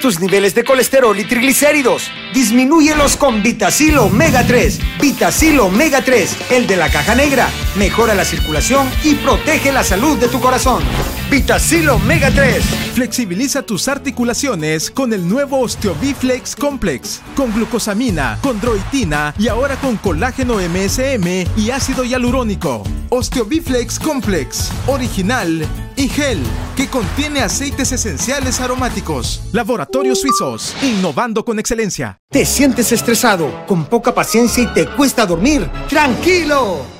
Tus 0.00 0.18
niveles 0.18 0.54
de 0.54 0.64
colesterol 0.64 1.18
y 1.18 1.24
triglicéridos. 1.24 2.10
Disminúyelos 2.32 3.18
con 3.18 3.42
Vitacil 3.42 3.98
Omega 3.98 4.46
3. 4.46 4.78
Vitacil 4.98 5.60
Omega 5.60 6.02
3, 6.02 6.36
el 6.52 6.66
de 6.66 6.76
la 6.76 6.88
caja 6.88 7.14
negra. 7.14 7.50
Mejora 7.76 8.14
la 8.14 8.24
circulación 8.24 8.88
y 9.04 9.16
protege 9.16 9.72
la 9.72 9.84
salud 9.84 10.16
de 10.16 10.28
tu 10.28 10.40
corazón. 10.40 10.82
Vitacil 11.30 11.88
Omega 11.88 12.28
3. 12.28 12.64
Flexibiliza 12.94 13.62
tus 13.62 13.86
articulaciones 13.86 14.90
con 14.90 15.12
el 15.12 15.28
nuevo 15.28 15.60
Osteobiflex 15.60 16.56
Complex. 16.56 17.20
Con 17.36 17.54
glucosamina, 17.54 18.36
condroitina 18.42 19.32
y 19.38 19.46
ahora 19.46 19.76
con 19.76 19.96
colágeno 19.96 20.56
MSM 20.56 21.46
y 21.56 21.70
ácido 21.70 22.02
hialurónico. 22.02 22.82
Osteobiflex 23.10 24.00
Complex. 24.00 24.72
Original 24.88 25.64
y 25.94 26.08
gel 26.08 26.40
que 26.76 26.88
contiene 26.88 27.42
aceites 27.42 27.92
esenciales 27.92 28.60
aromáticos. 28.60 29.42
Laboratorios 29.52 30.20
Suizos, 30.22 30.74
innovando 30.82 31.44
con 31.44 31.60
excelencia. 31.60 32.18
¿Te 32.28 32.44
sientes 32.44 32.90
estresado, 32.90 33.66
con 33.68 33.84
poca 33.84 34.12
paciencia 34.12 34.64
y 34.64 34.66
te 34.74 34.86
cuesta 34.86 35.26
dormir? 35.26 35.70
¡Tranquilo! 35.88 36.99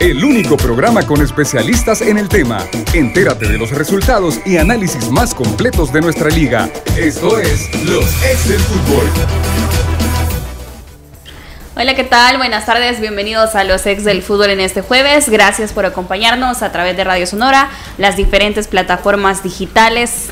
El 0.00 0.24
único 0.24 0.56
programa 0.56 1.02
con 1.02 1.20
especialistas 1.20 2.00
en 2.00 2.16
el 2.16 2.30
tema. 2.30 2.64
Entérate 2.94 3.46
de 3.46 3.58
los 3.58 3.70
resultados 3.70 4.40
y 4.46 4.56
análisis 4.56 5.10
más 5.10 5.34
completos 5.34 5.92
de 5.92 6.00
nuestra 6.00 6.30
liga. 6.30 6.70
Esto 6.96 7.38
es 7.38 7.68
Los 7.84 8.06
Ex 8.24 8.48
del 8.48 8.60
Fútbol. 8.60 9.04
Hola, 11.76 11.94
¿qué 11.94 12.04
tal? 12.04 12.38
Buenas 12.38 12.64
tardes, 12.64 12.98
bienvenidos 12.98 13.54
a 13.54 13.64
los 13.64 13.84
ex 13.84 14.02
del 14.02 14.22
fútbol 14.22 14.48
en 14.48 14.60
este 14.60 14.80
jueves. 14.80 15.28
Gracias 15.28 15.74
por 15.74 15.84
acompañarnos 15.84 16.62
a 16.62 16.72
través 16.72 16.96
de 16.96 17.04
Radio 17.04 17.26
Sonora, 17.26 17.68
las 17.98 18.16
diferentes 18.16 18.68
plataformas 18.68 19.42
digitales. 19.42 20.28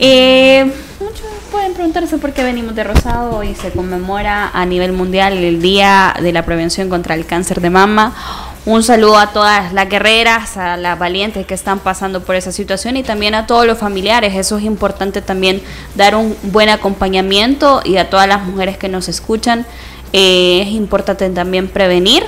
Eh, 0.00 0.70
muchos 1.00 1.22
pueden 1.50 1.72
preguntarse 1.72 2.18
por 2.18 2.34
qué 2.34 2.42
venimos 2.44 2.74
de 2.74 2.84
Rosado. 2.84 3.42
y 3.42 3.54
se 3.54 3.70
conmemora 3.70 4.50
a 4.52 4.66
nivel 4.66 4.92
mundial 4.92 5.32
el 5.32 5.62
Día 5.62 6.14
de 6.20 6.32
la 6.32 6.44
Prevención 6.44 6.90
contra 6.90 7.14
el 7.14 7.24
Cáncer 7.24 7.62
de 7.62 7.70
Mama. 7.70 8.51
Un 8.64 8.84
saludo 8.84 9.18
a 9.18 9.32
todas 9.32 9.72
las 9.72 9.88
guerreras, 9.88 10.56
a 10.56 10.76
las 10.76 10.96
valientes 10.96 11.44
que 11.46 11.54
están 11.54 11.80
pasando 11.80 12.22
por 12.22 12.36
esa 12.36 12.52
situación 12.52 12.96
y 12.96 13.02
también 13.02 13.34
a 13.34 13.44
todos 13.44 13.66
los 13.66 13.76
familiares. 13.76 14.36
Eso 14.36 14.56
es 14.56 14.62
importante 14.62 15.20
también 15.20 15.60
dar 15.96 16.14
un 16.14 16.36
buen 16.44 16.68
acompañamiento 16.68 17.82
y 17.84 17.96
a 17.96 18.08
todas 18.08 18.28
las 18.28 18.44
mujeres 18.44 18.78
que 18.78 18.88
nos 18.88 19.08
escuchan. 19.08 19.66
Eh, 20.12 20.62
es 20.62 20.68
importante 20.68 21.28
también 21.30 21.66
prevenir. 21.66 22.22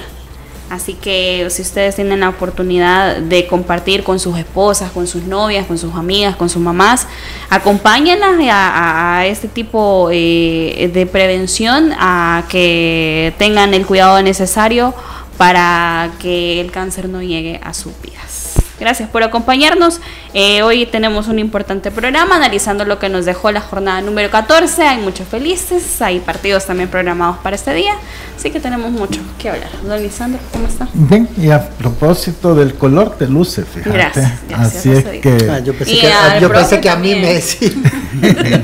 Así 0.71 0.95
que 0.95 1.47
si 1.51 1.63
ustedes 1.63 1.95
tienen 1.95 2.21
la 2.21 2.31
oportunidad 2.31 3.19
de 3.19 3.47
compartir 3.47 4.03
con 4.03 4.19
sus 4.19 4.37
esposas, 4.37 4.91
con 4.91 5.07
sus 5.07 5.23
novias, 5.25 5.67
con 5.67 5.79
sus 5.79 5.95
amigas, 5.95 6.35
con 6.35 6.49
sus 6.49 6.61
mamás, 6.61 7.07
acompáñenlas 7.49 8.35
a, 8.51 9.25
este 9.27 9.47
tipo 9.47 10.09
eh, 10.11 10.91
de 10.93 11.07
prevención, 11.07 11.93
a 11.97 12.45
que 12.49 13.35
tengan 13.39 13.73
el 13.73 13.87
cuidado 13.87 14.21
necesario 14.21 14.95
para 15.37 16.11
que 16.19 16.61
el 16.61 16.71
cáncer 16.71 17.09
no 17.09 17.23
llegue 17.23 17.61
a 17.63 17.75
sus 17.75 17.93
vidas. 18.03 18.55
Gracias 18.79 19.09
por 19.09 19.23
acompañarnos. 19.23 20.01
Eh, 20.33 20.63
hoy 20.63 20.87
tenemos 20.87 21.29
un 21.29 21.39
importante 21.39 21.93
programa 21.93 22.35
analizando 22.35 22.85
lo 22.85 22.99
que 22.99 23.09
nos 23.09 23.25
dejó 23.25 23.53
la 23.53 23.61
jornada 23.61 24.01
número 24.01 24.31
14. 24.31 24.83
Hay 24.83 25.01
muchos 25.01 25.29
felices, 25.29 26.03
hay 26.03 26.19
partidos 26.19 26.67
también 26.67 26.89
programados 26.89 27.39
para 27.39 27.55
este 27.55 27.73
día, 27.73 27.95
así 28.37 28.51
que 28.51 28.59
tenemos 28.59 28.91
mucho 28.91 29.21
que 29.39 29.51
hablar. 29.51 29.71
Don 29.85 30.03
Lisandro, 30.03 30.41
¿cómo 30.53 30.67
está? 30.67 30.89
Bien, 30.93 31.29
y 31.37 31.51
a 31.51 31.69
propósito 31.69 32.55
del 32.55 32.75
color 32.75 33.17
te 33.17 33.29
luce, 33.29 33.65
fíjate. 33.65 33.91
Gracias, 33.91 34.33
gracias 34.49 34.77
Así 34.77 34.91
es 34.91 35.05
que... 35.21 35.51
Ah, 35.51 35.61
yo 35.61 35.73
pensé, 35.73 36.01
que, 36.01 36.41
yo 36.41 36.53
pensé 36.53 36.81
que 36.81 36.91
a 36.91 36.97
mí 36.97 37.15
me 37.15 37.41
sí. 37.41 37.83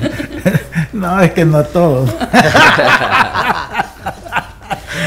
no, 0.92 1.20
es 1.20 1.32
que 1.32 1.44
no 1.44 1.58
a 1.58 1.64
todos. 1.64 2.10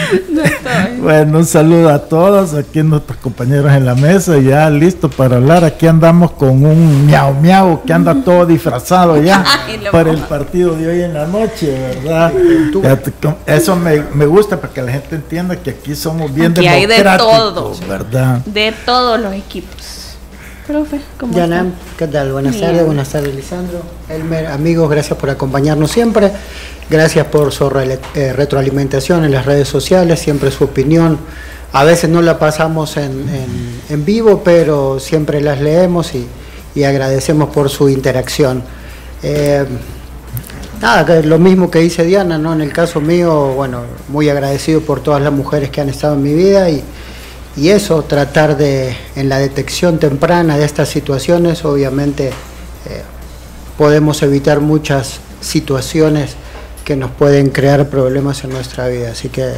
bueno, 1.00 1.40
un 1.40 1.46
saludo 1.46 1.90
a 1.90 2.00
todos, 2.00 2.54
aquí 2.54 2.82
nuestros 2.84 3.18
compañeros 3.20 3.72
en 3.72 3.86
la 3.86 3.96
mesa, 3.96 4.38
ya 4.40 4.70
listo 4.70 5.10
para 5.10 5.38
hablar. 5.38 5.64
Aquí 5.64 5.88
andamos 5.88 6.32
con 6.32 6.66
un 6.66 7.06
miau 7.06 7.34
miau 7.34 7.84
que 7.84 7.94
anda 7.94 8.16
todo 8.26 8.46
disfrazado 8.46 9.22
ya 9.22 9.44
para 9.92 10.12
el 10.12 10.20
partido 10.20 10.76
de 10.76 10.88
hoy 10.88 11.02
en 11.02 11.14
la 11.14 11.28
noche, 11.28 11.72
¿verdad? 11.72 12.34
Eso 13.46 13.76
me, 13.76 14.26
gusta 14.26 14.60
para 14.60 14.74
que 14.74 14.82
la 14.82 14.92
gente 14.92 15.16
entienda 15.16 15.56
que 15.56 15.72
aquí 15.72 15.96
somos 15.96 16.34
bien 16.34 16.54
democráticos, 16.54 16.98
hay 16.98 17.04
de 17.04 17.18
todos, 17.18 17.88
¿verdad? 17.88 18.40
De 18.46 18.74
todos 18.86 19.20
los 19.20 19.34
equipos. 19.34 20.03
Profe, 20.68 21.02
¿cómo 21.20 21.36
Yanam, 21.36 21.74
¿qué 21.98 22.08
tal? 22.08 22.32
Buenas 22.32 22.58
tardes, 22.58 22.86
buenas 22.86 23.10
tardes, 23.10 23.36
Lisandro. 23.36 23.82
Elmer, 24.08 24.46
amigos, 24.46 24.90
gracias 24.90 25.20
por 25.20 25.30
acompañarnos 25.30 25.92
siempre. 25.92 26.32
Gracias 26.90 27.28
por 27.28 27.52
su 27.52 27.70
eh, 28.16 28.32
retroalimentación 28.32 29.26
en 29.26 29.34
las 29.34 29.46
redes 29.46 29.68
sociales, 29.68 30.22
siempre 30.22 30.52
su 30.52 30.64
opinión. 30.64 31.18
A 31.74 31.84
veces 31.84 32.10
no 32.10 32.22
la 32.22 32.40
pasamos 32.40 32.96
en, 32.96 34.06
vivo, 34.06 34.42
pero 34.42 35.02
siempre 35.02 35.42
las 35.42 35.60
leemos 35.60 36.14
y, 36.16 36.84
agradecemos 36.86 37.50
por 37.50 37.70
su 37.70 37.90
interacción. 37.90 38.64
Eh, 39.22 39.66
nada, 40.82 41.22
lo 41.24 41.40
mismo 41.40 41.70
que 41.70 41.80
dice 41.80 42.06
Diana, 42.06 42.38
¿no? 42.38 42.54
En 42.54 42.62
el 42.62 42.72
caso 42.72 43.02
mío, 43.02 43.54
bueno, 43.54 43.82
muy 44.08 44.30
agradecido 44.30 44.80
por 44.80 45.02
todas 45.02 45.22
las 45.22 45.34
mujeres 45.34 45.72
que 45.72 45.82
han 45.82 45.90
estado 45.90 46.14
en 46.14 46.24
mi 46.24 46.34
vida 46.34 46.70
y, 46.70 46.82
y 47.56 47.70
eso, 47.70 48.02
tratar 48.04 48.58
de, 48.58 48.98
en 49.16 49.30
la 49.30 49.38
detección 49.38 50.00
temprana 50.00 50.58
de 50.58 50.66
estas 50.66 50.90
situaciones, 50.90 51.64
obviamente 51.66 52.30
eh, 52.30 53.04
podemos 53.78 54.24
evitar 54.24 54.60
muchas 54.60 55.20
situaciones 55.40 56.36
que 56.84 56.96
nos 56.96 57.12
pueden 57.12 57.50
crear 57.50 57.90
problemas 57.90 58.44
en 58.44 58.50
nuestra 58.50 58.88
vida. 58.88 59.12
Así 59.12 59.30
que 59.30 59.50
eh, 59.50 59.54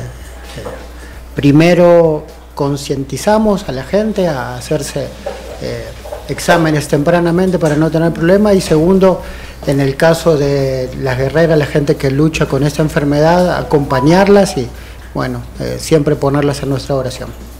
primero 1.36 2.26
concientizamos 2.54 3.70
a 3.70 3.72
la 3.72 3.84
gente 3.84 4.28
a 4.28 4.58
hacerse 4.58 5.08
eh, 5.62 5.86
exámenes 6.28 6.90
tempranamente 6.90 7.60
para 7.60 7.78
no 7.78 7.90
tener 7.90 8.12
problemas 8.12 8.56
y 8.56 8.62
segundo, 8.62 9.22
en 9.68 9.80
el 9.80 9.96
caso 9.96 10.38
de 10.38 10.90
las 11.02 11.18
guerreras, 11.18 11.58
la 11.58 11.66
gente 11.66 11.96
que 11.96 12.12
lucha 12.12 12.46
con 12.46 12.64
esta 12.64 12.82
enfermedad, 12.82 13.58
acompañarlas 13.58 14.58
y 14.58 14.68
bueno, 15.14 15.42
siempre 15.78 16.18
ponerlas 16.18 16.62
en 16.62 16.70
nuestra 16.70 16.96
oración. 16.96 17.55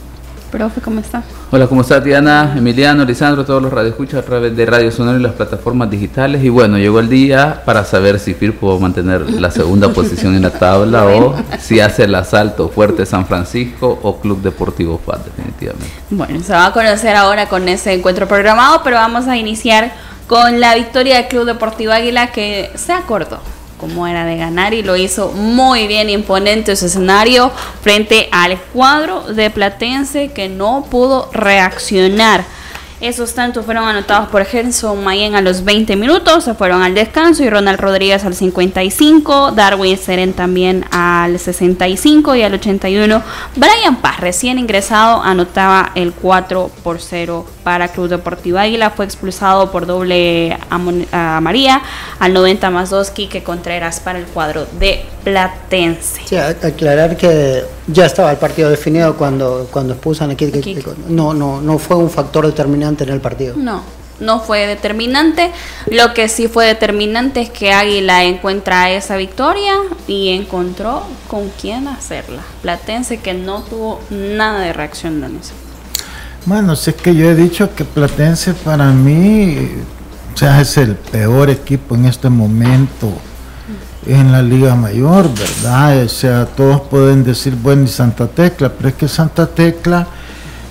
Profe, 0.56 0.80
¿cómo 0.80 1.02
está? 1.02 1.22
Hola, 1.52 1.68
¿cómo 1.68 1.82
está 1.82 2.00
Diana, 2.00 2.54
Emiliano, 2.56 3.04
Lisandro, 3.04 3.44
todos 3.44 3.62
los 3.62 3.74
radioescuchas 3.74 4.22
a 4.22 4.26
través 4.26 4.56
de 4.56 4.66
Radio 4.66 4.90
Sonora 4.90 5.20
y 5.20 5.22
las 5.22 5.34
plataformas 5.34 5.90
digitales? 5.90 6.42
Y 6.46 6.48
bueno, 6.48 6.78
llegó 6.78 7.02
el 7.02 7.10
día 7.10 7.62
para 7.66 7.84
saber 7.84 8.20
si 8.20 8.34
FIR 8.34 8.58
pudo 8.58 8.80
mantener 8.80 9.30
la 9.32 9.52
segunda 9.52 9.90
posición 9.94 10.34
en 10.34 10.44
la 10.44 10.52
tabla 10.52 11.08
o 11.08 11.36
si 11.60 11.82
hace 11.82 12.06
el 12.06 12.16
asalto 12.16 12.70
fuerte 12.70 13.06
San 13.06 13.26
Francisco 13.26 14.00
o 14.02 14.22
Club 14.22 14.42
Deportivo 14.42 14.98
FAT, 14.98 15.26
definitivamente. 15.26 15.94
Bueno, 16.10 16.42
se 16.42 16.54
va 16.54 16.68
a 16.68 16.72
conocer 16.72 17.18
ahora 17.18 17.50
con 17.50 17.68
ese 17.68 17.92
encuentro 17.92 18.26
programado, 18.26 18.80
pero 18.82 18.96
vamos 18.96 19.28
a 19.28 19.36
iniciar 19.36 19.92
con 20.26 20.62
la 20.62 20.74
victoria 20.76 21.18
del 21.18 21.28
Club 21.28 21.44
Deportivo 21.44 21.92
Águila 21.92 22.32
que 22.32 22.72
se 22.76 22.94
acordó 22.94 23.42
como 23.80 24.08
era 24.08 24.26
de 24.26 24.38
ganar 24.38 24.74
y 24.74 24.84
lo 24.84 24.96
hizo 24.96 25.32
muy 25.32 25.88
bien 25.88 26.10
imponente 26.10 26.76
su 26.76 26.86
escenario 26.86 27.52
frente 27.82 28.30
al 28.32 28.60
cuadro 28.60 29.22
de 29.22 29.50
Platense 29.50 30.32
que 30.32 30.50
no 30.50 30.88
pudo 30.90 31.30
reaccionar 31.34 32.46
esos 33.02 33.34
tantos 33.34 33.66
fueron 33.66 33.88
anotados 33.88 34.30
por 34.30 34.46
Gerson 34.46 35.04
Mayen 35.04 35.36
a 35.36 35.42
los 35.42 35.66
20 35.66 35.96
minutos, 35.96 36.46
se 36.46 36.54
fueron 36.54 36.82
al 36.82 36.96
descanso 36.96 37.44
y 37.44 37.50
Ronald 37.50 37.80
Rodríguez 37.80 38.24
al 38.24 38.36
55, 38.36 39.52
Darwin 39.52 39.98
Seren 39.98 40.34
también 40.34 40.86
al 40.92 41.38
65 41.38 42.36
y 42.36 42.44
al 42.44 42.54
81. 42.54 43.22
Brian 43.56 43.98
Paz, 43.98 44.20
recién 44.20 44.60
ingresado, 44.60 45.22
anotaba 45.22 45.92
el 45.96 46.14
4 46.14 46.72
por 46.84 47.02
0 47.02 47.46
para 47.64 47.90
Club 47.90 48.08
Deportivo 48.08 48.60
Águila. 48.60 48.92
Fue 48.92 49.06
expulsado 49.06 49.72
por 49.72 49.86
doble 49.86 50.58
a, 50.70 51.42
María 51.42 51.82
al 52.20 52.34
90 52.34 52.70
más 52.70 52.90
2 52.90 53.10
Quique 53.12 53.44
Contreras 53.44 54.00
para 54.00 54.20
el 54.20 54.26
cuadro 54.26 54.68
de 54.80 55.04
Platense. 55.26 56.22
Sí, 56.24 56.38
aclarar 56.38 57.18
que 57.18 57.64
ya 57.88 58.06
estaba 58.06 58.32
el 58.32 58.38
partido 58.38 58.70
definido 58.70 59.18
cuando, 59.18 59.68
cuando 59.72 59.94
expulsan 59.94 60.32
aquí. 60.32 60.50
No, 61.10 61.34
no, 61.34 61.60
no 61.60 61.80
fue 61.80 61.98
un 61.98 62.10
factor 62.10 62.46
determinante 62.46 63.04
en 63.04 63.10
el 63.10 63.20
partido. 63.20 63.56
No. 63.58 63.84
no 64.20 64.40
fue 64.40 64.68
determinante. 64.68 65.52
Lo 65.88 66.14
que 66.14 66.30
sí 66.30 66.48
fue 66.48 66.68
determinante 66.68 67.42
es 67.42 67.50
que 67.50 67.74
Águila 67.74 68.24
encuentra 68.24 68.92
esa 68.92 69.18
victoria 69.18 69.74
y 70.08 70.30
encontró 70.30 71.04
con 71.28 71.50
quién 71.60 71.88
hacerla. 71.88 72.44
Platense 72.62 73.18
que 73.18 73.34
no 73.34 73.64
tuvo 73.64 74.00
nada 74.12 74.60
de 74.60 74.72
reacción 74.72 75.22
de 75.22 75.30
nosotros. 75.30 75.60
Bueno, 76.46 76.76
si 76.76 76.92
es 76.92 76.96
que 76.96 77.16
yo 77.16 77.32
he 77.32 77.36
dicho 77.36 77.74
que 77.74 77.84
Platense 77.84 78.54
para 78.54 78.92
mí 78.92 79.72
o 80.36 80.38
sea, 80.38 80.60
es 80.60 80.78
el 80.78 80.96
peor 80.96 81.50
equipo 81.50 81.96
en 81.96 82.06
este 82.06 82.30
momento 82.30 83.10
en 84.06 84.32
la 84.32 84.42
Liga 84.42 84.76
Mayor, 84.76 85.30
¿verdad? 85.34 86.04
O 86.04 86.10
sea, 86.10 86.46
todos 86.46 86.82
pueden 86.82 87.24
decir, 87.24 87.56
bueno, 87.56 87.84
y 87.84 87.88
Santa 87.88 88.28
Tecla, 88.28 88.72
pero 88.72 88.90
es 88.90 88.96
que 88.96 89.08
Santa 89.08 89.48
Tecla, 89.48 90.08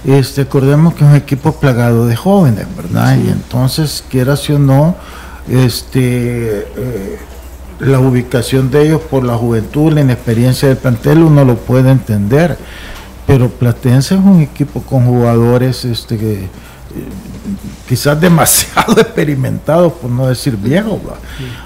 este, 0.04 0.42
acordemos 0.42 0.94
que 0.94 1.04
es 1.04 1.10
un 1.10 1.16
equipo 1.16 1.52
plagado 1.52 2.06
de 2.06 2.16
jóvenes, 2.16 2.66
¿verdad? 2.76 3.16
Y 3.16 3.28
entonces, 3.28 4.04
quieras 4.08 4.48
o 4.50 4.58
no, 4.58 4.96
este, 5.48 6.58
eh, 6.60 7.18
la 7.80 7.98
ubicación 8.00 8.70
de 8.70 8.86
ellos 8.86 9.00
por 9.02 9.24
la 9.24 9.36
juventud, 9.36 9.92
la 9.92 10.00
inexperiencia 10.00 10.68
del 10.68 10.76
plantel, 10.76 11.18
uno 11.18 11.44
lo 11.44 11.56
puede 11.56 11.90
entender. 11.90 12.56
Pero 13.26 13.48
Platense 13.48 14.14
es 14.16 14.20
un 14.20 14.42
equipo 14.42 14.82
con 14.82 15.06
jugadores 15.06 15.84
este, 15.86 16.18
que, 16.18 16.48
quizás 17.88 18.20
demasiado 18.20 18.92
experimentados, 19.00 19.92
por 19.94 20.10
no 20.10 20.26
decir 20.26 20.56
viejos, 20.56 21.00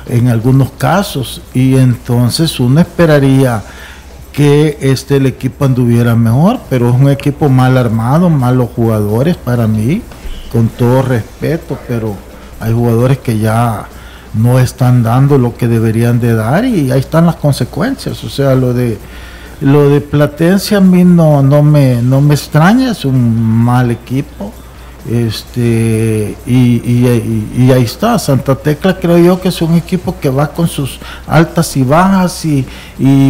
en 0.07 0.29
algunos 0.29 0.71
casos. 0.73 1.41
Y 1.55 1.77
entonces 1.77 2.59
uno 2.61 2.81
esperaría 2.81 3.63
que 4.33 4.79
este 4.81 5.17
el 5.17 5.27
equipo 5.27 5.65
anduviera 5.65 6.15
mejor, 6.15 6.61
pero 6.71 6.89
es 6.89 6.95
un 6.95 7.09
equipo 7.09 7.49
mal 7.49 7.77
armado, 7.77 8.31
malos 8.31 8.69
jugadores 8.75 9.37
para 9.37 9.67
mí, 9.67 10.03
con 10.53 10.69
todo 10.69 11.03
respeto, 11.03 11.79
pero 11.89 12.15
hay 12.61 12.73
jugadores 12.73 13.19
que 13.19 13.39
ya 13.39 13.87
no 14.35 14.59
están 14.59 15.03
dando 15.03 15.39
lo 15.39 15.57
que 15.57 15.69
deberían 15.69 16.21
de 16.21 16.35
dar 16.35 16.65
y 16.65 16.91
ahí 16.91 17.01
están 17.01 17.27
las 17.27 17.37
consecuencias. 17.37 18.23
O 18.25 18.29
sea, 18.29 18.55
lo 18.55 18.73
de 18.73 18.99
lo 19.61 19.89
de 19.89 20.01
Platense 20.01 20.77
a 20.77 20.81
mí 20.81 21.03
no, 21.03 21.43
no 21.43 21.63
me 21.63 22.01
no 22.01 22.21
me 22.21 22.35
extraña, 22.35 22.93
es 22.93 23.05
un 23.05 23.43
mal 23.43 23.91
equipo 23.91 24.53
este 25.11 26.37
y, 26.47 27.07
ahí 27.73 27.83
está, 27.83 28.19
Santa 28.19 28.55
Tecla 28.55 28.99
creo 28.99 29.19
yo 29.19 29.41
que 29.41 29.49
es 29.49 29.63
un 29.63 29.75
equipo 29.75 30.17
que 30.21 30.29
va 30.29 30.49
con 30.49 30.69
sus 30.69 30.99
altas 31.27 31.77
y 31.77 31.83
bajas 31.83 32.45
y, 32.45 32.67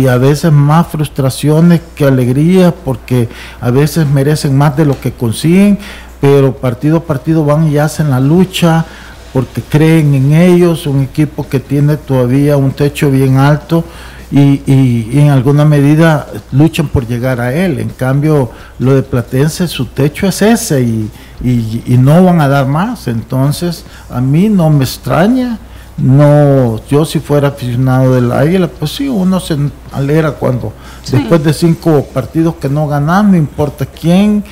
a 0.09 0.17
veces 0.17 0.51
más 0.51 0.87
frustraciones 0.89 1.81
que 1.95 2.05
alegría 2.05 2.73
porque 2.73 3.29
a 3.61 3.71
veces 3.71 4.09
merecen 4.09 4.57
más 4.57 4.77
de 4.77 4.87
lo 4.87 4.99
que 5.01 5.13
consiguen, 5.13 5.79
pero 6.21 6.55
partido 6.55 6.99
a 6.99 7.05
partido 7.05 7.45
van 7.45 7.69
y 7.69 7.79
hacen 7.79 8.11
la 8.11 8.21
lucha 8.21 8.85
porque 9.33 9.63
creen 9.63 10.15
en 10.15 10.33
ellos, 10.33 10.87
un 10.87 11.03
equipo 11.03 11.49
que 11.49 11.61
tiene 11.61 11.97
todavía 11.97 12.57
un 12.57 12.73
techo 12.73 13.11
bien 13.11 13.37
alto 13.37 13.85
y, 14.31 14.63
y, 14.67 15.19
en 15.19 15.31
alguna 15.31 15.65
medida 15.65 16.27
luchan 16.53 16.89
por 16.89 17.07
llegar 17.07 17.41
a 17.41 17.55
él. 17.55 17.79
En 17.79 17.89
cambio, 17.89 18.51
lo 18.79 18.95
de 18.95 19.03
Platense, 19.03 19.67
su 19.69 19.87
techo 19.87 20.27
es 20.27 20.43
ese 20.43 20.83
y, 20.83 21.11
y, 21.43 21.97
no 21.99 22.25
van 22.25 22.41
a 22.41 22.49
dar 22.49 22.67
más. 22.67 23.09
Entonces, 23.09 23.85
a 24.11 24.21
mí 24.21 24.49
no 24.49 24.71
me 24.71 24.85
extraña. 24.85 25.59
No, 25.97 26.81
yo 26.89 27.05
si 27.05 27.19
fuera 27.19 27.49
aficionado 27.49 28.15
del 28.15 28.31
Águila, 28.31 28.69
pues 28.69 28.93
sí, 28.93 29.09
uno 29.09 29.41
se 29.41 29.57
alegra 29.91 30.33
cuando 30.33 30.73
después 31.11 31.43
de 31.43 31.53
cinco 31.53 32.07
partidos 32.15 32.55
que 32.57 32.69
no 32.69 32.87
ganan, 32.87 33.33
no 33.33 33.37
importa 33.37 33.85
quién, 33.85 34.45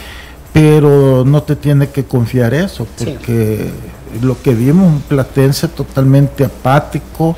pero 0.53 1.23
no 1.25 1.45
te 1.45 1.55
tiene 1.55 1.91
que 1.91 2.05
confiar 2.05 2.53
eso, 2.53 2.85
porque 2.99 3.71
lo 4.23 4.41
que 4.41 4.55
vimos, 4.55 4.87
un 4.87 5.01
platense 5.01 5.69
totalmente 5.69 6.45
apático, 6.45 7.37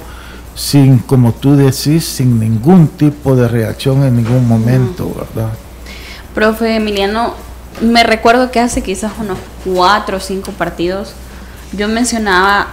sin, 0.54 0.98
como 0.98 1.32
tú 1.32 1.56
decís, 1.56 2.04
sin 2.04 2.38
ningún 2.40 2.88
tipo 2.88 3.36
de 3.36 3.48
reacción 3.48 4.04
en 4.04 4.16
ningún 4.16 4.46
momento, 4.46 5.08
¿verdad? 5.14 5.52
Profe 6.34 6.76
Emiliano, 6.76 7.34
me 7.80 8.02
recuerdo 8.02 8.50
que 8.50 8.60
hace 8.60 8.82
quizás 8.82 9.12
unos 9.20 9.38
cuatro 9.64 10.16
o 10.16 10.20
cinco 10.20 10.52
partidos 10.52 11.14
yo 11.72 11.88
mencionaba 11.88 12.68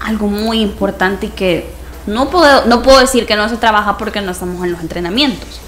algo 0.00 0.28
muy 0.28 0.60
importante 0.60 1.26
y 1.26 1.30
que 1.30 1.70
no 2.06 2.30
puedo, 2.30 2.66
no 2.66 2.82
puedo 2.82 2.98
decir 2.98 3.26
que 3.26 3.36
no 3.36 3.48
se 3.48 3.56
trabaja 3.56 3.98
porque 3.98 4.20
no 4.20 4.32
estamos 4.32 4.64
en 4.64 4.72
los 4.72 4.80
entrenamientos, 4.80 5.60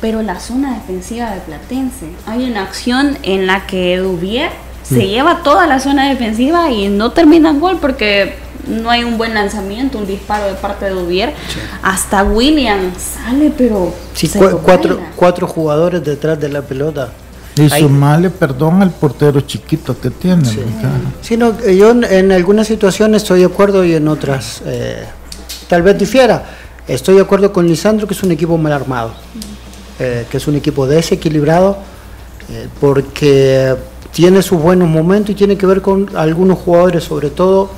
pero 0.00 0.22
la 0.22 0.38
zona 0.38 0.74
defensiva 0.74 1.30
de 1.30 1.40
Platense, 1.40 2.10
hay 2.26 2.44
una 2.50 2.62
acción 2.62 3.18
en 3.22 3.46
la 3.46 3.66
que 3.66 3.98
Dubier 3.98 4.50
se 4.82 5.08
lleva 5.08 5.42
toda 5.42 5.66
la 5.66 5.80
zona 5.80 6.08
defensiva 6.08 6.70
y 6.70 6.88
no 6.88 7.12
termina 7.12 7.50
en 7.50 7.60
gol 7.60 7.78
porque 7.80 8.34
no 8.66 8.90
hay 8.90 9.04
un 9.04 9.18
buen 9.18 9.34
lanzamiento, 9.34 9.98
un 9.98 10.06
disparo 10.06 10.46
de 10.46 10.54
parte 10.54 10.86
de 10.86 10.92
Duvier. 10.92 11.34
Hasta 11.82 12.22
William 12.22 12.92
sale, 12.96 13.52
pero. 13.56 13.94
Sí, 14.14 14.30
cuatro, 14.62 15.00
cuatro 15.16 15.46
jugadores 15.46 16.02
detrás 16.04 16.38
de 16.38 16.48
la 16.48 16.62
pelota. 16.62 17.10
Y 17.56 17.68
sumarle 17.68 18.30
perdón 18.30 18.80
al 18.80 18.90
portero 18.90 19.42
chiquito 19.42 19.98
que 20.00 20.10
tiene. 20.10 20.42
Sí, 21.20 21.36
no, 21.36 21.58
yo 21.60 21.90
en, 21.90 22.32
algunas 22.32 22.66
situaciones 22.66 23.22
estoy 23.22 23.40
de 23.40 23.46
acuerdo 23.46 23.84
y 23.84 23.94
en 23.94 24.08
otras 24.08 24.62
eh, 24.64 25.04
tal 25.68 25.82
vez 25.82 25.98
difiera. 25.98 26.44
Estoy 26.88 27.16
de 27.16 27.20
acuerdo 27.20 27.52
con 27.52 27.68
Lisandro 27.68 28.06
que 28.06 28.14
es 28.14 28.22
un 28.22 28.32
equipo 28.32 28.56
mal 28.56 28.72
armado, 28.72 29.12
eh, 29.98 30.26
que 30.30 30.38
es 30.38 30.46
un 30.48 30.56
equipo 30.56 30.86
desequilibrado, 30.86 31.76
eh, 32.50 32.68
porque 32.80 33.76
tiene 34.12 34.42
sus 34.42 34.60
buenos 34.60 34.88
momentos 34.88 35.30
y 35.30 35.34
tiene 35.34 35.56
que 35.56 35.66
ver 35.66 35.80
con 35.80 36.10
algunos 36.14 36.58
jugadores, 36.58 37.04
sobre 37.04 37.30
todo 37.30 37.70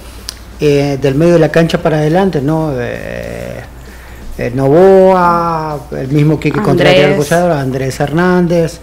eh, 0.61 0.99
del 1.01 1.15
medio 1.15 1.35
de 1.35 1.39
la 1.39 1.51
cancha 1.51 1.83
para 1.83 1.99
adelante, 1.99 2.41
¿no? 2.41 2.73
Eh, 2.77 3.63
Novoa, 4.53 5.79
el 5.93 6.09
mismo 6.09 6.41
Kike 6.41 6.61
Contreras, 6.61 7.33
Andrés 7.33 8.01
Hernández, 8.01 8.81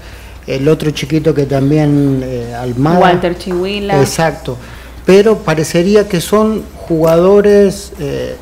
el 0.47 0.67
otro 0.69 0.91
chiquito 0.91 1.33
que 1.33 1.45
también 1.45 2.21
eh, 2.23 2.55
Almada. 2.55 2.99
Walter 2.99 3.37
Chihuila. 3.37 3.99
Exacto. 3.99 4.57
Pero 5.05 5.39
parecería 5.39 6.07
que 6.07 6.21
son 6.21 6.63
jugadores 6.87 7.91
eh, 7.99 8.35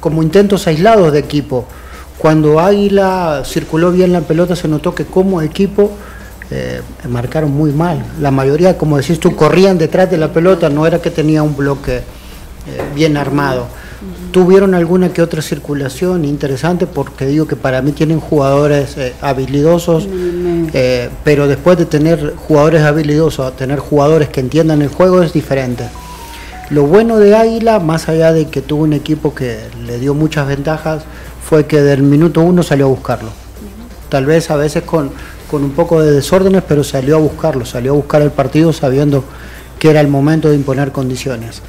como 0.00 0.22
intentos 0.22 0.66
aislados 0.66 1.12
de 1.12 1.20
equipo. 1.20 1.66
Cuando 2.18 2.58
Águila 2.58 3.42
circuló 3.44 3.92
bien 3.92 4.12
la 4.12 4.22
pelota 4.22 4.56
se 4.56 4.66
notó 4.68 4.94
que 4.94 5.04
como 5.04 5.40
equipo 5.42 5.92
eh, 6.54 6.82
marcaron 7.08 7.50
muy 7.50 7.72
mal. 7.72 8.04
La 8.20 8.30
mayoría, 8.30 8.76
como 8.76 8.98
decís 8.98 9.18
tú, 9.18 9.34
corrían 9.34 9.78
detrás 9.78 10.10
de 10.10 10.18
la 10.18 10.34
pelota, 10.34 10.68
no 10.68 10.86
era 10.86 11.00
que 11.00 11.10
tenía 11.10 11.42
un 11.42 11.56
bloque 11.56 11.96
eh, 11.96 12.02
bien 12.94 13.16
armado. 13.16 13.66
Tuvieron 14.32 14.74
alguna 14.74 15.14
que 15.14 15.22
otra 15.22 15.40
circulación 15.40 16.26
interesante 16.26 16.86
porque 16.86 17.24
digo 17.24 17.46
que 17.46 17.56
para 17.56 17.80
mí 17.80 17.92
tienen 17.92 18.20
jugadores 18.20 18.98
eh, 18.98 19.14
habilidosos, 19.22 20.06
pero 21.24 21.48
después 21.48 21.78
de 21.78 21.86
tener 21.86 22.34
jugadores 22.36 22.82
habilidosos 22.82 23.46
a 23.46 23.56
tener 23.56 23.78
jugadores 23.78 24.28
que 24.28 24.40
entiendan 24.40 24.82
el 24.82 24.88
juego 24.88 25.22
es 25.22 25.32
diferente. 25.32 25.84
Lo 26.68 26.86
bueno 26.86 27.18
de 27.18 27.34
Águila, 27.34 27.78
más 27.78 28.10
allá 28.10 28.32
de 28.32 28.48
que 28.48 28.60
tuvo 28.60 28.82
un 28.82 28.92
equipo 28.92 29.34
que 29.34 29.58
le 29.86 29.98
dio 29.98 30.12
muchas 30.12 30.46
ventajas, 30.46 31.04
fue 31.42 31.66
que 31.66 31.80
del 31.80 32.02
minuto 32.02 32.42
uno 32.42 32.62
salió 32.62 32.86
a 32.86 32.88
buscarlo. 32.88 33.30
Tal 34.08 34.26
vez 34.26 34.50
a 34.50 34.56
veces 34.56 34.82
con, 34.82 35.10
con 35.52 35.64
un 35.64 35.72
poco 35.72 36.00
de 36.00 36.12
desórdenes, 36.12 36.62
pero 36.66 36.82
salió 36.82 37.16
a 37.16 37.18
buscarlo, 37.20 37.66
salió 37.66 37.92
a 37.92 37.94
buscar 37.94 38.22
el 38.22 38.30
partido 38.30 38.72
sabiendo 38.72 39.22
que 39.78 39.90
era 39.90 40.00
el 40.00 40.08
momento 40.08 40.48
de 40.48 40.56
imponer 40.56 40.92
condiciones. 40.92 41.60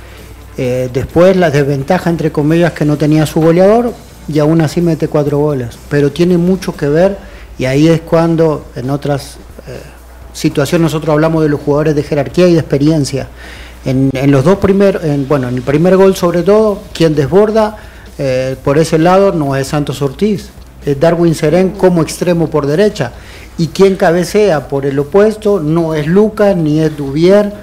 Eh, 0.58 0.90
después 0.94 1.36
la 1.36 1.52
desventaja, 1.52 2.10
entre 2.10 2.32
comillas, 2.32 2.72
que 2.72 2.86
no 2.86 2.96
tenía 2.96 3.26
su 3.26 3.42
goleador 3.42 3.94
y 4.30 4.40
aún 4.40 4.62
así 4.62 4.80
mete 4.80 5.10
cuatro 5.10 5.40
goles. 5.40 5.78
Pero 5.90 6.14
tiene 6.14 6.38
mucho 6.38 6.74
que 6.78 6.88
ver 6.88 7.18
y 7.60 7.66
ahí 7.66 7.90
es 7.90 8.00
cuando 8.00 8.68
en 8.78 8.90
otras 8.90 9.36
eh, 9.68 9.82
situaciones 10.32 10.84
nosotros 10.84 11.12
hablamos 11.12 11.44
de 11.44 11.50
los 11.50 11.60
jugadores 11.60 11.94
de 11.94 12.04
jerarquía 12.04 12.48
y 12.48 12.54
de 12.54 12.60
experiencia. 12.60 13.28
En, 13.84 14.12
los 14.32 14.46
dos 14.46 14.60
primeros, 14.60 15.02
bueno, 15.28 15.50
en 15.50 15.56
el 15.56 15.62
primer 15.62 15.98
gol 15.98 16.16
sobre 16.16 16.44
todo, 16.44 16.84
quien 16.94 17.16
desborda 17.16 17.76
eh, 18.18 18.56
por 18.64 18.78
ese 18.78 18.98
lado 18.98 19.34
no 19.34 19.58
es 19.58 19.68
Santos 19.68 20.02
Ortiz, 20.02 20.52
Darwin 21.00 21.36
Serén 21.36 21.72
como 21.72 22.02
extremo 22.02 22.50
por 22.50 22.66
derecha 22.68 23.12
y 23.58 23.68
quien 23.68 23.96
cabecea 23.96 24.68
por 24.68 24.86
el 24.86 24.98
opuesto 25.00 25.60
no 25.60 25.94
es 25.94 26.08
Lucas 26.08 26.56
ni 26.56 26.80
es 26.80 26.96
Duvier, 26.98 27.54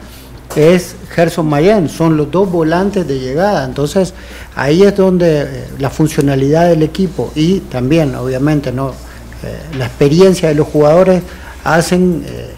es 0.57 0.95
Gerson 1.15 1.47
Mayen, 1.47 1.89
son 1.89 2.17
los 2.17 2.31
dos 2.31 2.50
volantes 2.50 3.07
de 3.07 3.19
llegada. 3.19 3.65
Entonces 3.65 4.15
ahí 4.55 4.83
es 4.83 4.97
donde 4.97 5.43
eh, 5.43 5.47
la 5.79 5.91
funcionalidad 5.91 6.69
del 6.69 6.83
equipo 6.83 7.33
y 7.35 7.61
también 7.61 8.15
obviamente 8.15 8.73
no 8.73 8.91
eh, 8.91 9.59
la 9.77 9.87
experiencia 9.87 10.49
de 10.49 10.55
los 10.55 10.69
jugadores 10.69 11.23
hacen, 11.65 12.25
eh, 12.27 12.50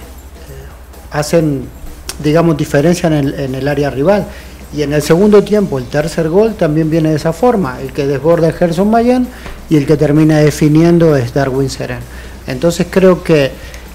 hacen 1.10 1.66
digamos 2.22 2.56
diferencia 2.56 3.06
en 3.06 3.12
el, 3.14 3.34
en 3.34 3.54
el 3.54 3.68
área 3.68 3.90
rival. 3.90 4.26
Y 4.74 4.80
en 4.80 4.94
el 4.94 5.02
segundo 5.02 5.44
tiempo, 5.44 5.78
el 5.78 5.84
tercer 5.84 6.30
gol 6.30 6.54
también 6.54 6.88
viene 6.88 7.10
de 7.10 7.16
esa 7.16 7.34
forma. 7.34 7.78
El 7.78 7.92
que 7.92 8.06
desborda 8.06 8.48
es 8.48 8.56
Gerson 8.56 8.90
Mayen 8.90 9.28
y 9.72 9.76
el 9.76 9.86
que 9.86 9.96
termina 9.96 10.38
definiendo 10.38 11.16
es 11.16 11.34
Darwin 11.34 11.70
Seren. 11.70 12.00
Entonces 12.46 12.86
creo 12.90 13.22
que 13.22 13.50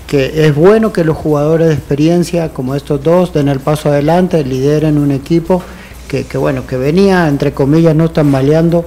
que 0.08 0.48
es 0.48 0.56
bueno 0.56 0.94
que 0.94 1.04
los 1.04 1.18
jugadores 1.18 1.68
de 1.68 1.74
experiencia 1.74 2.54
como 2.54 2.76
estos 2.76 3.04
dos 3.04 3.34
den 3.34 3.50
el 3.50 3.60
paso 3.60 3.90
adelante, 3.90 4.44
lideren 4.44 4.98
un 4.98 5.12
equipo 5.12 5.62
que, 6.08 6.26
bueno, 6.38 6.66
que 6.66 6.78
venía, 6.78 7.28
entre 7.28 7.52
comillas, 7.54 7.94
no 7.94 8.06
están 8.06 8.32
maleando, 8.32 8.86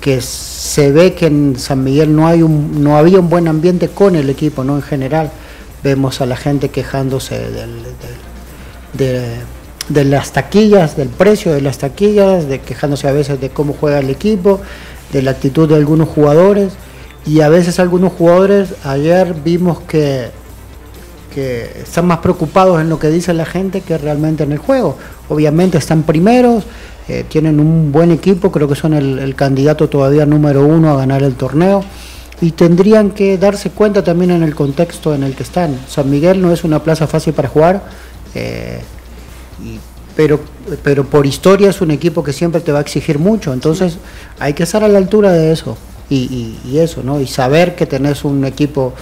que 0.00 0.22
se 0.22 0.90
ve 0.90 1.12
que 1.12 1.26
en 1.26 1.58
San 1.58 1.84
Miguel 1.84 2.16
no, 2.16 2.26
hay 2.26 2.40
un, 2.40 2.82
no 2.82 2.96
había 2.96 3.20
un 3.20 3.28
buen 3.28 3.46
ambiente 3.48 3.88
con 3.88 4.16
el 4.16 4.30
equipo, 4.30 4.64
¿no? 4.64 4.76
En 4.76 4.82
general, 4.82 5.30
vemos 5.82 6.22
a 6.22 6.26
la 6.26 6.36
gente 6.36 6.70
quejándose 6.70 7.38
de, 8.94 10.04
las 10.04 10.32
taquillas, 10.32 10.96
del 10.96 11.10
precio 11.10 11.52
de 11.52 11.60
las 11.60 11.76
taquillas, 11.76 12.48
de 12.48 12.60
quejándose 12.60 13.06
a 13.06 13.12
veces 13.12 13.38
de 13.38 13.50
cómo 13.50 13.76
juega 13.78 13.98
el 13.98 14.08
equipo, 14.08 14.62
de 15.14 15.22
la 15.22 15.30
actitud 15.30 15.66
de 15.66 15.76
algunos 15.76 16.10
jugadores, 16.10 16.74
y 17.24 17.40
a 17.40 17.48
veces 17.48 17.80
algunos 17.80 18.12
jugadores, 18.12 18.74
ayer 18.84 19.34
vimos 19.42 19.80
que 19.80 20.30
que 21.34 21.82
están 21.82 22.06
más 22.06 22.18
preocupados 22.18 22.80
en 22.80 22.88
lo 22.88 22.98
que 22.98 23.08
dice 23.08 23.34
la 23.34 23.44
gente 23.44 23.80
que 23.80 23.98
realmente 23.98 24.44
en 24.44 24.52
el 24.52 24.58
juego. 24.58 24.96
Obviamente 25.28 25.78
están 25.78 26.04
primeros, 26.04 26.64
eh, 27.08 27.24
tienen 27.28 27.58
un 27.58 27.90
buen 27.90 28.12
equipo, 28.12 28.52
creo 28.52 28.68
que 28.68 28.76
son 28.76 28.94
el, 28.94 29.34
candidato 29.34 29.88
todavía 29.88 30.24
número 30.24 30.64
uno 30.64 30.92
a 30.92 30.96
ganar 30.96 31.22
el 31.24 31.34
torneo 31.34 31.82
y 32.40 32.52
tendrían 32.52 33.10
que 33.10 33.36
darse 33.36 33.70
cuenta 33.70 34.04
también 34.04 34.30
en 34.30 34.42
el 34.42 34.54
contexto 34.54 35.14
en 35.14 35.24
el 35.24 35.34
que 35.34 35.42
están. 35.42 35.76
San 35.88 36.08
Miguel 36.08 36.40
no 36.40 36.52
es 36.52 36.62
una 36.62 36.82
plaza 36.82 37.06
fácil 37.08 37.34
para 37.34 37.48
jugar, 37.48 37.82
eh, 38.34 38.80
pero, 40.16 40.40
pero 40.82 41.04
por 41.04 41.26
historia 41.26 41.70
es 41.70 41.80
un 41.80 41.90
equipo 41.90 42.22
que 42.22 42.32
siempre 42.32 42.60
te 42.60 42.72
va 42.72 42.78
a 42.78 42.82
exigir 42.82 43.18
mucho, 43.18 43.52
entonces 43.52 43.98
hay 44.38 44.54
que 44.54 44.62
estar 44.62 44.84
a 44.84 44.88
la 44.88 44.98
altura 44.98 45.32
de 45.32 45.52
eso 45.52 45.76
y, 46.08 46.56
y 46.64 46.78
eso, 46.78 47.02
¿no? 47.02 47.20
Y 47.20 47.26
saber 47.26 47.74
que 47.74 47.86
tenés 47.86 48.24
un 48.24 48.44
equipo 48.44 48.94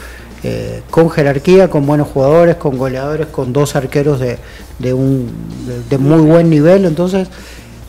eh, 0.44 0.82
con 0.90 1.08
jerarquía, 1.08 1.70
con 1.70 1.86
buenos 1.86 2.08
jugadores, 2.08 2.56
con 2.56 2.76
goleadores, 2.76 3.28
con 3.28 3.52
dos 3.52 3.76
arqueros 3.76 4.18
de, 4.18 4.38
de 4.80 4.92
un, 4.92 5.30
de, 5.88 5.98
muy 5.98 6.20
buen 6.20 6.50
nivel. 6.50 6.84
Entonces, 6.84 7.28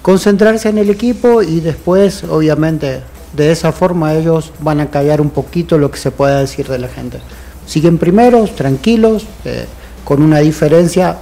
concentrarse 0.03 0.69
en 0.69 0.77
el 0.77 0.91
equipo 0.91 1.41
y 1.41 1.61
después, 1.61 2.23
obviamente, 2.23 3.01
de 3.35 3.51
esa 3.51 3.71
forma 3.71 4.13
ellos 4.13 4.51
van 4.59 4.81
a 4.81 4.91
callar 4.91 5.19
un 5.19 5.31
poquito 5.31 5.79
lo 5.79 5.89
que 5.89 5.97
se 5.97 6.11
pueda 6.11 6.41
decir 6.41 6.67
de 6.67 6.77
la 6.77 6.89
gente. 6.89 7.17
Siguen 7.65 7.97
primeros, 7.97 8.55
tranquilos, 8.55 9.25
eh, 9.45 9.65
con 10.03 10.21
una 10.21 10.37
diferencia 10.37 11.17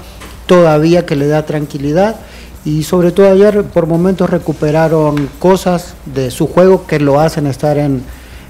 todavía 0.52 1.06
que 1.06 1.16
le 1.16 1.28
da 1.28 1.46
tranquilidad 1.46 2.18
y 2.66 2.84
sobre 2.84 3.14
todo 3.14 3.32
ayer 3.32 3.64
por 3.64 3.88
momentos 3.88 4.30
recuperaron 4.30 5.30
cosas 5.40 5.94
de 6.14 6.30
su 6.30 6.46
juego 6.46 6.86
que 6.86 7.00
lo 7.00 7.22
hacen 7.22 7.48
estar 7.48 7.78
en, 7.78 8.04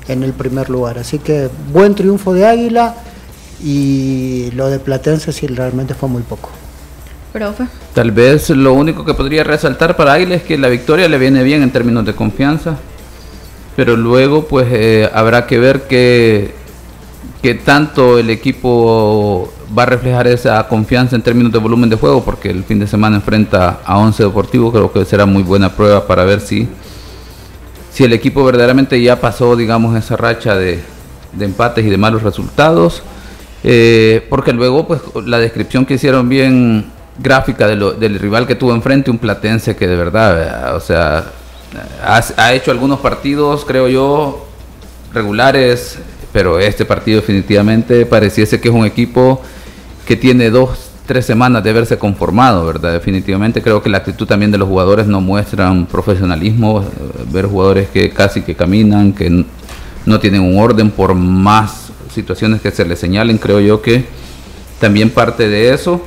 en 0.07 0.23
el 0.23 0.33
primer 0.33 0.71
lugar. 0.71 0.97
Así 0.97 1.19
que 1.19 1.47
buen 1.71 1.93
triunfo 1.93 2.33
de 2.33 2.47
Águila 2.47 2.95
y 3.63 4.49
lo 4.55 4.71
de 4.71 4.79
Platense 4.79 5.31
sí 5.31 5.45
realmente 5.45 5.93
fue 5.93 6.09
muy 6.09 6.23
poco. 6.23 6.49
Profe. 7.33 7.65
Tal 7.93 8.09
vez 8.09 8.49
lo 8.49 8.73
único 8.73 9.05
que 9.05 9.13
podría 9.13 9.43
resaltar 9.43 9.95
para 9.95 10.13
Águila 10.13 10.33
es 10.33 10.41
que 10.41 10.57
la 10.57 10.69
victoria 10.69 11.07
le 11.07 11.19
viene 11.19 11.43
bien 11.43 11.61
en 11.61 11.69
términos 11.69 12.03
de 12.03 12.15
confianza, 12.15 12.77
pero 13.75 13.95
luego 13.95 14.47
pues 14.47 14.65
eh, 14.71 15.07
habrá 15.13 15.45
que 15.45 15.59
ver 15.59 15.83
que, 15.83 16.55
que 17.43 17.53
tanto 17.53 18.17
el 18.17 18.31
equipo 18.31 19.53
va 19.77 19.83
a 19.83 19.85
reflejar 19.85 20.27
esa 20.27 20.67
confianza 20.67 21.15
en 21.15 21.21
términos 21.21 21.51
de 21.51 21.59
volumen 21.59 21.89
de 21.89 21.95
juego, 21.95 22.23
porque 22.23 22.49
el 22.49 22.63
fin 22.63 22.79
de 22.79 22.87
semana 22.87 23.17
enfrenta 23.17 23.79
a 23.85 23.97
Once 23.97 24.23
Deportivo, 24.23 24.71
creo 24.71 24.91
que 24.91 25.05
será 25.05 25.25
muy 25.25 25.43
buena 25.43 25.69
prueba 25.69 26.05
para 26.07 26.23
ver 26.23 26.41
si 26.41 26.67
si 27.91 28.05
el 28.05 28.13
equipo 28.13 28.43
verdaderamente 28.43 29.01
ya 29.01 29.19
pasó, 29.19 29.55
digamos, 29.55 29.95
esa 29.97 30.15
racha 30.15 30.55
de, 30.55 30.79
empates 31.39 31.85
y 31.85 31.89
de 31.89 31.97
malos 31.97 32.23
resultados, 32.23 33.03
eh, 33.63 34.25
porque 34.29 34.53
luego, 34.53 34.87
pues, 34.87 35.01
la 35.25 35.39
descripción 35.39 35.85
que 35.85 35.95
hicieron 35.95 36.29
bien 36.29 36.85
gráfica 37.19 37.67
del 37.67 38.19
rival 38.19 38.47
que 38.47 38.55
tuvo 38.55 38.73
enfrente, 38.73 39.11
un 39.11 39.17
platense 39.17 39.75
que 39.75 39.87
de 39.87 39.95
verdad, 39.95 40.75
o 40.75 40.79
sea, 40.79 41.25
ha, 42.03 42.53
hecho 42.53 42.71
algunos 42.71 42.99
partidos, 42.99 43.65
creo 43.65 43.89
yo, 43.89 44.47
regulares, 45.13 45.99
pero 46.31 46.59
este 46.59 46.85
partido 46.85 47.19
definitivamente 47.19 48.05
pareciese 48.05 48.61
que 48.61 48.69
es 48.69 48.73
un 48.73 48.85
equipo 48.85 49.41
que 50.05 50.15
tiene 50.15 50.49
dos 50.49 50.91
tres 51.05 51.25
semanas 51.25 51.61
de 51.61 51.71
haberse 51.71 51.97
conformado, 51.97 52.65
¿verdad? 52.65 52.93
Definitivamente 52.93 53.61
creo 53.61 53.81
que 53.81 53.89
la 53.89 53.97
actitud 53.97 54.25
también 54.25 54.49
de 54.49 54.57
los 54.57 54.69
jugadores 54.69 55.07
no 55.07 55.19
muestra 55.19 55.73
profesionalismo, 55.91 56.81
eh, 56.81 56.85
ver 57.31 57.47
jugadores 57.47 57.89
que 57.89 58.11
casi 58.11 58.43
que 58.43 58.55
caminan, 58.55 59.11
que 59.11 59.43
no 60.05 60.19
tienen 60.21 60.41
un 60.41 60.57
orden 60.57 60.89
por 60.89 61.13
más 61.13 61.91
situaciones 62.13 62.61
que 62.61 62.71
se 62.71 62.85
les 62.85 62.99
señalen, 62.99 63.37
creo 63.37 63.59
yo 63.59 63.81
que 63.81 64.05
también 64.79 65.09
parte 65.09 65.49
de 65.49 65.73
eso. 65.73 66.01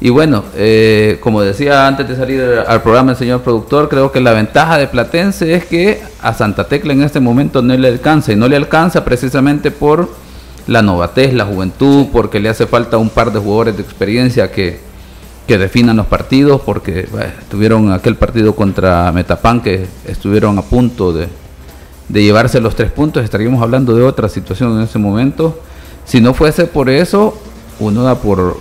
Y 0.00 0.10
bueno, 0.10 0.44
eh, 0.56 1.18
como 1.20 1.42
decía 1.42 1.86
antes 1.86 2.08
de 2.08 2.16
salir 2.16 2.40
al 2.66 2.82
programa 2.82 3.12
el 3.12 3.16
señor 3.16 3.42
productor, 3.42 3.88
creo 3.88 4.12
que 4.12 4.20
la 4.20 4.32
ventaja 4.32 4.78
de 4.78 4.86
Platense 4.86 5.54
es 5.54 5.64
que 5.64 6.00
a 6.22 6.34
Santa 6.34 6.68
Tecla 6.68 6.92
en 6.92 7.02
este 7.02 7.20
momento 7.20 7.62
no 7.62 7.76
le 7.76 7.88
alcanza, 7.88 8.32
y 8.32 8.36
no 8.36 8.48
le 8.48 8.56
alcanza 8.56 9.04
precisamente 9.04 9.70
por 9.70 10.08
la 10.68 10.82
novatez, 10.82 11.32
la 11.32 11.46
juventud, 11.46 12.06
porque 12.12 12.38
le 12.38 12.50
hace 12.50 12.66
falta 12.66 12.98
un 12.98 13.08
par 13.08 13.32
de 13.32 13.40
jugadores 13.40 13.76
de 13.76 13.82
experiencia 13.82 14.52
que, 14.52 14.86
definan 15.48 15.96
los 15.96 16.06
partidos, 16.06 16.60
porque 16.60 17.08
tuvieron 17.50 17.90
aquel 17.90 18.16
partido 18.16 18.54
contra 18.54 19.10
Metapan 19.12 19.62
que 19.62 19.86
estuvieron 20.06 20.58
a 20.58 20.62
punto 20.62 21.10
de, 21.12 21.26
llevarse 22.12 22.60
los 22.60 22.76
tres 22.76 22.92
puntos, 22.92 23.24
estaríamos 23.24 23.62
hablando 23.62 23.96
de 23.96 24.02
otra 24.02 24.28
situación 24.28 24.76
en 24.76 24.82
ese 24.82 24.98
momento. 24.98 25.58
Si 26.04 26.20
no 26.20 26.34
fuese 26.34 26.66
por 26.66 26.90
eso, 26.90 27.34
uno 27.80 28.02
da 28.02 28.16
por 28.16 28.58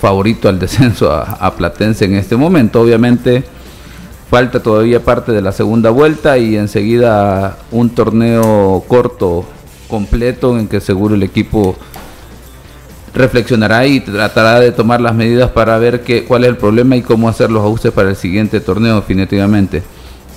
favorito 0.00 0.48
al 0.48 0.58
descenso 0.60 1.12
a, 1.12 1.22
a 1.22 1.54
Platense 1.54 2.04
en 2.04 2.14
este 2.14 2.36
momento. 2.36 2.80
Obviamente 2.80 3.42
falta 4.30 4.60
todavía 4.60 5.02
parte 5.02 5.32
de 5.32 5.42
la 5.42 5.50
segunda 5.50 5.90
vuelta 5.90 6.38
y 6.38 6.56
enseguida 6.56 7.58
un 7.72 7.90
torneo 7.90 8.84
corto 8.86 9.44
completo 9.88 10.58
en 10.58 10.68
que 10.68 10.80
seguro 10.80 11.14
el 11.14 11.22
equipo 11.22 11.76
reflexionará 13.14 13.86
y 13.86 14.00
tratará 14.00 14.60
de 14.60 14.70
tomar 14.70 15.00
las 15.00 15.14
medidas 15.14 15.50
para 15.50 15.78
ver 15.78 16.02
qué, 16.02 16.24
cuál 16.24 16.44
es 16.44 16.50
el 16.50 16.56
problema 16.56 16.96
y 16.96 17.02
cómo 17.02 17.28
hacer 17.28 17.50
los 17.50 17.64
ajustes 17.64 17.92
para 17.92 18.10
el 18.10 18.16
siguiente 18.16 18.60
torneo 18.60 18.96
definitivamente. 18.96 19.82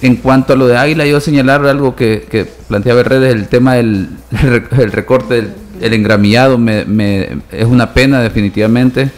En 0.01 0.15
cuanto 0.15 0.53
a 0.53 0.55
lo 0.55 0.67
de 0.67 0.77
Águila, 0.77 1.05
yo 1.05 1.20
señalar 1.20 1.65
algo 1.67 1.96
que, 1.96 2.25
que 2.29 2.46
planteaba 2.46 3.03
redes, 3.03 3.36
el 3.36 3.48
tema 3.48 3.75
del 3.75 4.10
el 4.77 4.91
recorte 4.91 5.36
del 5.36 5.53
el 5.81 5.93
engramillado 5.93 6.58
me, 6.58 7.27
es 7.51 7.65
una 7.65 7.93
pena 7.93 8.22
definitivamente. 8.22 9.10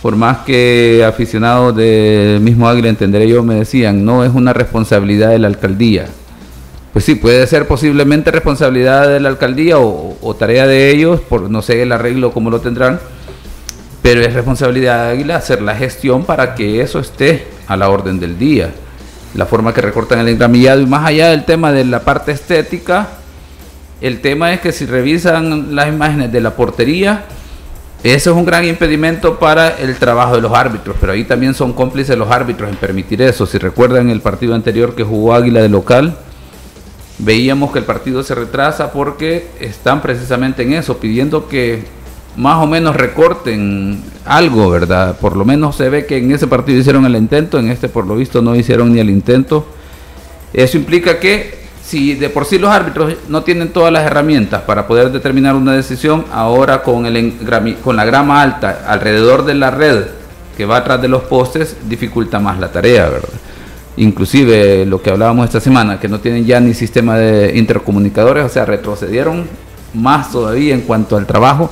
Por 0.00 0.16
más 0.16 0.38
que 0.38 1.04
aficionados 1.06 1.76
del 1.76 2.40
mismo 2.40 2.68
Águila, 2.68 2.88
entenderé 2.88 3.28
yo, 3.28 3.44
me 3.44 3.54
decían, 3.54 4.04
no 4.04 4.24
es 4.24 4.32
una 4.34 4.52
responsabilidad 4.52 5.30
de 5.30 5.38
la 5.38 5.46
alcaldía 5.46 6.06
pues 6.92 7.06
sí, 7.06 7.14
puede 7.14 7.46
ser 7.46 7.66
posiblemente 7.66 8.30
responsabilidad 8.30 9.08
de 9.08 9.18
la 9.18 9.30
alcaldía 9.30 9.78
o, 9.78 10.36
tarea 10.38 10.66
de 10.66 10.90
ellos, 10.90 11.20
por 11.20 11.50
no 11.50 11.62
sé 11.62 11.82
el 11.82 11.92
arreglo 11.92 12.32
cómo 12.32 12.50
lo 12.50 12.60
tendrán, 12.60 13.00
pero 14.02 14.20
es 14.20 14.34
responsabilidad 14.34 15.06
de 15.06 15.12
Águila 15.12 15.36
hacer 15.36 15.62
la 15.62 15.74
gestión 15.74 16.24
para 16.24 16.54
que 16.54 16.82
eso 16.82 16.98
esté 16.98 17.46
a 17.66 17.76
la 17.78 17.88
orden 17.88 18.20
del 18.20 18.38
día. 18.38 18.70
La 19.34 19.46
forma 19.46 19.72
que 19.72 19.80
recortan 19.80 20.18
el 20.18 20.28
engramillado 20.28 20.82
y 20.82 20.86
más 20.86 21.06
allá 21.06 21.30
del 21.30 21.46
tema 21.46 21.72
de 21.72 21.86
la 21.86 22.00
parte 22.00 22.32
estética, 22.32 23.08
el 24.02 24.20
tema 24.20 24.52
es 24.52 24.60
que 24.60 24.72
si 24.72 24.84
revisan 24.84 25.74
las 25.74 25.88
imágenes 25.88 26.30
de 26.30 26.42
la 26.42 26.50
portería, 26.56 27.24
eso 28.02 28.32
es 28.32 28.36
un 28.36 28.44
gran 28.44 28.66
impedimento 28.66 29.38
para 29.38 29.68
el 29.78 29.96
trabajo 29.96 30.34
de 30.34 30.42
los 30.42 30.52
árbitros, 30.52 30.96
pero 31.00 31.12
ahí 31.12 31.24
también 31.24 31.54
son 31.54 31.72
cómplices 31.72 32.18
los 32.18 32.30
árbitros 32.30 32.68
en 32.68 32.76
permitir 32.76 33.22
eso. 33.22 33.46
Si 33.46 33.56
recuerdan 33.56 34.10
el 34.10 34.20
partido 34.20 34.54
anterior 34.54 34.94
que 34.94 35.04
jugó 35.04 35.32
Águila 35.34 35.62
de 35.62 35.70
local, 35.70 36.16
veíamos 37.18 37.72
que 37.72 37.78
el 37.78 37.84
partido 37.84 38.22
se 38.22 38.34
retrasa 38.34 38.92
porque 38.92 39.48
están 39.60 40.02
precisamente 40.02 40.62
en 40.62 40.72
eso, 40.72 40.98
pidiendo 40.98 41.48
que 41.48 41.84
más 42.36 42.62
o 42.62 42.66
menos 42.66 42.96
recorten 42.96 44.02
algo, 44.24 44.70
¿verdad? 44.70 45.16
Por 45.18 45.36
lo 45.36 45.44
menos 45.44 45.76
se 45.76 45.88
ve 45.88 46.06
que 46.06 46.16
en 46.16 46.32
ese 46.32 46.46
partido 46.46 46.80
hicieron 46.80 47.04
el 47.04 47.16
intento, 47.16 47.58
en 47.58 47.70
este 47.70 47.88
por 47.88 48.06
lo 48.06 48.16
visto 48.16 48.40
no 48.40 48.54
hicieron 48.54 48.92
ni 48.92 49.00
el 49.00 49.10
intento. 49.10 49.66
Eso 50.52 50.76
implica 50.76 51.18
que 51.18 51.62
si 51.84 52.14
de 52.14 52.30
por 52.30 52.46
sí 52.46 52.58
los 52.58 52.70
árbitros 52.70 53.14
no 53.28 53.42
tienen 53.42 53.70
todas 53.70 53.92
las 53.92 54.04
herramientas 54.04 54.62
para 54.62 54.86
poder 54.86 55.10
determinar 55.10 55.54
una 55.54 55.72
decisión, 55.72 56.24
ahora 56.32 56.82
con, 56.82 57.06
el, 57.06 57.34
con 57.82 57.96
la 57.96 58.04
grama 58.04 58.40
alta 58.40 58.84
alrededor 58.86 59.44
de 59.44 59.54
la 59.54 59.70
red 59.70 60.04
que 60.56 60.64
va 60.64 60.78
atrás 60.78 61.00
de 61.02 61.08
los 61.08 61.22
postes, 61.22 61.76
dificulta 61.88 62.38
más 62.38 62.58
la 62.58 62.70
tarea, 62.70 63.08
¿verdad? 63.08 63.28
Inclusive 63.96 64.86
lo 64.86 65.02
que 65.02 65.10
hablábamos 65.10 65.46
esta 65.46 65.60
semana, 65.60 66.00
que 66.00 66.08
no 66.08 66.20
tienen 66.20 66.44
ya 66.44 66.60
ni 66.60 66.74
sistema 66.74 67.16
de 67.16 67.56
intercomunicadores, 67.58 68.44
o 68.44 68.48
sea, 68.48 68.64
retrocedieron 68.64 69.46
más 69.94 70.32
todavía 70.32 70.74
en 70.74 70.82
cuanto 70.82 71.16
al 71.16 71.26
trabajo, 71.26 71.70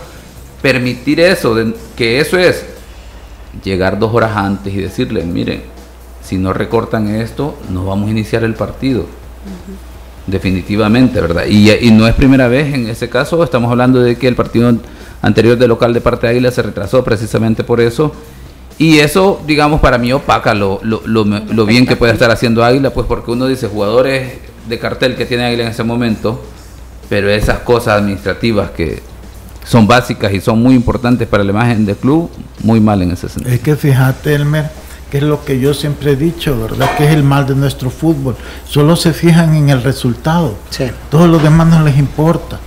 permitir 0.61 1.21
eso, 1.21 1.57
que 1.97 2.21
eso 2.21 2.39
es 2.39 2.67
llegar 3.65 3.99
dos 3.99 4.15
horas 4.15 4.37
antes 4.37 4.73
y 4.73 4.79
decirles, 4.79 5.25
miren, 5.25 5.63
si 6.23 6.37
no 6.37 6.53
recortan 6.53 7.09
esto, 7.09 7.59
no 7.71 7.87
vamos 7.87 8.09
a 8.09 8.11
iniciar 8.11 8.45
el 8.45 8.55
partido. 8.55 9.07
Definitivamente, 10.27 11.21
¿verdad? 11.21 11.45
Y, 11.49 11.71
y, 11.71 11.91
no 11.91 12.07
es 12.07 12.15
primera 12.15 12.47
vez 12.47 12.73
en 12.75 12.89
ese 12.89 13.09
caso, 13.09 13.43
estamos 13.43 13.71
hablando 13.71 14.01
de 14.01 14.17
que 14.17 14.29
el 14.29 14.37
partido 14.37 14.73
anterior 15.23 15.57
de 15.57 15.67
local 15.67 15.93
de 15.93 16.01
parte 16.01 16.27
de 16.27 16.35
Águila 16.35 16.51
se 16.51 16.63
retrasó 16.63 17.03
precisamente 17.03 17.65
por 17.65 17.81
eso. 17.81 18.13
Y 18.81 19.01
eso, 19.01 19.43
digamos, 19.47 19.83
para 19.83 19.99
mí 19.99 20.11
opaca 20.11 20.55
lo, 20.55 20.81
lo, 20.83 21.03
lo, 21.05 21.67
bien 21.67 21.87
que 21.87 21.97
puede 21.97 22.15
estar 22.15 22.31
haciendo 22.31 22.65
Águila, 22.65 22.89
pues 22.95 23.07
porque 23.07 23.31
uno 23.31 23.47
dice 23.47 23.69
jugadores 23.69 24.39
de 24.67 24.79
cartel 24.79 25.17
que 25.17 25.27
tiene 25.27 25.45
Águila 25.45 25.65
en 25.65 25.69
ese 25.69 25.85
momento, 25.85 26.43
pero 27.11 27.29
esas 27.29 27.59
cosas 27.59 27.99
administrativas 27.99 28.71
que 28.71 29.03
son 29.67 29.87
básicas 29.87 30.33
y 30.33 30.41
son 30.41 30.63
muy 30.63 30.75
importantes 30.75 31.29
para 31.29 31.45
la 31.45 31.51
imagen 31.51 31.85
del 31.85 31.97
club, 31.97 32.31
muy 32.63 32.81
mal 32.81 33.03
en 33.03 33.11
ese 33.11 33.29
sentido. 33.29 33.55
Es 33.55 33.61
que 33.61 33.77
fíjate, 33.77 34.35
Elmer, 34.35 34.71
que 35.11 35.19
es 35.19 35.25
lo 35.25 35.45
que 35.45 35.61
yo 35.61 35.75
siempre 35.75 36.13
he 36.13 36.17
dicho, 36.17 36.59
¿verdad? 36.59 36.97
Que 36.97 37.05
es 37.05 37.11
el 37.11 37.23
mal 37.23 37.47
de 37.47 37.57
nuestro 37.57 37.91
fútbol. 37.91 38.35
Solo 38.67 38.97
se 38.97 39.13
fijan 39.13 39.55
en 39.57 39.69
el 39.69 39.83
resultado. 39.83 40.55
Sí. 40.71 40.87
Todo 41.11 41.27
lo 41.27 41.39
demás 41.39 41.67
no 41.67 41.85
les 41.85 41.99
importa. 41.99 42.59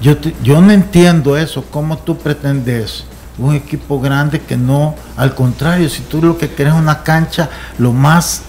Yo, 0.00 0.16
yo 0.42 0.62
no 0.62 0.72
entiendo 0.72 1.36
eso, 1.36 1.62
cómo 1.70 1.98
tú 1.98 2.16
pretendes 2.16 3.04
un 3.38 3.54
equipo 3.54 4.00
grande 4.00 4.40
que 4.40 4.56
no, 4.56 4.94
al 5.16 5.34
contrario, 5.34 5.88
si 5.88 6.02
tú 6.02 6.20
lo 6.20 6.36
que 6.36 6.48
quieres 6.48 6.74
es 6.74 6.80
una 6.80 7.02
cancha 7.02 7.48
lo 7.78 7.92
más 7.92 8.42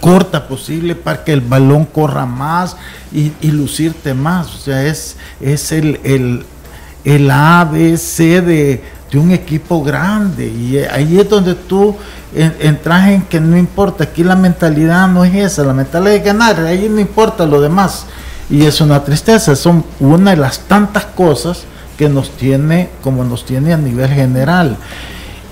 corta 0.00 0.48
posible 0.48 0.94
para 0.94 1.24
que 1.24 1.32
el 1.32 1.40
balón 1.40 1.84
corra 1.84 2.26
más 2.26 2.76
y, 3.12 3.32
lucirte 3.50 4.14
más. 4.14 4.54
O 4.54 4.58
sea, 4.58 4.84
es, 4.84 5.16
es 5.40 5.72
el, 5.72 6.00
el, 6.04 6.44
el 7.04 7.30
ABC 7.30 8.16
de, 8.18 8.82
de 9.10 9.18
un 9.18 9.30
equipo 9.30 9.82
grande. 9.82 10.46
Y 10.46 10.78
ahí 10.78 11.18
es 11.18 11.28
donde 11.28 11.54
tú 11.54 11.96
entras 12.34 13.08
en 13.08 13.22
que 13.22 13.40
no 13.40 13.56
importa, 13.56 14.04
aquí 14.04 14.22
la 14.22 14.36
mentalidad 14.36 15.08
no 15.08 15.24
es 15.24 15.34
esa, 15.34 15.64
la 15.64 15.74
mentalidad 15.74 16.14
es 16.14 16.24
ganar, 16.24 16.60
ahí 16.60 16.88
no 16.88 17.00
importa 17.00 17.44
lo 17.44 17.60
demás. 17.60 18.06
Y 18.48 18.64
es 18.64 18.80
una 18.80 19.02
tristeza, 19.04 19.54
son 19.54 19.84
una 20.00 20.30
de 20.30 20.36
las 20.36 20.60
tantas 20.60 21.06
cosas 21.06 21.64
que 22.00 22.08
nos 22.08 22.30
tiene, 22.30 22.88
como 23.04 23.24
nos 23.24 23.44
tiene 23.44 23.74
a 23.74 23.76
nivel 23.76 24.08
general. 24.08 24.78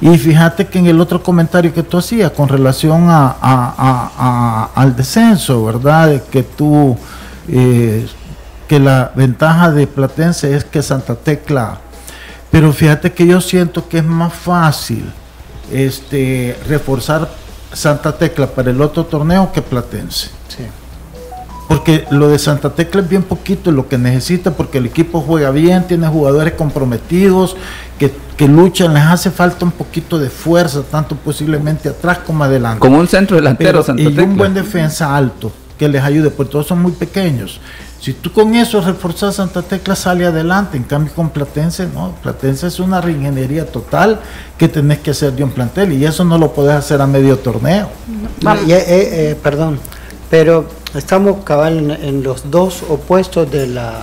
Y 0.00 0.16
fíjate 0.16 0.66
que 0.66 0.78
en 0.78 0.86
el 0.86 0.98
otro 0.98 1.22
comentario 1.22 1.74
que 1.74 1.82
tú 1.82 1.98
hacías 1.98 2.30
con 2.30 2.48
relación 2.48 3.04
a, 3.10 4.70
al 4.74 4.96
descenso, 4.96 5.66
¿verdad? 5.66 6.22
Que 6.30 6.42
tú, 6.42 6.96
eh, 7.48 8.08
que 8.66 8.80
la 8.80 9.12
ventaja 9.14 9.70
de 9.70 9.86
Platense 9.86 10.56
es 10.56 10.64
que 10.64 10.82
Santa 10.82 11.16
Tecla, 11.16 11.80
pero 12.50 12.72
fíjate 12.72 13.12
que 13.12 13.26
yo 13.26 13.42
siento 13.42 13.86
que 13.86 13.98
es 13.98 14.04
más 14.04 14.32
fácil 14.32 15.04
este, 15.70 16.58
reforzar 16.66 17.28
Santa 17.74 18.16
Tecla 18.16 18.46
para 18.46 18.70
el 18.70 18.80
otro 18.80 19.04
torneo 19.04 19.52
que 19.52 19.60
Platense. 19.60 20.30
Porque 21.68 22.06
lo 22.10 22.28
de 22.28 22.38
Santa 22.38 22.70
Tecla 22.70 23.02
es 23.02 23.08
bien 23.08 23.22
poquito 23.22 23.70
lo 23.70 23.88
que 23.88 23.98
necesita, 23.98 24.52
porque 24.52 24.78
el 24.78 24.86
equipo 24.86 25.20
juega 25.20 25.50
bien, 25.50 25.86
tiene 25.86 26.08
jugadores 26.08 26.54
comprometidos, 26.54 27.56
que, 27.98 28.48
luchan, 28.48 28.94
les 28.94 29.02
hace 29.02 29.30
falta 29.30 29.64
un 29.64 29.72
poquito 29.72 30.18
de 30.18 30.30
fuerza, 30.30 30.82
tanto 30.90 31.14
posiblemente 31.16 31.88
atrás 31.90 32.18
como 32.18 32.44
adelante. 32.44 32.80
Como 32.80 32.98
un 32.98 33.06
centro 33.06 33.36
delantero, 33.36 33.82
Santa 33.82 34.02
Tecla. 34.02 34.22
Y 34.22 34.24
un 34.24 34.36
buen 34.36 34.54
defensa 34.54 35.14
alto, 35.14 35.52
que 35.78 35.88
les 35.88 36.02
ayude, 36.02 36.30
porque 36.30 36.52
todos 36.52 36.66
son 36.66 36.80
muy 36.80 36.92
pequeños. 36.92 37.60
Si 38.00 38.12
tú 38.12 38.32
con 38.32 38.54
eso 38.54 38.80
reforzas 38.80 39.34
Santa 39.34 39.60
Tecla, 39.60 39.96
sale 39.96 40.24
adelante. 40.24 40.76
En 40.76 40.84
cambio, 40.84 41.12
con 41.12 41.30
Platense, 41.30 41.88
no. 41.92 42.14
Platense 42.22 42.68
es 42.68 42.78
una 42.78 43.00
reingeniería 43.00 43.66
total 43.66 44.20
que 44.56 44.68
tenés 44.68 45.00
que 45.00 45.10
hacer 45.10 45.32
de 45.32 45.42
un 45.42 45.50
plantel 45.50 45.92
y 45.92 46.04
eso 46.04 46.24
no 46.24 46.38
lo 46.38 46.52
podés 46.52 46.76
hacer 46.76 47.02
a 47.02 47.06
medio 47.08 47.38
torneo. 47.38 47.88
Eh, 48.46 48.68
eh, 48.68 49.36
perdón, 49.42 49.80
pero 50.30 50.68
estamos 50.94 51.44
cabal 51.44 51.98
en, 52.02 52.22
los 52.22 52.50
dos 52.50 52.82
opuestos 52.88 53.50
de 53.50 53.66
la. 53.66 54.02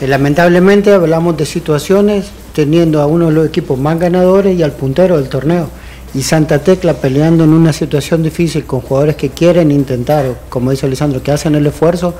Eh, 0.00 0.06
lamentablemente 0.06 0.92
hablamos 0.92 1.36
de 1.36 1.46
situaciones 1.46 2.30
teniendo 2.54 3.00
a 3.00 3.06
uno 3.06 3.26
de 3.26 3.32
los 3.32 3.46
equipos 3.46 3.78
más 3.78 3.98
ganadores 3.98 4.58
y 4.58 4.62
al 4.62 4.72
puntero 4.72 5.16
del 5.18 5.28
torneo 5.28 5.68
y 6.12 6.22
Santa 6.22 6.58
Tecla 6.58 6.94
peleando 6.94 7.44
en 7.44 7.52
una 7.52 7.72
situación 7.72 8.22
difícil 8.22 8.64
con 8.64 8.80
jugadores 8.80 9.14
que 9.14 9.30
quieren 9.30 9.70
intentar, 9.70 10.40
como 10.48 10.72
dice 10.72 10.88
Lisandro, 10.88 11.22
que 11.22 11.30
hacen 11.30 11.54
el 11.54 11.66
esfuerzo, 11.66 12.14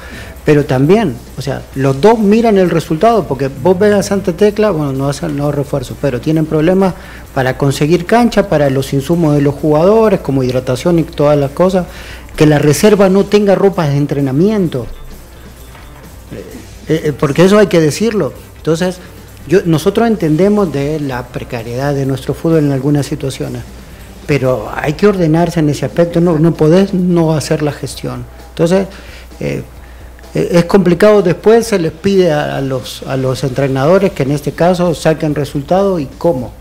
pero 0.44 0.64
también, 0.64 1.16
o 1.36 1.42
sea, 1.42 1.62
los 1.74 2.00
dos 2.00 2.18
miran 2.18 2.56
el 2.56 2.70
resultado, 2.70 3.24
porque 3.24 3.48
vos 3.48 3.78
ves 3.78 3.94
a 3.94 4.02
Santa 4.02 4.32
Tecla, 4.32 4.70
bueno, 4.70 4.92
no 4.92 5.08
hacen 5.08 5.36
los 5.36 5.52
refuerzos, 5.52 5.96
pero 6.00 6.20
tienen 6.20 6.46
problemas 6.46 6.94
para 7.34 7.58
conseguir 7.58 8.06
cancha, 8.06 8.48
para 8.48 8.70
los 8.70 8.92
insumos 8.92 9.34
de 9.34 9.40
los 9.40 9.54
jugadores, 9.54 10.20
como 10.20 10.44
hidratación 10.44 11.00
y 11.00 11.02
todas 11.02 11.36
las 11.36 11.50
cosas, 11.50 11.86
que 12.36 12.46
la 12.46 12.58
reserva 12.58 13.08
no 13.08 13.24
tenga 13.24 13.56
ropas 13.56 13.88
de 13.88 13.96
entrenamiento, 13.96 14.86
eh, 16.88 17.02
eh, 17.06 17.12
porque 17.18 17.44
eso 17.44 17.58
hay 17.58 17.66
que 17.66 17.80
decirlo. 17.80 18.32
Entonces, 18.56 18.98
yo, 19.48 19.60
nosotros 19.64 20.06
entendemos 20.06 20.72
de 20.72 21.00
la 21.00 21.26
precariedad 21.26 21.92
de 21.92 22.06
nuestro 22.06 22.34
fútbol 22.34 22.60
en 22.60 22.72
algunas 22.72 23.06
situaciones 23.06 23.62
pero 24.30 24.70
hay 24.72 24.92
que 24.92 25.08
ordenarse 25.08 25.58
en 25.58 25.70
ese 25.70 25.84
aspecto, 25.84 26.20
no, 26.20 26.38
no 26.38 26.54
podés 26.54 26.94
no 26.94 27.34
hacer 27.34 27.62
la 27.62 27.72
gestión. 27.72 28.24
Entonces, 28.50 28.86
eh, 29.40 29.64
eh, 30.36 30.48
es 30.52 30.66
complicado 30.66 31.20
después, 31.20 31.66
se 31.66 31.80
les 31.80 31.90
pide 31.90 32.30
a, 32.30 32.60
los, 32.60 33.02
a 33.08 33.16
los 33.16 33.42
entrenadores 33.42 34.12
que 34.12 34.22
en 34.22 34.30
este 34.30 34.52
caso 34.52 34.94
saquen 34.94 35.34
resultados 35.34 36.00
y 36.00 36.06
cómo. 36.06 36.52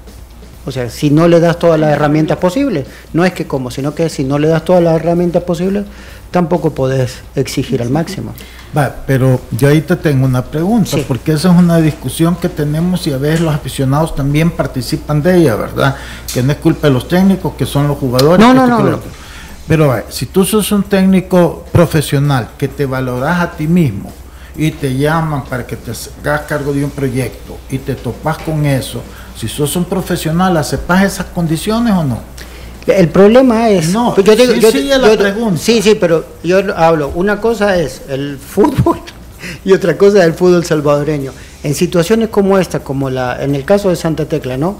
O 0.65 0.71
sea, 0.71 0.89
si 0.89 1.11
no 1.11 1.27
le 1.27 1.39
das 1.39 1.59
todas 1.59 1.79
las 1.79 1.91
herramientas 1.91 2.39
posibles, 2.39 2.87
no 3.13 3.23
es 3.23 3.33
que 3.33 3.45
cómo, 3.45 3.69
sino 3.69 3.93
que 3.93 4.09
si 4.09 4.23
no 4.23 4.39
le 4.39 4.47
das 4.47 4.65
todas 4.65 4.81
las 4.81 4.95
herramientas 4.95 5.43
posibles, 5.43 5.85
tampoco 6.31 6.71
podés 6.73 7.19
exigir 7.35 7.83
al 7.83 7.91
máximo. 7.91 8.33
Va, 8.75 8.95
pero 9.07 9.41
yo 9.51 9.67
ahí 9.67 9.81
te 9.81 9.95
tengo 9.95 10.25
una 10.25 10.43
pregunta, 10.43 10.97
porque 11.07 11.31
esa 11.33 11.51
es 11.51 11.57
una 11.57 11.77
discusión 11.77 12.35
que 12.35 12.49
tenemos 12.49 13.07
y 13.07 13.13
a 13.13 13.17
veces 13.17 13.41
los 13.41 13.53
aficionados 13.53 14.15
también 14.15 14.51
participan 14.51 15.23
de 15.23 15.37
ella, 15.37 15.55
¿verdad? 15.55 15.95
Que 16.31 16.43
no 16.43 16.51
es 16.51 16.59
culpa 16.59 16.87
de 16.87 16.93
los 16.93 17.07
técnicos, 17.07 17.55
que 17.55 17.65
son 17.65 17.87
los 17.87 17.97
jugadores. 17.97 18.45
No, 18.45 18.53
no, 18.53 18.67
no. 18.67 18.99
Pero 19.67 20.03
si 20.09 20.27
tú 20.27 20.45
sos 20.45 20.71
un 20.71 20.83
técnico 20.83 21.65
profesional 21.71 22.49
que 22.57 22.67
te 22.67 22.85
valoras 22.85 23.39
a 23.39 23.51
ti 23.51 23.67
mismo 23.67 24.11
y 24.55 24.71
te 24.71 24.95
llaman 24.95 25.43
para 25.45 25.65
que 25.65 25.75
te 25.75 25.91
hagas 25.91 26.41
cargo 26.41 26.73
de 26.73 26.83
un 26.83 26.91
proyecto 26.91 27.57
y 27.69 27.77
te 27.79 27.95
topas 27.95 28.39
con 28.39 28.65
eso, 28.65 29.01
si 29.35 29.47
sos 29.47 29.75
un 29.75 29.85
profesional, 29.85 30.57
¿aceptas 30.57 31.03
esas 31.03 31.27
condiciones 31.27 31.93
o 31.93 32.03
no? 32.03 32.19
El 32.87 33.09
problema 33.09 33.69
es. 33.69 33.89
No, 33.89 34.15
yo 34.15 34.71
sí, 34.71 34.83
la 34.83 35.15
pregunta. 35.15 35.59
Sí, 35.59 35.81
sí, 35.81 35.95
pero 35.95 36.25
yo 36.43 36.59
hablo. 36.75 37.11
Una 37.15 37.39
cosa 37.39 37.77
es 37.77 38.01
el 38.09 38.37
fútbol 38.37 38.99
y 39.65 39.73
otra 39.73 39.97
cosa 39.97 40.19
es 40.19 40.25
el 40.25 40.33
fútbol 40.33 40.65
salvadoreño. 40.65 41.31
En 41.63 41.75
situaciones 41.75 42.29
como 42.29 42.57
esta, 42.57 42.79
como 42.79 43.09
la, 43.09 43.43
en 43.43 43.55
el 43.55 43.65
caso 43.65 43.89
de 43.89 43.95
Santa 43.95 44.25
Tecla, 44.25 44.57
¿no? 44.57 44.77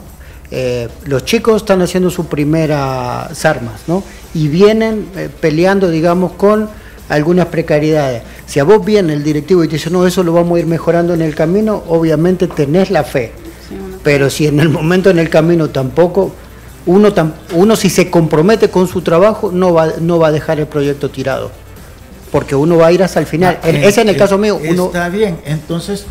Eh, 0.52 0.88
los 1.06 1.26
chicos 1.26 1.58
están 1.58 1.82
haciendo 1.82 2.10
sus 2.10 2.26
primeras 2.26 3.46
armas, 3.46 3.82
¿no? 3.88 4.04
Y 4.34 4.48
vienen 4.48 5.08
eh, 5.16 5.30
peleando, 5.40 5.90
digamos, 5.90 6.32
con 6.34 6.70
algunas 7.10 7.48
precariedades. 7.48 8.24
Si 8.46 8.60
a 8.60 8.64
vos 8.64 8.84
viene 8.84 9.14
el 9.14 9.24
directivo 9.24 9.64
y 9.64 9.68
te 9.68 9.76
dice, 9.76 9.90
no, 9.90 10.08
eso 10.08 10.24
lo 10.24 10.34
vamos 10.34 10.58
a 10.58 10.60
ir 10.60 10.66
mejorando 10.66 11.14
en 11.14 11.22
el 11.22 11.36
camino, 11.36 11.84
obviamente 11.88 12.48
tenés 12.48 12.90
la 12.90 13.04
fe. 13.04 13.32
Pero 14.04 14.30
si 14.30 14.48
en 14.48 14.60
el 14.60 14.70
momento 14.70 15.10
en 15.10 15.20
el 15.20 15.30
camino 15.30 15.70
tampoco 15.70 16.34
uno, 16.86 17.14
uno 17.54 17.76
si 17.76 17.90
se 17.90 18.10
compromete 18.10 18.70
con 18.70 18.88
su 18.88 19.02
trabajo 19.02 19.52
no 19.52 19.74
va, 19.74 19.94
no 20.00 20.20
va 20.20 20.28
a 20.28 20.32
dejar 20.32 20.60
el 20.60 20.68
proyecto 20.68 21.10
tirado, 21.10 21.52
porque 22.32 22.56
uno 22.56 22.78
va 22.78 22.88
a 22.88 22.92
ir 22.92 23.04
hasta 23.04 23.20
el 23.20 23.26
final. 23.26 23.60
Ah, 23.64 23.70
Ese 23.70 24.02
en 24.02 24.10
el 24.10 24.18
caso 24.18 24.38
mío. 24.38 24.60
Uno, 24.64 24.88
está 24.88 25.10
bien, 25.10 25.40
entonces 25.46 26.06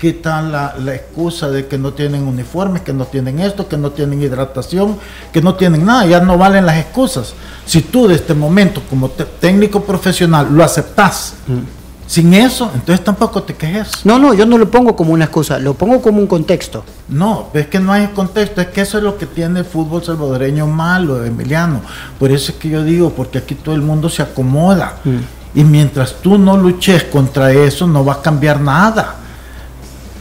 quitan 0.00 0.50
la, 0.50 0.74
la, 0.78 0.94
excusa 0.94 1.50
de 1.50 1.66
que 1.66 1.76
no 1.76 1.92
tienen 1.92 2.26
uniformes, 2.26 2.80
que 2.80 2.92
no 2.92 3.04
tienen 3.04 3.38
esto, 3.38 3.68
que 3.68 3.76
no 3.76 3.90
tienen 3.90 4.22
hidratación, 4.22 4.98
que 5.30 5.42
no 5.42 5.56
tienen 5.56 5.84
nada, 5.84 6.06
ya 6.06 6.20
no 6.20 6.38
valen 6.38 6.64
las 6.64 6.78
excusas. 6.78 7.34
Si 7.66 7.82
tú 7.82 8.08
de 8.08 8.14
este 8.14 8.32
momento 8.32 8.82
como 8.88 9.10
técnico 9.10 9.84
profesional 9.84 10.48
lo 10.50 10.64
aceptas, 10.64 11.34
mm. 11.46 11.79
Sin 12.10 12.34
eso, 12.34 12.72
entonces 12.74 13.04
tampoco 13.04 13.44
te 13.44 13.54
quejes. 13.54 14.04
No, 14.04 14.18
no, 14.18 14.34
yo 14.34 14.44
no 14.44 14.58
lo 14.58 14.68
pongo 14.68 14.96
como 14.96 15.12
una 15.12 15.26
excusa, 15.26 15.60
lo 15.60 15.74
pongo 15.74 16.02
como 16.02 16.18
un 16.18 16.26
contexto. 16.26 16.82
No, 17.08 17.50
es 17.54 17.68
que 17.68 17.78
no 17.78 17.92
hay 17.92 18.08
contexto, 18.08 18.60
es 18.60 18.66
que 18.66 18.80
eso 18.80 18.98
es 18.98 19.04
lo 19.04 19.16
que 19.16 19.26
tiene 19.26 19.60
el 19.60 19.64
fútbol 19.64 20.02
salvadoreño 20.02 20.66
malo, 20.66 21.24
Emiliano. 21.24 21.82
Por 22.18 22.32
eso 22.32 22.50
es 22.50 22.58
que 22.58 22.68
yo 22.68 22.82
digo, 22.82 23.10
porque 23.10 23.38
aquí 23.38 23.54
todo 23.54 23.76
el 23.76 23.82
mundo 23.82 24.08
se 24.08 24.22
acomoda. 24.22 24.96
Mm. 25.04 25.60
Y 25.60 25.62
mientras 25.62 26.16
tú 26.20 26.36
no 26.36 26.56
luches 26.56 27.04
contra 27.04 27.52
eso, 27.52 27.86
no 27.86 28.04
va 28.04 28.14
a 28.14 28.22
cambiar 28.22 28.60
nada. 28.60 29.14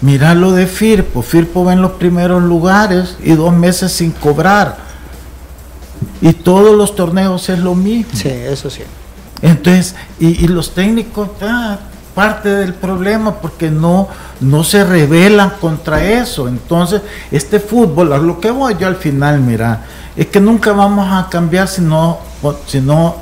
Mira 0.01 0.35
lo 0.35 0.51
de 0.51 0.67
Firpo. 0.67 1.23
Firpo 1.23 1.65
va 1.65 1.73
en 1.73 1.81
los 1.81 1.93
primeros 1.93 2.43
lugares 2.43 3.17
y 3.23 3.31
dos 3.31 3.51
meses 3.51 3.91
sin 3.91 4.11
cobrar. 4.11 4.77
Y 6.21 6.33
todos 6.33 6.77
los 6.77 6.95
torneos 6.95 7.49
es 7.49 7.57
lo 7.57 7.73
mismo. 7.73 8.11
Sí, 8.13 8.29
eso 8.29 8.69
sí. 8.69 8.83
Entonces, 9.41 9.95
y, 10.19 10.47
los 10.47 10.73
técnicos, 10.73 11.29
ah, 11.41 11.79
parte 12.13 12.49
del 12.49 12.73
problema 12.73 13.35
porque 13.35 13.71
no, 13.71 14.09
no 14.41 14.63
se 14.63 14.83
rebelan 14.83 15.53
contra 15.61 16.03
eso. 16.03 16.47
Entonces, 16.47 17.01
este 17.31 17.59
fútbol, 17.59 18.13
a 18.13 18.17
lo 18.17 18.39
que 18.39 18.51
voy 18.51 18.75
yo 18.79 18.87
al 18.87 18.97
final, 18.97 19.39
mira, 19.39 19.85
es 20.15 20.27
que 20.27 20.39
nunca 20.39 20.73
vamos 20.73 21.07
a 21.11 21.29
cambiar 21.29 21.67
si 21.67 21.81
no, 21.81 22.19
si 22.65 22.81
no 22.81 23.15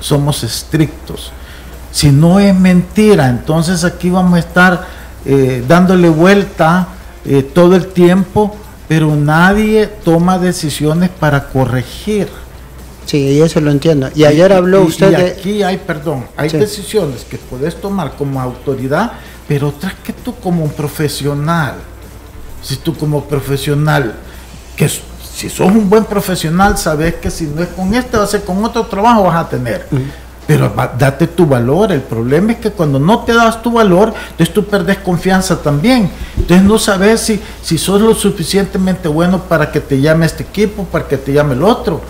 somos 0.00 0.44
estrictos. 0.44 1.32
Si 1.90 2.10
no 2.10 2.38
es 2.38 2.54
mentira, 2.54 3.28
entonces 3.28 3.82
aquí 3.82 4.10
vamos 4.10 4.34
a 4.34 4.38
estar 4.40 4.86
eh, 5.24 5.64
dándole 5.66 6.08
vuelta 6.08 6.88
eh, 7.24 7.42
todo 7.42 7.74
el 7.74 7.88
tiempo, 7.88 8.54
pero 8.86 9.16
nadie 9.16 9.86
toma 9.86 10.38
decisiones 10.38 11.08
para 11.08 11.48
corregir. 11.48 12.28
Sí, 13.06 13.40
eso 13.40 13.60
lo 13.60 13.70
entiendo. 13.70 14.10
Y 14.14 14.24
ayer 14.24 14.52
habló 14.52 14.82
usted 14.82 15.12
y 15.12 15.14
aquí 15.14 15.62
hay, 15.62 15.78
perdón, 15.78 16.26
hay 16.36 16.48
decisiones 16.48 17.24
que 17.24 17.38
puedes 17.38 17.80
tomar 17.80 18.16
como 18.16 18.40
autoridad, 18.40 19.12
pero 19.46 19.68
otras 19.68 19.94
que 20.04 20.12
tú 20.12 20.34
como 20.34 20.64
un 20.64 20.70
profesional. 20.70 21.76
Si 22.62 22.76
tú 22.76 22.96
como 22.96 23.24
profesional, 23.24 24.16
que 24.76 24.88
si 24.88 25.48
sos 25.48 25.70
un 25.70 25.88
buen 25.88 26.04
profesional, 26.04 26.76
sabes 26.76 27.14
que 27.14 27.30
si 27.30 27.44
no 27.44 27.62
es 27.62 27.68
con 27.68 27.94
este, 27.94 28.16
va 28.16 28.24
a 28.24 28.26
ser 28.26 28.42
con 28.42 28.64
otro 28.64 28.84
trabajo 28.86 29.22
vas 29.22 29.36
a 29.36 29.48
tener. 29.48 29.86
Pero 30.48 30.72
date 30.98 31.28
tu 31.28 31.46
valor. 31.46 31.92
El 31.92 32.02
problema 32.02 32.52
es 32.52 32.58
que 32.58 32.70
cuando 32.70 32.98
no 32.98 33.20
te 33.20 33.34
das 33.34 33.62
tu 33.62 33.70
valor, 33.70 34.12
entonces 34.30 34.52
tú 34.52 34.64
perdes 34.64 34.98
confianza 34.98 35.62
también. 35.62 36.10
Entonces 36.36 36.66
no 36.66 36.78
sabes 36.78 37.20
si, 37.20 37.40
si 37.62 37.78
sos 37.78 38.00
lo 38.00 38.14
suficientemente 38.14 39.06
bueno 39.06 39.42
para 39.42 39.70
que 39.70 39.80
te 39.80 40.00
llame 40.00 40.26
este 40.26 40.42
equipo, 40.42 40.84
para 40.84 41.06
que 41.06 41.18
te 41.18 41.32
llame 41.32 41.54
el 41.54 41.62
otro. 41.62 42.00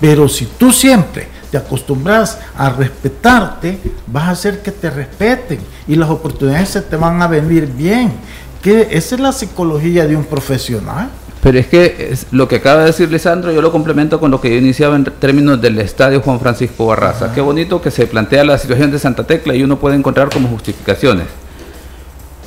Pero 0.00 0.28
si 0.28 0.46
tú 0.46 0.72
siempre 0.72 1.28
te 1.50 1.56
acostumbras 1.56 2.38
a 2.56 2.70
respetarte, 2.70 3.78
vas 4.06 4.24
a 4.24 4.30
hacer 4.30 4.62
que 4.62 4.72
te 4.72 4.90
respeten 4.90 5.58
y 5.86 5.94
las 5.94 6.10
oportunidades 6.10 6.70
se 6.70 6.82
te 6.82 6.96
van 6.96 7.22
a 7.22 7.26
venir 7.26 7.66
bien. 7.66 8.12
Que 8.62 8.88
esa 8.90 9.14
es 9.14 9.20
la 9.20 9.32
psicología 9.32 10.06
de 10.06 10.16
un 10.16 10.24
profesional. 10.24 11.08
Pero 11.42 11.58
es 11.58 11.68
que 11.68 12.08
es 12.10 12.26
lo 12.32 12.48
que 12.48 12.56
acaba 12.56 12.80
de 12.80 12.86
decir 12.86 13.10
Lisandro, 13.10 13.52
yo 13.52 13.62
lo 13.62 13.70
complemento 13.70 14.18
con 14.18 14.32
lo 14.32 14.40
que 14.40 14.50
yo 14.50 14.56
iniciaba 14.56 14.96
en 14.96 15.04
términos 15.04 15.60
del 15.60 15.78
estadio 15.78 16.20
Juan 16.20 16.40
Francisco 16.40 16.86
Barraza. 16.86 17.32
Qué 17.32 17.40
bonito 17.40 17.80
que 17.80 17.92
se 17.92 18.06
plantea 18.06 18.42
la 18.42 18.58
situación 18.58 18.90
de 18.90 18.98
Santa 18.98 19.24
Tecla 19.24 19.54
y 19.54 19.62
uno 19.62 19.78
puede 19.78 19.94
encontrar 19.94 20.28
como 20.30 20.48
justificaciones. 20.48 21.26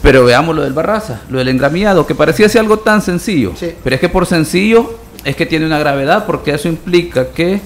Pero 0.02 0.26
veamos 0.26 0.56
lo 0.56 0.64
del 0.64 0.74
Barraza, 0.74 1.22
lo 1.30 1.40
del 1.40 1.48
engramiado, 1.50 2.06
que 2.06 2.16
parecía 2.16 2.50
ser 2.50 2.62
algo 2.62 2.80
tan 2.80 3.02
sencillo. 3.02 3.54
Pero 3.84 3.96
es 3.96 4.00
que 4.02 4.10
por 4.10 4.26
sencillo 4.26 4.99
es 5.24 5.36
que 5.36 5.46
tiene 5.46 5.66
una 5.66 5.80
gravedad 5.80 6.26
porque 6.26 6.52
eso 6.52 6.68
implica 6.68 7.30
que 7.30 7.62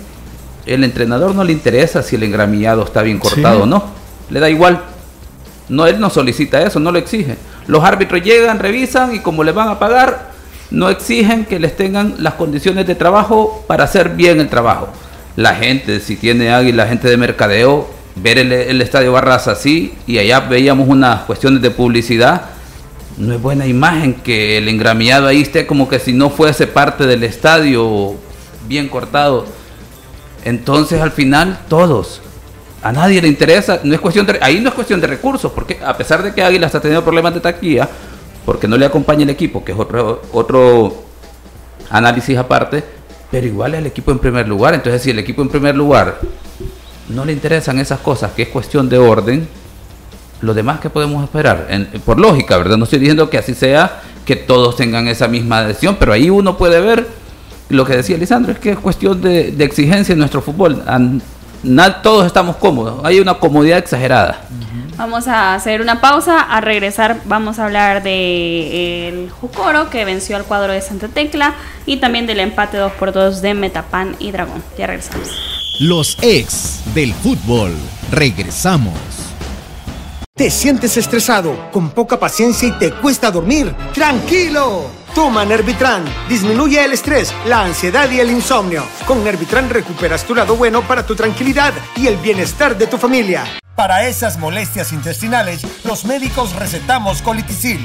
el 0.66 0.84
entrenador 0.84 1.36
no 1.36 1.44
le 1.44 1.52
interesa 1.52 2.02
si 2.02 2.16
el 2.16 2.24
engramillado 2.24 2.84
está 2.84 3.02
bien 3.02 3.20
cortado 3.20 3.63
o 3.63 3.66
no. 3.66 3.84
Le 4.30 4.39
da 4.39 4.50
igual. 4.50 4.82
No, 5.70 5.86
él 5.86 6.00
no 6.00 6.10
solicita 6.10 6.62
eso, 6.62 6.80
no 6.80 6.92
lo 6.92 7.00
exige. 7.00 7.36
Los 7.68 7.84
árbitros 7.84 8.22
llegan, 8.22 8.60
revisan 8.60 9.16
y 9.16 9.20
como 9.20 9.44
le 9.44 9.52
van 9.52 9.70
a 9.70 9.80
pagar, 9.80 10.32
no 10.72 10.89
exigen 10.89 11.46
que 11.46 11.60
les 11.60 11.76
tengan 11.76 12.16
las 12.20 12.34
condiciones 12.34 12.88
de 12.88 12.96
trabajo 12.96 13.63
para 13.68 13.84
hacer 13.84 14.10
bien 14.10 14.39
el 14.39 14.50
trabajo. 14.50 14.89
La 15.36 15.56
gente, 15.56 16.00
si 16.00 16.16
tiene 16.16 16.54
águila, 16.54 16.84
la 16.84 16.89
gente 16.89 17.10
de 17.10 17.18
mercadeo, 17.18 17.89
ver 18.16 18.38
el, 18.38 18.52
el 18.52 18.82
estadio 18.82 19.12
Barras 19.12 19.48
así 19.48 19.94
y 20.06 20.18
allá 20.18 20.42
veíamos 20.42 20.88
unas 20.88 21.22
cuestiones 21.22 21.62
de 21.62 21.72
publicidad 21.72 22.44
no 23.17 23.34
es 23.34 23.41
buena 23.41 23.67
imagen 23.67 24.15
que 24.15 24.58
el 24.58 24.67
engramillado 24.67 25.28
ahí 25.28 25.41
esté 25.41 25.67
como 25.67 25.88
que 25.88 25.99
si 25.99 26.13
no 26.13 26.30
fuese 26.30 26.67
parte 26.67 27.06
del 27.06 27.23
estadio 27.23 28.15
bien 28.67 28.89
cortado. 28.89 29.45
Entonces 30.43 31.02
al 31.02 31.12
final 31.12 31.60
todos, 31.69 32.21
a 32.82 32.91
nadie 32.91 33.21
le 33.21 33.28
interesa, 33.28 33.80
no 33.84 33.93
es 33.93 34.02
cuestión 34.02 34.26
de, 34.26 34.39
ahí 34.41 34.60
no 34.60 34.69
es 34.69 34.76
cuestión 34.76 34.99
de 34.99 35.08
recursos, 35.08 35.52
porque 35.52 35.80
a 35.86 35.95
pesar 35.95 36.23
de 36.23 36.34
que 36.34 36.43
Águila 36.43 36.67
está 36.67 36.82
teniendo 36.82 37.04
problemas 37.04 37.34
de 37.34 37.39
taquilla, 37.39 37.88
porque 38.45 38.67
no 38.67 38.78
le 38.78 38.86
acompaña 38.86 39.23
el 39.23 39.30
equipo, 39.30 39.63
que 39.63 39.71
es 39.71 39.80
otro, 39.80 40.21
otro 40.34 41.04
análisis 41.89 42.38
aparte, 42.38 42.84
pero 43.32 43.47
igual 43.47 43.73
es 43.73 43.80
el 43.80 43.88
equipo 43.88 44.12
en 44.12 44.19
primer 44.19 44.47
lugar. 44.47 44.73
Entonces 44.73 45.02
si 45.02 45.12
el 45.12 45.19
equipo 45.19 45.41
en 45.41 45.49
primer 45.49 45.76
lugar 45.76 46.19
no 47.10 47.23
le 47.23 47.32
interesan 47.32 47.80
esas 47.80 47.99
cosas, 47.99 48.32
que 48.34 48.43
es 48.43 48.49
cuestión 48.49 48.89
de 48.89 48.97
orden, 48.97 49.47
lo 50.43 50.53
demás 50.53 50.79
que 50.82 50.89
podemos 50.89 51.23
esperar, 51.23 51.67
por 52.06 52.19
lógica, 52.19 52.58
¿verdad? 52.58 52.77
No 52.77 52.84
estoy 52.84 52.99
diciendo 52.99 53.29
que 53.29 53.38
así 53.38 53.53
sea, 53.53 54.01
que 54.25 54.36
todos 54.36 54.75
tengan 54.75 55.08
esa 55.08 55.27
misma 55.27 55.60
adhesión, 55.60 55.95
pero 55.97 56.12
ahí 56.12 56.29
uno 56.29 56.58
puede 56.58 56.82
ver 56.82 57.08
lo 57.69 57.86
que 57.86 57.95
decía 57.95 58.17
Lisandro, 58.17 58.51
es 58.51 58.60
que 58.60 58.71
es 58.71 58.77
cuestión 58.77 59.21
de, 59.21 59.56
exigencia 59.63 60.12
en 60.12 60.19
nuestro 60.19 60.41
fútbol. 60.41 60.84
todos 62.03 62.25
estamos 62.25 62.58
cómodos, 62.58 62.99
hay 63.06 63.21
una 63.21 63.36
comodidad 63.36 63.77
exagerada. 63.77 64.41
Vamos 64.97 65.27
a 65.27 65.56
hacer 65.56 65.82
una 65.82 66.01
pausa, 66.01 66.41
a 66.41 66.62
regresar 66.62 67.21
vamos 67.25 67.58
a 67.58 67.65
hablar 67.65 68.03
de 68.03 69.08
el 69.08 69.32
Jucoro 69.32 69.89
que 69.89 70.06
venció 70.06 70.36
al 70.36 70.43
cuadro 70.43 70.73
de 70.73 70.82
Santa 70.82 71.08
Tecla 71.08 71.56
y 71.86 71.97
también 71.97 72.27
del 72.27 72.41
empate 72.41 72.77
2 72.77 72.91
por 72.93 73.13
2 73.13 73.41
de 73.41 73.53
Metapan 73.53 74.15
y 74.19 74.32
Dragón. 74.32 74.62
Ya 74.77 74.88
regresamos. 74.88 75.29
Los 75.79 76.17
ex 76.21 76.82
del 76.93 77.13
fútbol. 77.13 77.71
Regresamos. 78.12 79.33
¿Te 80.36 80.50
sientes 80.50 80.98
estresado, 80.98 81.69
con 81.72 81.91
poca 81.91 82.19
paciencia 82.19 82.67
y 82.67 82.72
te 82.72 82.91
cuesta 82.91 83.30
dormir? 83.30 83.72
¡Tranquilo! 83.93 84.89
Toma 85.13 85.46
Nervitran. 85.46 86.04
Disminuye 86.28 86.84
el 86.84 86.93
estrés, 86.93 87.32
la 87.46 87.62
ansiedad 87.62 88.10
y 88.10 88.19
el 88.19 88.32
insomnio. 88.32 88.84
Con 89.06 89.24
Nervitran 89.24 89.69
recuperas 89.69 90.24
tu 90.24 90.34
lado 90.34 90.56
bueno 90.56 90.82
para 90.88 91.06
tu 91.06 91.15
tranquilidad 91.15 91.72
y 91.96 92.08
el 92.08 92.17
bienestar 92.17 92.76
de 92.76 92.88
tu 92.88 92.98
familia. 92.98 93.43
Para 93.76 94.08
esas 94.08 94.39
molestias 94.39 94.91
intestinales, 94.91 95.62
los 95.84 96.04
médicos 96.06 96.56
recetamos 96.56 97.22
colitisil. 97.22 97.80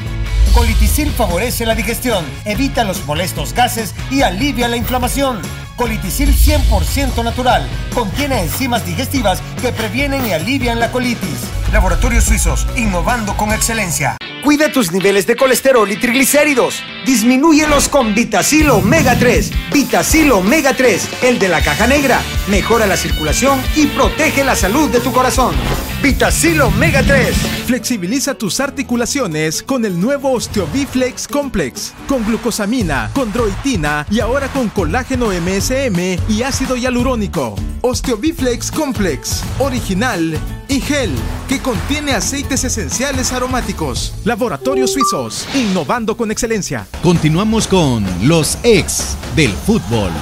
Colitisil 0.52 1.10
favorece 1.10 1.66
la 1.66 1.74
digestión, 1.74 2.24
evita 2.44 2.84
los 2.84 3.04
molestos 3.06 3.52
gases 3.52 3.94
y 4.10 4.22
alivia 4.22 4.68
la 4.68 4.76
inflamación. 4.76 5.40
Colitisil 5.76 6.34
100% 6.34 7.22
natural. 7.22 7.68
Contiene 7.94 8.40
enzimas 8.40 8.84
digestivas 8.84 9.40
que 9.62 9.72
previenen 9.72 10.26
y 10.26 10.32
alivian 10.32 10.80
la 10.80 10.90
colitis. 10.90 11.38
Laboratorios 11.72 12.24
Suizos, 12.24 12.66
innovando 12.76 13.36
con 13.36 13.52
excelencia. 13.52 14.16
Cuida 14.42 14.72
tus 14.72 14.92
niveles 14.92 15.26
de 15.26 15.36
colesterol 15.36 15.90
y 15.90 15.96
triglicéridos. 15.96 16.82
Disminúyelos 17.04 17.88
con 17.88 18.14
Vitacil 18.14 18.70
Omega 18.70 19.16
3. 19.18 19.50
Vitacil 19.72 20.32
Omega 20.32 20.74
3, 20.74 21.08
el 21.22 21.38
de 21.38 21.48
la 21.48 21.60
caja 21.60 21.86
negra. 21.86 22.20
Mejora 22.48 22.86
la 22.86 22.96
circulación 22.96 23.60
y 23.76 23.86
protege 23.86 24.44
la 24.44 24.56
salud 24.56 24.90
de 24.90 25.00
tu 25.00 25.12
corazón. 25.12 25.54
Vitacil 26.02 26.60
Omega 26.60 27.02
3. 27.02 27.34
Flexibiliza 27.66 28.34
tus 28.34 28.60
articulaciones 28.60 29.62
con 29.62 29.84
el 29.84 30.00
nuevo 30.00 30.30
Osteobiflex 30.38 31.26
Complex. 31.26 31.92
Con 32.06 32.24
glucosamina, 32.24 33.10
con 33.12 33.32
droitina 33.32 34.06
y 34.08 34.20
ahora 34.20 34.46
con 34.46 34.68
colágeno 34.68 35.30
MSM 35.32 36.16
y 36.28 36.42
ácido 36.42 36.76
hialurónico. 36.76 37.56
Osteobiflex 37.80 38.70
Complex. 38.70 39.42
Original 39.58 40.38
y 40.68 40.80
gel 40.80 41.10
que 41.48 41.60
contiene 41.60 42.12
aceites 42.12 42.62
esenciales 42.62 43.32
aromáticos. 43.32 44.14
Laboratorios 44.24 44.92
Suizos, 44.92 45.48
innovando 45.56 46.16
con 46.16 46.30
excelencia. 46.30 46.86
Continuamos 47.02 47.66
con 47.66 48.06
los 48.22 48.58
ex 48.62 49.16
del 49.34 49.50
fútbol. 49.50 50.12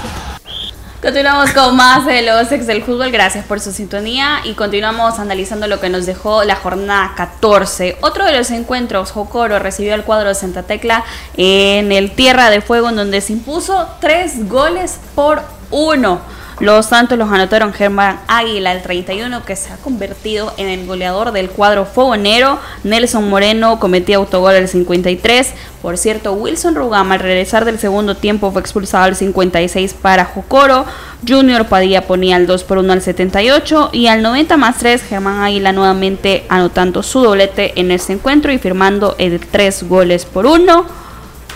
Continuamos 1.07 1.53
con 1.53 1.77
más 1.77 2.05
de 2.05 2.21
los 2.23 2.51
ex 2.51 2.67
del 2.67 2.83
fútbol. 2.83 3.13
Gracias 3.13 3.45
por 3.45 3.61
su 3.61 3.71
sintonía 3.71 4.41
y 4.43 4.55
continuamos 4.55 5.21
analizando 5.21 5.69
lo 5.69 5.79
que 5.79 5.89
nos 5.89 6.05
dejó 6.05 6.43
la 6.43 6.57
jornada 6.57 7.13
14. 7.17 7.99
Otro 8.01 8.25
de 8.25 8.37
los 8.37 8.51
encuentros, 8.51 9.13
Jocoro 9.13 9.61
recibió 9.61 9.95
el 9.95 10.03
cuadro 10.03 10.31
de 10.31 10.35
Santa 10.35 10.65
Tecla 10.65 11.05
en 11.37 11.93
el 11.93 12.11
Tierra 12.11 12.51
de 12.51 12.61
Fuego, 12.61 12.89
en 12.89 12.97
donde 12.97 13.21
se 13.21 13.35
impuso 13.35 13.89
tres 14.01 14.49
goles 14.49 14.99
por 15.15 15.43
uno. 15.71 16.23
Los 16.59 16.87
Santos 16.87 17.19
los 17.19 17.31
anotaron 17.31 17.75
Germán 17.75 18.19
Águila, 18.29 18.73
el 18.73 18.81
31, 18.81 19.45
que 19.45 19.57
se 19.57 19.75
ha 19.75 19.77
convertido 19.77 20.55
en 20.57 20.69
el 20.69 20.87
goleador 20.87 21.33
del 21.33 21.51
cuadro 21.51 21.85
fogonero. 21.85 22.59
Nelson 22.83 23.29
Moreno 23.29 23.79
cometió 23.79 24.17
autogol 24.17 24.55
al 24.55 24.67
53. 24.67 25.53
Por 25.83 25.99
cierto, 25.99 26.33
Wilson 26.33 26.75
Rugama 26.75 27.17
al 27.17 27.21
regresar 27.21 27.67
del 27.67 27.79
segundo 27.79 28.17
tiempo 28.17 28.51
fue 28.53 28.63
expulsado 28.63 29.05
al 29.05 29.17
56 29.17 29.93
para 30.01 30.25
Jocoro. 30.25 30.87
Junior 31.29 31.67
Padilla 31.67 32.07
ponía 32.07 32.39
el 32.39 32.47
2 32.47 32.65
por 32.65 32.79
1 32.79 32.91
al 32.91 33.03
78 33.03 33.91
y 33.93 34.07
al 34.07 34.23
90 34.23 34.57
más 34.57 34.79
3 34.79 35.03
Germán 35.03 35.43
Águila 35.43 35.73
nuevamente 35.73 36.47
anotando 36.49 37.03
su 37.03 37.21
doblete 37.21 37.79
en 37.79 37.91
este 37.91 38.15
encuentro 38.15 38.51
y 38.51 38.59
firmando 38.59 39.15
el 39.19 39.41
3 39.41 39.83
goles 39.89 40.25
por 40.25 40.47
1 40.47 40.87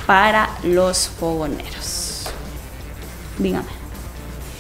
para 0.07 0.51
los 0.63 1.09
fogoneros. 1.09 2.29
Dígame. 3.39 3.80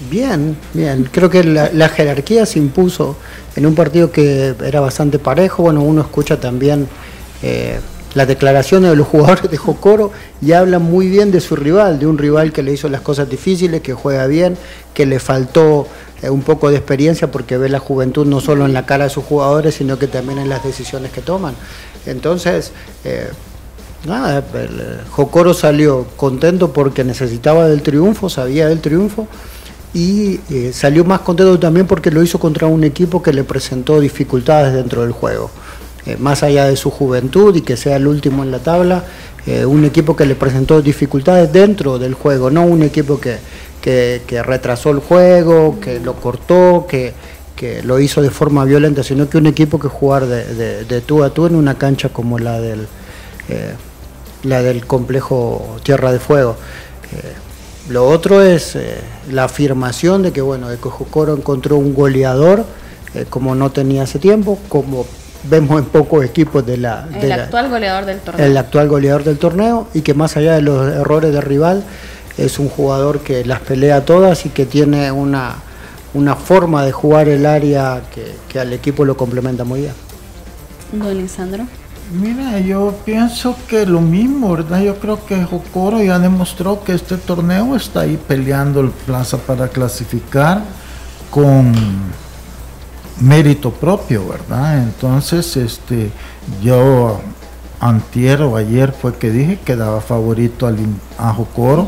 Bien, 0.08 0.56
bien. 0.72 1.08
Creo 1.12 1.28
que 1.28 1.44
la, 1.44 1.88
jerarquía 1.88 2.46
se 2.46 2.58
impuso 2.58 3.16
en 3.54 3.66
un 3.66 3.74
partido 3.74 4.10
que 4.10 4.54
era 4.64 4.80
bastante 4.80 5.18
parejo. 5.18 5.64
Bueno, 5.64 5.82
uno 5.82 6.00
escucha 6.00 6.40
también 6.40 6.88
eh, 7.42 7.80
las 8.14 8.26
declaraciones 8.26 8.90
de 8.90 8.96
los 8.96 9.06
jugadores 9.08 9.50
de 9.50 9.58
Jocoro 9.58 10.10
y 10.40 10.52
hablan 10.52 10.82
muy 10.82 11.08
bien 11.08 11.30
de 11.30 11.40
su 11.40 11.54
rival, 11.54 11.98
de 11.98 12.06
un 12.06 12.16
rival 12.16 12.52
que 12.52 12.62
le 12.62 12.72
hizo 12.72 12.88
las 12.88 13.02
cosas 13.02 13.28
difíciles, 13.28 13.82
que 13.82 13.92
juega 13.92 14.26
bien, 14.26 14.56
que 14.94 15.04
le 15.04 15.20
faltó 15.20 15.86
eh, 16.22 16.30
un 16.30 16.40
poco 16.40 16.70
de 16.70 16.76
experiencia 16.76 17.30
porque 17.30 17.58
ve 17.58 17.68
la 17.68 17.78
juventud 17.78 18.26
no 18.26 18.40
solo 18.40 18.64
en 18.64 18.72
la 18.72 18.86
cara 18.86 19.04
de 19.04 19.10
sus 19.10 19.24
jugadores, 19.24 19.74
sino 19.74 19.98
que 19.98 20.06
también 20.06 20.38
en 20.38 20.48
las 20.48 20.64
decisiones 20.64 21.12
que 21.12 21.20
toman. 21.20 21.54
Entonces, 22.06 22.72
eh, 23.04 23.28
nada, 24.06 24.42
Jocoro 25.10 25.52
salió 25.52 26.06
contento 26.16 26.72
porque 26.72 27.04
necesitaba 27.04 27.68
del 27.68 27.82
triunfo, 27.82 28.30
sabía 28.30 28.66
del 28.66 28.80
triunfo 28.80 29.28
y 29.92 30.40
eh, 30.50 30.70
salió 30.72 31.04
más 31.04 31.20
contento 31.20 31.58
también 31.58 31.86
porque 31.86 32.10
lo 32.10 32.22
hizo 32.22 32.38
contra 32.38 32.66
un 32.66 32.84
equipo 32.84 33.22
que 33.22 33.32
le 33.32 33.44
presentó 33.44 34.00
dificultades 34.00 34.72
dentro 34.72 35.02
del 35.02 35.12
juego. 35.12 35.50
eh, 36.06 36.16
más 36.18 36.42
allá 36.42 36.66
de 36.66 36.76
su 36.76 36.90
juventud 36.90 37.54
y 37.54 37.60
que 37.60 37.76
sea 37.76 37.96
el 37.96 38.06
último 38.06 38.42
en 38.42 38.50
la 38.50 38.60
tabla, 38.60 39.04
eh, 39.46 39.66
un 39.66 39.84
equipo 39.84 40.16
que 40.16 40.24
le 40.24 40.34
presentó 40.34 40.80
dificultades 40.80 41.52
dentro 41.52 41.98
del 41.98 42.14
juego, 42.14 42.50
no 42.50 42.64
un 42.64 42.82
equipo 42.82 43.20
que, 43.20 43.38
que, 43.82 44.42
retrasó 44.42 44.90
el 44.90 45.00
juego, 45.00 45.78
que 45.80 46.00
lo 46.00 46.14
cortó, 46.14 46.86
que, 46.88 47.12
que, 47.54 47.82
lo 47.82 48.00
hizo 48.00 48.22
de 48.22 48.30
forma 48.30 48.64
violenta, 48.64 49.02
sino 49.02 49.28
que 49.28 49.36
un 49.38 49.46
equipo 49.46 49.78
que 49.78 49.88
jugar 49.88 50.26
de, 50.26 50.84
de, 50.84 51.00
tú 51.02 51.22
a 51.22 51.30
tú 51.30 51.46
en 51.46 51.54
una 51.54 51.76
cancha 51.76 52.08
como 52.08 52.38
la 52.38 52.60
del, 52.60 52.86
la 54.44 54.62
del 54.62 54.86
complejo 54.86 55.76
Tierra 55.82 56.12
de 56.12 56.18
Fuego. 56.18 56.56
Lo 57.90 58.08
otro 58.08 58.42
es 58.42 58.78
la 59.30 59.44
afirmación 59.44 60.22
de 60.22 60.32
que 60.32 60.40
bueno, 60.40 60.68
de 60.68 60.76
que 60.76 60.88
Jocoro 60.88 61.36
encontró 61.36 61.76
un 61.76 61.94
goleador 61.94 62.64
como 63.28 63.54
no 63.54 63.70
tenía 63.70 64.04
hace 64.04 64.18
tiempo, 64.18 64.58
como 64.68 65.04
vemos 65.44 65.80
en 65.80 65.86
pocos 65.86 66.24
equipos 66.24 66.64
de 66.64 66.76
la... 66.76 67.08
El 67.20 67.32
actual 67.32 67.68
goleador 67.68 68.04
del 68.04 68.20
torneo. 68.20 68.46
El 68.46 68.56
actual 68.56 68.88
goleador 68.88 69.24
del 69.24 69.38
torneo 69.38 69.88
y 69.94 70.02
que 70.02 70.14
más 70.14 70.36
allá 70.36 70.54
de 70.54 70.62
los 70.62 70.92
errores 70.92 71.32
del 71.32 71.42
rival, 71.42 71.84
es 72.38 72.58
un 72.58 72.68
jugador 72.68 73.20
que 73.20 73.44
las 73.44 73.60
pelea 73.60 74.04
todas 74.04 74.46
y 74.46 74.50
que 74.50 74.66
tiene 74.66 75.12
una, 75.12 75.56
una 76.14 76.36
forma 76.36 76.84
de 76.84 76.92
jugar 76.92 77.28
el 77.28 77.46
área 77.46 78.02
que, 78.48 78.58
al 78.58 78.72
equipo 78.72 79.04
lo 79.04 79.16
complementa 79.16 79.64
muy 79.64 79.80
bien. 79.80 79.92
Don 80.92 81.16
Lisandro. 81.16 81.66
Mira, 82.12 82.58
yo 82.58 82.92
pienso 83.04 83.54
que 83.68 83.86
lo 83.86 84.00
mismo, 84.00 84.56
¿verdad? 84.56 84.80
Yo 84.82 84.98
creo 84.98 85.24
que 85.26 85.44
Jocoro 85.44 86.02
ya 86.02 86.18
demostró 86.18 86.82
que 86.82 86.92
este 86.92 87.16
torneo 87.16 87.76
está 87.76 88.00
ahí 88.00 88.16
peleando 88.16 88.80
el 88.80 88.90
plaza 88.90 89.38
para 89.38 89.68
clasificar 89.68 90.60
con 91.30 91.72
mérito 93.20 93.70
propio, 93.70 94.26
¿verdad? 94.28 94.78
Entonces, 94.78 95.56
este, 95.56 96.10
yo 96.60 97.20
antier 97.78 98.42
ayer 98.56 98.92
fue 98.92 99.14
que 99.14 99.30
dije 99.30 99.60
que 99.64 99.76
daba 99.76 100.00
favorito 100.00 100.68
a 101.16 101.32
Jocoro, 101.32 101.86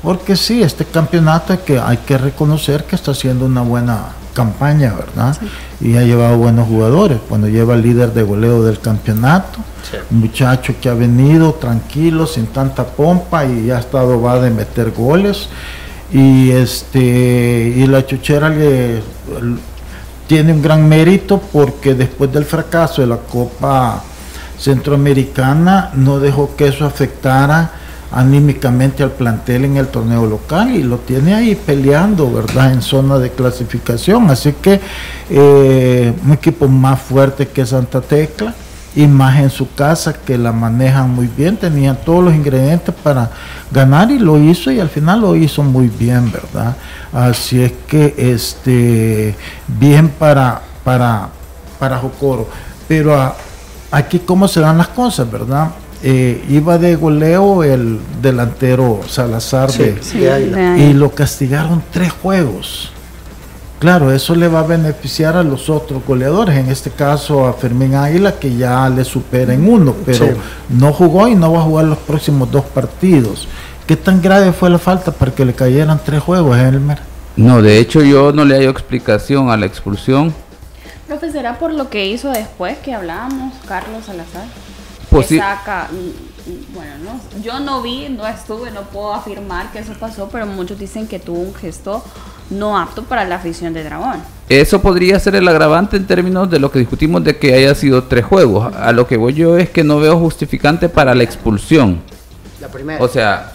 porque 0.00 0.36
sí, 0.36 0.62
este 0.62 0.84
campeonato 0.84 1.54
hay 1.54 1.58
que, 1.58 1.80
hay 1.80 1.96
que 1.96 2.18
reconocer 2.18 2.84
que 2.84 2.94
está 2.94 3.10
haciendo 3.10 3.46
una 3.46 3.62
buena 3.62 4.12
campaña, 4.36 4.94
¿verdad? 4.94 5.34
Y 5.80 5.96
ha 5.96 6.02
llevado 6.02 6.36
buenos 6.36 6.68
jugadores. 6.68 7.18
Cuando 7.26 7.48
lleva 7.48 7.74
el 7.74 7.82
líder 7.82 8.12
de 8.12 8.22
goleo 8.22 8.62
del 8.62 8.78
campeonato, 8.78 9.58
un 10.10 10.20
muchacho 10.20 10.74
que 10.80 10.90
ha 10.90 10.94
venido 10.94 11.54
tranquilo, 11.54 12.26
sin 12.26 12.46
tanta 12.48 12.84
pompa 12.84 13.46
y 13.46 13.70
ha 13.70 13.78
estado 13.78 14.20
va 14.20 14.38
de 14.38 14.50
meter 14.50 14.90
goles. 14.90 15.48
Y 16.12 16.50
este 16.50 17.00
y 17.76 17.86
la 17.86 18.04
chuchera 18.06 18.50
le 18.50 19.00
tiene 20.26 20.52
un 20.52 20.60
gran 20.60 20.86
mérito 20.88 21.40
porque 21.52 21.94
después 21.94 22.30
del 22.32 22.44
fracaso 22.44 23.00
de 23.00 23.08
la 23.08 23.16
Copa 23.16 24.02
Centroamericana 24.58 25.90
no 25.94 26.20
dejó 26.20 26.54
que 26.56 26.68
eso 26.68 26.84
afectara 26.84 27.85
anímicamente 28.12 29.02
al 29.02 29.10
plantel 29.10 29.64
en 29.64 29.76
el 29.76 29.88
torneo 29.88 30.26
local 30.26 30.74
y 30.74 30.82
lo 30.82 30.98
tiene 30.98 31.34
ahí 31.34 31.54
peleando, 31.54 32.32
¿verdad? 32.32 32.72
En 32.72 32.82
zona 32.82 33.18
de 33.18 33.30
clasificación. 33.30 34.30
Así 34.30 34.52
que 34.52 34.80
eh, 35.30 36.12
un 36.24 36.32
equipo 36.32 36.68
más 36.68 37.00
fuerte 37.00 37.48
que 37.48 37.66
Santa 37.66 38.00
Tecla 38.00 38.54
y 38.94 39.06
más 39.06 39.38
en 39.38 39.50
su 39.50 39.74
casa 39.74 40.14
que 40.14 40.38
la 40.38 40.52
manejan 40.52 41.10
muy 41.10 41.26
bien, 41.26 41.58
tenían 41.58 41.98
todos 42.02 42.24
los 42.24 42.34
ingredientes 42.34 42.94
para 42.94 43.30
ganar 43.70 44.10
y 44.10 44.18
lo 44.18 44.38
hizo 44.38 44.70
y 44.70 44.80
al 44.80 44.88
final 44.88 45.20
lo 45.20 45.36
hizo 45.36 45.62
muy 45.62 45.88
bien, 45.88 46.32
¿verdad? 46.32 46.74
Así 47.12 47.62
es 47.62 47.72
que 47.86 48.14
este 48.16 49.34
bien 49.66 50.08
para 50.08 50.62
para 50.82 51.28
para 51.78 51.98
Jocoro, 51.98 52.48
pero 52.88 53.34
aquí 53.90 54.20
cómo 54.20 54.48
se 54.48 54.60
dan 54.60 54.78
las 54.78 54.88
cosas, 54.88 55.30
¿verdad? 55.30 55.68
Eh, 56.02 56.44
iba 56.50 56.78
de 56.78 56.94
goleo 56.94 57.64
el 57.64 57.98
delantero 58.20 59.00
Salazar 59.08 59.70
y 60.78 60.92
lo 60.92 61.10
castigaron 61.10 61.82
tres 61.90 62.12
juegos 62.12 62.90
Claro, 63.78 64.10
eso 64.10 64.34
le 64.34 64.48
va 64.48 64.60
a 64.60 64.62
beneficiar 64.62 65.36
a 65.36 65.42
los 65.42 65.68
otros 65.68 66.02
goleadores, 66.06 66.56
en 66.56 66.70
este 66.70 66.90
caso 66.90 67.46
a 67.46 67.52
Fermín 67.52 67.94
Águila, 67.94 68.38
que 68.38 68.56
ya 68.56 68.88
le 68.88 69.04
supera 69.04 69.52
en 69.52 69.68
uno, 69.68 69.94
pero 70.06 70.28
no 70.70 70.94
jugó 70.94 71.28
y 71.28 71.34
no 71.34 71.52
va 71.52 71.58
a 71.58 71.62
jugar 71.62 71.84
los 71.84 71.98
próximos 71.98 72.50
dos 72.50 72.64
partidos. 72.64 73.46
¿Qué 73.86 73.94
tan 73.94 74.22
grave 74.22 74.52
fue 74.52 74.70
la 74.70 74.78
falta 74.78 75.12
para 75.12 75.32
que 75.32 75.44
le 75.44 75.52
cayeran 75.52 76.00
tres 76.02 76.22
juegos, 76.22 76.56
Elmer? 76.56 77.00
No, 77.36 77.60
de 77.60 77.78
hecho 77.78 78.02
yo 78.02 78.32
no 78.32 78.46
le 78.46 78.56
hallo 78.56 78.70
explicación 78.70 79.50
a 79.50 79.58
la 79.58 79.66
expulsión. 79.66 80.34
Profe, 81.06 81.30
¿será 81.30 81.58
por 81.58 81.72
lo 81.72 81.90
que 81.90 82.06
hizo 82.06 82.30
después 82.30 82.78
que 82.78 82.94
hablábamos, 82.94 83.52
Carlos 83.68 84.06
Salazar? 84.06 84.46
Pues 85.16 85.30
mm, 85.30 85.34
mm, 85.34 86.74
bueno, 86.74 86.92
no, 87.02 87.40
yo 87.42 87.58
no 87.60 87.80
vi, 87.82 88.08
no 88.08 88.26
estuve, 88.26 88.70
no 88.70 88.82
puedo 88.82 89.14
afirmar 89.14 89.72
que 89.72 89.78
eso 89.78 89.92
pasó, 89.98 90.28
pero 90.30 90.46
muchos 90.46 90.78
dicen 90.78 91.06
que 91.06 91.18
tuvo 91.18 91.40
un 91.40 91.54
gesto 91.54 92.04
no 92.50 92.78
apto 92.78 93.02
para 93.02 93.24
la 93.24 93.36
afición 93.36 93.72
de 93.72 93.82
Dragón. 93.82 94.22
Eso 94.48 94.80
podría 94.80 95.18
ser 95.18 95.34
el 95.34 95.48
agravante 95.48 95.96
en 95.96 96.06
términos 96.06 96.48
de 96.50 96.60
lo 96.60 96.70
que 96.70 96.78
discutimos 96.78 97.24
de 97.24 97.36
que 97.36 97.54
haya 97.54 97.74
sido 97.74 98.04
tres 98.04 98.24
juegos. 98.24 98.72
A 98.74 98.92
lo 98.92 99.06
que 99.06 99.16
voy 99.16 99.34
yo 99.34 99.56
es 99.56 99.70
que 99.70 99.82
no 99.82 99.98
veo 99.98 100.18
justificante 100.18 100.88
para 100.88 101.14
la 101.14 101.24
expulsión. 101.24 102.00
La 102.60 102.68
primera. 102.68 103.02
O 103.02 103.08
sea, 103.08 103.52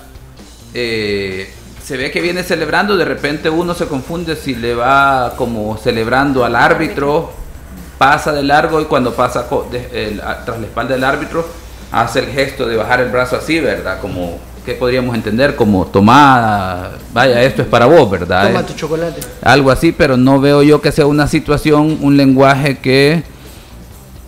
eh, 0.73 1.53
se 1.83 1.95
ve 1.95 2.11
que 2.11 2.21
viene 2.21 2.43
celebrando, 2.43 2.97
de 2.97 3.05
repente 3.05 3.49
uno 3.49 3.73
se 3.73 3.85
confunde 3.85 4.35
si 4.35 4.55
le 4.55 4.75
va 4.75 5.33
como 5.37 5.77
celebrando 5.77 6.43
al 6.43 6.55
árbitro, 6.55 7.31
pasa 8.01 8.33
de 8.33 8.41
largo 8.41 8.81
y 8.81 8.85
cuando 8.85 9.13
pasa 9.13 9.45
tras 9.47 10.59
la 10.59 10.65
espalda 10.65 10.95
del 10.95 11.03
árbitro 11.03 11.45
hace 11.91 12.17
el 12.17 12.25
gesto 12.25 12.67
de 12.67 12.75
bajar 12.75 12.99
el 12.99 13.11
brazo 13.11 13.35
así, 13.35 13.59
¿verdad? 13.59 14.01
Como 14.01 14.39
que 14.65 14.73
podríamos 14.73 15.13
entender 15.13 15.55
como 15.55 15.85
tomada, 15.85 16.93
vaya, 17.13 17.43
esto 17.43 17.61
es 17.61 17.67
para 17.67 17.85
vos, 17.85 18.09
¿verdad? 18.09 18.47
Toma 18.47 18.65
tu 18.65 18.73
chocolate. 18.73 19.21
Algo 19.43 19.69
así, 19.69 19.91
pero 19.91 20.17
no 20.17 20.41
veo 20.41 20.63
yo 20.63 20.81
que 20.81 20.91
sea 20.91 21.05
una 21.05 21.27
situación, 21.27 21.99
un 22.01 22.17
lenguaje 22.17 22.79
que, 22.79 23.21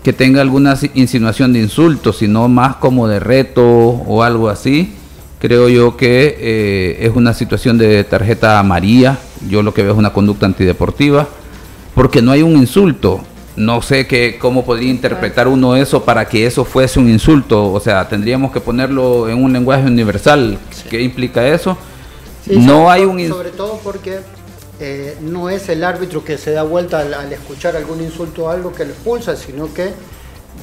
que 0.04 0.14
tenga 0.14 0.42
alguna 0.42 0.78
insinuación 0.94 1.52
de 1.52 1.62
insulto, 1.62 2.14
sino 2.14 2.48
más 2.48 2.76
como 2.76 3.08
de 3.08 3.20
reto 3.20 3.64
o 3.66 4.22
algo 4.22 4.50
así. 4.50 4.94
Creo 5.40 5.68
yo 5.68 5.98
que 5.98 6.38
eh, 6.40 7.08
es 7.08 7.16
una 7.16 7.34
situación 7.34 7.80
de 7.80 8.04
tarjeta 8.04 8.60
amarilla, 8.60 9.18
yo 9.50 9.64
lo 9.64 9.74
que 9.74 9.82
veo 9.82 9.94
es 9.94 9.98
una 9.98 10.14
conducta 10.14 10.46
antideportiva, 10.46 11.28
porque 11.96 12.22
no 12.22 12.32
hay 12.32 12.44
un 12.44 12.52
insulto 12.52 13.24
no 13.56 13.82
sé 13.82 14.08
qué, 14.08 14.38
cómo 14.40 14.66
podría 14.66 14.90
interpretar 14.90 15.48
uno 15.48 15.76
eso 15.76 16.04
para 16.04 16.26
que 16.26 16.46
eso 16.46 16.66
fuese 16.66 17.00
un 17.00 17.10
insulto. 17.10 17.72
O 17.72 17.80
sea, 17.80 18.08
tendríamos 18.08 18.52
que 18.52 18.60
ponerlo 18.60 19.30
en 19.30 19.44
un 19.44 19.54
lenguaje 19.54 19.86
universal. 19.86 20.58
¿Qué 20.90 21.02
implica 21.02 21.48
eso? 21.48 21.78
no 22.48 22.92
hay 22.92 23.06
un 23.06 23.26
Sobre 23.30 23.52
todo 23.52 23.80
porque 23.84 24.20
eh, 24.80 25.16
no 25.22 25.50
es 25.50 25.70
el 25.70 25.84
árbitro 25.84 26.26
que 26.26 26.38
se 26.38 26.52
da 26.52 26.64
vuelta 26.64 27.00
al, 27.00 27.32
escuchar 27.32 27.76
algún 27.76 28.02
insulto 28.02 28.46
o 28.46 28.50
algo 28.50 28.74
que 28.74 28.86
lo 28.86 28.92
expulsa, 28.92 29.36
sino 29.36 29.74
que 29.74 29.92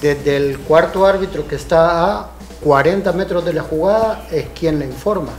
desde 0.02 0.36
el 0.36 0.58
cuarto 0.58 1.06
árbitro 1.06 1.46
que 1.46 1.54
está 1.54 2.18
a 2.18 2.30
40 2.62 3.12
metros 3.12 3.44
de 3.44 3.54
la 3.54 3.62
jugada 3.62 4.26
es 4.30 4.46
quien 4.58 4.78
le 4.78 4.86
informa. 4.86 5.32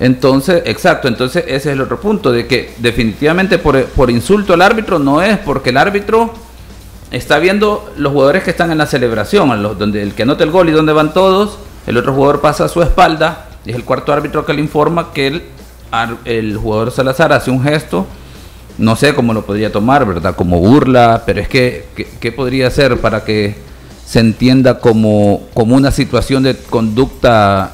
Entonces, 0.00 0.62
exacto, 0.66 1.08
entonces 1.08 1.44
ese 1.46 1.54
es 1.54 1.66
el 1.66 1.80
otro 1.80 2.00
punto, 2.00 2.32
de 2.32 2.46
que 2.46 2.74
definitivamente 2.78 3.58
por, 3.58 3.82
por 3.86 4.10
insulto 4.10 4.52
al 4.52 4.62
árbitro 4.62 4.98
no 4.98 5.22
es 5.22 5.38
porque 5.38 5.70
el 5.70 5.76
árbitro 5.78 6.32
está 7.10 7.38
viendo 7.38 7.90
los 7.96 8.12
jugadores 8.12 8.42
que 8.42 8.50
están 8.50 8.70
en 8.70 8.78
la 8.78 8.86
celebración, 8.86 9.62
los, 9.62 9.78
donde 9.78 10.02
el 10.02 10.14
que 10.14 10.22
anota 10.22 10.44
el 10.44 10.50
gol 10.50 10.68
y 10.68 10.72
donde 10.72 10.92
van 10.92 11.12
todos, 11.12 11.58
el 11.86 11.96
otro 11.96 12.12
jugador 12.12 12.40
pasa 12.40 12.64
a 12.64 12.68
su 12.68 12.82
espalda 12.82 13.46
y 13.64 13.70
es 13.70 13.76
el 13.76 13.84
cuarto 13.84 14.12
árbitro 14.12 14.44
que 14.44 14.54
le 14.54 14.60
informa 14.60 15.12
que 15.12 15.42
el, 16.24 16.56
jugador 16.56 16.90
Salazar 16.90 17.32
hace 17.32 17.50
un 17.50 17.62
gesto, 17.62 18.06
no 18.78 18.96
sé 18.96 19.14
cómo 19.14 19.32
lo 19.32 19.46
podría 19.46 19.72
tomar, 19.72 20.04
¿verdad? 20.04 20.34
Como 20.34 20.58
burla, 20.58 21.22
pero 21.24 21.40
es 21.40 21.48
que, 21.48 21.86
¿qué 22.20 22.32
podría 22.32 22.68
hacer 22.68 23.00
para 23.00 23.24
que 23.24 23.56
se 24.04 24.20
entienda 24.20 24.78
como, 24.78 25.42
como 25.54 25.74
una 25.74 25.90
situación 25.90 26.42
de 26.42 26.56
conducta 26.56 27.72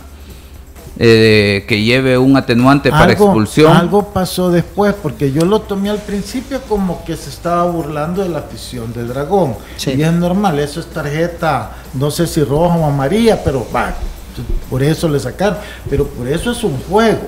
eh, 1.04 1.64
que 1.66 1.82
lleve 1.82 2.16
un 2.16 2.36
atenuante 2.36 2.88
para 2.88 3.10
expulsión. 3.10 3.76
Algo 3.76 4.12
pasó 4.12 4.52
después, 4.52 4.94
porque 4.94 5.32
yo 5.32 5.44
lo 5.44 5.62
tomé 5.62 5.90
al 5.90 5.98
principio 5.98 6.60
como 6.68 7.04
que 7.04 7.16
se 7.16 7.28
estaba 7.28 7.64
burlando 7.64 8.22
de 8.22 8.28
la 8.28 8.38
afición 8.38 8.92
de 8.92 9.02
Dragón. 9.02 9.56
Y 9.84 10.00
es 10.00 10.12
normal, 10.12 10.60
eso 10.60 10.78
es 10.78 10.86
tarjeta, 10.86 11.72
no 11.94 12.12
sé 12.12 12.28
si 12.28 12.44
roja 12.44 12.76
o 12.76 12.86
amarilla, 12.86 13.42
pero 13.42 13.66
va, 13.74 13.94
por 14.70 14.80
eso 14.80 15.08
le 15.08 15.18
sacaron. 15.18 15.58
Pero 15.90 16.06
por 16.06 16.28
eso 16.28 16.52
es 16.52 16.62
un 16.62 16.78
juego. 16.88 17.22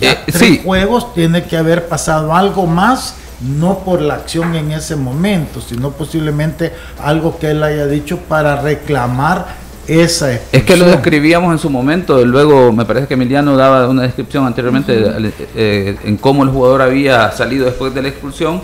Ya 0.00 0.12
eh, 0.26 0.62
juegos 0.64 1.12
tiene 1.12 1.44
que 1.44 1.58
haber 1.58 1.88
pasado 1.88 2.34
algo 2.34 2.64
más 2.64 3.16
no 3.42 3.80
por 3.80 4.00
la 4.00 4.14
acción 4.14 4.54
en 4.54 4.72
ese 4.72 4.96
momento, 4.96 5.60
sino 5.60 5.90
posiblemente 5.90 6.72
algo 7.02 7.38
que 7.38 7.50
él 7.50 7.62
haya 7.62 7.86
dicho 7.86 8.16
para 8.16 8.62
reclamar 8.62 9.46
esa 9.90 10.32
es 10.32 10.62
que 10.64 10.76
lo 10.76 10.86
describíamos 10.86 11.52
en 11.52 11.58
su 11.58 11.70
momento, 11.70 12.24
luego 12.24 12.72
me 12.72 12.84
parece 12.84 13.06
que 13.06 13.14
Emiliano 13.14 13.56
daba 13.56 13.88
una 13.88 14.02
descripción 14.02 14.46
anteriormente 14.46 15.32
eh, 15.56 15.96
en 16.04 16.16
cómo 16.16 16.44
el 16.44 16.50
jugador 16.50 16.82
había 16.82 17.30
salido 17.32 17.66
después 17.66 17.94
de 17.94 18.02
la 18.02 18.08
expulsión 18.08 18.60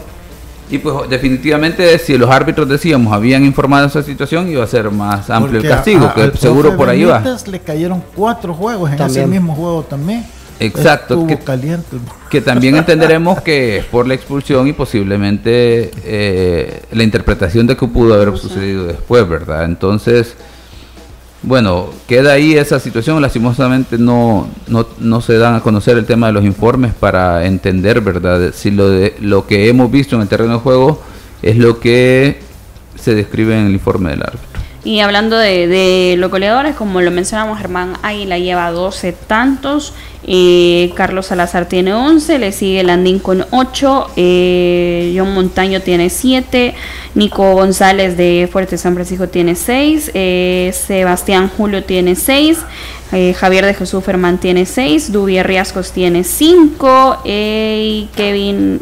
Y 0.70 0.78
pues 0.78 1.08
definitivamente 1.08 1.98
si 1.98 2.18
los 2.18 2.30
árbitros 2.30 2.68
decíamos 2.68 3.12
habían 3.12 3.44
informado 3.44 3.86
esa 3.86 4.02
situación 4.02 4.48
iba 4.48 4.64
a 4.64 4.66
ser 4.66 4.90
más 4.90 5.30
amplio 5.30 5.60
el 5.60 5.68
castigo, 5.68 6.12
que 6.14 6.32
seguro 6.36 6.76
por 6.76 6.88
ahí 6.88 7.04
va. 7.04 7.22
Le 7.46 7.60
cayeron 7.60 8.02
cuatro 8.14 8.52
juegos 8.54 8.90
en 8.92 9.00
ese 9.00 9.26
mismo 9.26 9.54
juego 9.54 9.82
también. 9.82 10.24
Exacto, 10.58 11.26
que, 11.26 11.38
caliente. 11.38 11.98
que 12.30 12.40
también 12.40 12.76
entenderemos 12.78 13.42
que 13.42 13.84
por 13.90 14.06
la 14.08 14.14
expulsión 14.14 14.66
y 14.66 14.72
posiblemente 14.72 15.90
eh, 16.04 16.82
la 16.92 17.02
interpretación 17.02 17.66
de 17.66 17.76
que 17.76 17.86
pudo 17.86 18.14
haber 18.14 18.36
sucedido 18.38 18.86
después, 18.86 19.28
¿verdad? 19.28 19.64
Entonces, 19.64 20.34
bueno, 21.46 21.90
queda 22.08 22.32
ahí 22.32 22.54
esa 22.54 22.80
situación, 22.80 23.22
lastimosamente 23.22 23.98
no, 23.98 24.48
no, 24.66 24.84
no, 24.98 25.20
se 25.20 25.38
dan 25.38 25.54
a 25.54 25.60
conocer 25.60 25.96
el 25.96 26.04
tema 26.04 26.26
de 26.26 26.32
los 26.32 26.44
informes 26.44 26.92
para 26.92 27.46
entender, 27.46 28.00
¿verdad? 28.00 28.52
Si 28.52 28.72
lo, 28.72 28.90
de, 28.90 29.14
lo 29.20 29.46
que 29.46 29.68
hemos 29.68 29.88
visto 29.88 30.16
en 30.16 30.22
el 30.22 30.28
terreno 30.28 30.54
de 30.54 30.58
juego 30.58 31.00
es 31.42 31.56
lo 31.56 31.78
que 31.78 32.40
se 32.96 33.14
describe 33.14 33.56
en 33.56 33.66
el 33.66 33.72
informe 33.74 34.10
del 34.10 34.22
árbitro. 34.22 34.45
Y 34.86 35.00
hablando 35.00 35.36
de, 35.36 36.14
los 36.16 36.30
goleadores, 36.30 36.76
como 36.76 37.00
lo 37.00 37.10
mencionamos, 37.10 37.58
Germán 37.58 37.94
Águila 38.02 38.38
lleva 38.38 38.70
12 38.70 39.10
tantos, 39.26 39.92
eh, 40.22 40.92
Carlos 40.94 41.26
Salazar 41.26 41.66
tiene 41.66 41.92
11, 41.92 42.38
le 42.38 42.52
sigue 42.52 42.84
Landín 42.84 43.18
con 43.18 43.44
8, 43.50 44.12
eh, 44.14 45.12
John 45.18 45.34
Montaño 45.34 45.80
tiene 45.80 46.08
7, 46.08 46.76
Nico 47.16 47.54
González 47.54 48.16
de 48.16 48.48
Fuerte 48.52 48.78
San 48.78 48.94
Francisco 48.94 49.28
tiene 49.28 49.56
6, 49.56 50.12
eh, 50.14 50.72
Sebastián 50.72 51.50
Julio 51.56 51.82
tiene 51.82 52.14
6, 52.14 52.58
Javier 53.36 53.66
de 53.66 53.74
Jesús 53.74 54.04
Fermán 54.04 54.38
tiene 54.38 54.66
6, 54.66 55.10
Dubi 55.10 55.42
Riascos 55.42 55.90
tiene 55.90 56.22
5 56.22 57.22
y 57.24 58.08
Kevin 58.14 58.80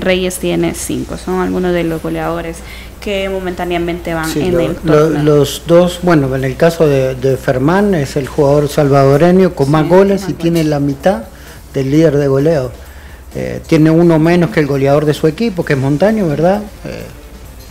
Reyes 0.00 0.38
tiene 0.38 0.74
5. 0.74 1.18
Son 1.18 1.40
algunos 1.40 1.74
de 1.74 1.84
los 1.84 2.02
goleadores 2.02 2.62
que 3.00 3.28
momentáneamente 3.28 4.14
van 4.14 4.30
en 4.36 4.60
el 4.60 4.76
torneo. 4.76 5.22
los 5.22 5.62
dos, 5.66 6.00
bueno, 6.02 6.34
en 6.34 6.44
el 6.44 6.56
caso 6.56 6.86
de, 6.86 7.14
de, 7.14 7.36
Fermán 7.36 7.94
es 7.94 8.16
el 8.16 8.26
jugador 8.26 8.68
salvadoreño 8.68 9.54
con 9.54 9.70
más 9.70 9.88
goles 9.88 10.26
y 10.28 10.32
tiene 10.32 10.64
la 10.64 10.80
mitad 10.80 11.24
del 11.74 11.90
líder 11.90 12.16
de 12.16 12.28
goleo. 12.28 12.72
Eh, 13.34 13.60
tiene 13.66 13.90
uno 13.90 14.18
menos 14.18 14.50
que 14.50 14.60
el 14.60 14.66
goleador 14.66 15.04
de 15.04 15.14
su 15.14 15.26
equipo, 15.26 15.64
que 15.64 15.74
es 15.74 15.78
Montaño, 15.78 16.26
¿verdad? 16.28 16.62
Eh, 16.84 17.04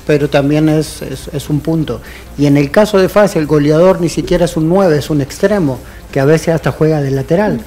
pero 0.06 0.30
también 0.30 0.70
es, 0.70 1.02
es, 1.02 1.50
un 1.50 1.60
punto. 1.60 2.02
Y 2.38 2.46
en 2.46 2.56
el 2.56 2.72
caso 2.72 2.98
de 2.98 3.10
Fácil, 3.10 3.42
el 3.42 3.48
goleador 3.48 4.00
ni 4.00 4.08
siquiera 4.08 4.46
es 4.46 4.56
un 4.56 4.70
9, 4.70 4.98
es 4.98 5.10
un 5.10 5.22
extremo, 5.22 5.80
que 6.12 6.20
a 6.20 6.26
veces 6.26 6.56
hasta 6.56 6.72
juega 6.72 7.02
de 7.02 7.12
lateral 7.12 7.60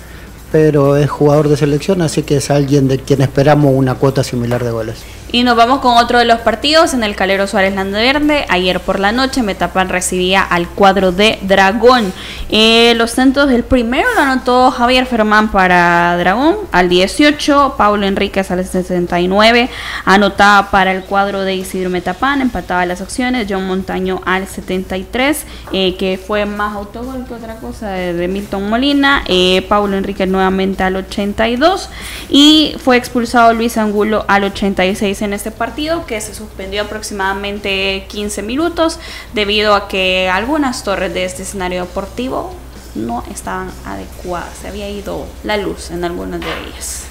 pero 0.52 0.96
es 0.96 1.08
jugador 1.08 1.48
de 1.48 1.56
selección, 1.56 2.02
así 2.02 2.22
que 2.22 2.38
es 2.38 2.50
alguien 2.50 2.88
de 2.88 2.98
quien 2.98 3.22
esperamos 3.22 3.72
una 3.74 3.94
cuota 3.94 4.24
similar 4.24 4.64
de 4.64 4.70
goles. 4.70 4.96
Y 5.32 5.44
nos 5.44 5.54
vamos 5.54 5.78
con 5.78 5.96
otro 5.96 6.18
de 6.18 6.24
los 6.24 6.40
partidos 6.40 6.92
en 6.92 7.04
el 7.04 7.14
Calero 7.14 7.46
Suárez 7.46 7.74
Landeverde. 7.74 8.46
Ayer 8.48 8.80
por 8.80 8.98
la 8.98 9.12
noche 9.12 9.42
Metapan 9.42 9.88
recibía 9.88 10.42
al 10.42 10.68
cuadro 10.68 11.12
de 11.12 11.38
Dragón. 11.42 12.12
Eh, 12.48 12.94
los 12.96 13.12
centros 13.12 13.48
del 13.48 13.62
primero 13.62 14.08
lo 14.16 14.22
anotó 14.22 14.72
Javier 14.72 15.06
Fermán 15.06 15.52
para 15.52 16.16
Dragón. 16.18 16.56
Al 16.72 16.88
18, 16.88 17.74
Pablo 17.76 18.06
Enríquez. 18.06 18.50
Al 18.50 18.64
69, 18.64 19.70
anotaba 20.04 20.70
para 20.70 20.92
el 20.92 21.04
cuadro 21.04 21.42
de 21.42 21.54
Isidro 21.54 21.90
Metapan, 21.90 22.40
empataba 22.40 22.84
las 22.86 23.00
acciones, 23.00 23.46
John 23.48 23.66
Montaño 23.66 24.20
al 24.24 24.48
73, 24.48 25.44
eh, 25.72 25.96
que 25.96 26.18
fue 26.18 26.46
más 26.46 26.74
autogol 26.74 27.24
que 27.26 27.34
otra 27.34 27.56
cosa 27.56 27.90
de, 27.90 28.28
Milton 28.28 28.68
Molina, 28.68 29.22
eh, 29.26 29.64
Pablo 29.68 29.96
Enríquez 29.96 30.28
nuevamente 30.28 30.82
al 30.82 30.96
82 30.96 31.88
y 32.28 32.74
fue 32.82 32.96
expulsado 32.96 33.52
Luis 33.54 33.76
Angulo 33.76 34.24
al 34.28 34.44
86 34.44 35.19
en 35.22 35.32
este 35.32 35.50
partido 35.50 36.06
que 36.06 36.20
se 36.20 36.34
suspendió 36.34 36.82
aproximadamente 36.82 38.06
15 38.08 38.42
minutos 38.42 38.98
debido 39.34 39.74
a 39.74 39.88
que 39.88 40.28
algunas 40.28 40.84
torres 40.84 41.12
de 41.14 41.24
este 41.24 41.42
escenario 41.42 41.82
deportivo 41.82 42.54
no 42.94 43.24
estaban 43.30 43.70
adecuadas, 43.84 44.50
se 44.60 44.68
había 44.68 44.88
ido 44.90 45.26
la 45.44 45.56
luz 45.56 45.90
en 45.90 46.04
algunas 46.04 46.40
de 46.40 46.46
ellas. 46.46 47.04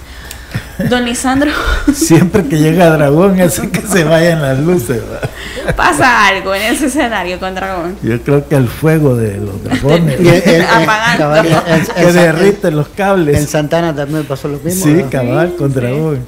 Don 0.90 1.06
Lisandro. 1.06 1.52
Siempre 1.94 2.46
que 2.46 2.58
llega 2.58 2.90
Dragón 2.92 3.40
hace 3.42 3.70
que 3.70 3.82
se 3.82 4.04
vayan 4.06 4.42
las 4.42 4.60
luces. 4.60 5.02
Pasa 5.76 6.28
algo 6.28 6.56
en 6.56 6.62
ese 6.74 6.88
escenario 6.88 7.38
con 7.40 7.54
Dragón. 7.54 7.98
Yo 8.02 8.22
creo 8.22 8.48
que 8.48 8.56
el 8.56 8.68
fuego 8.68 9.16
de 9.16 9.38
los 9.38 9.62
dragones. 9.64 10.16
que 11.96 12.12
derrite 12.14 12.72
los 12.72 12.88
cables. 12.90 13.38
En 13.38 13.48
Santana 13.48 13.94
también 13.94 14.24
pasó 14.24 14.48
lo 14.48 14.58
mismo. 14.60 14.86
Sí, 14.86 15.04
cabal, 15.10 15.56
con 15.58 15.74
Dragón. 15.74 16.26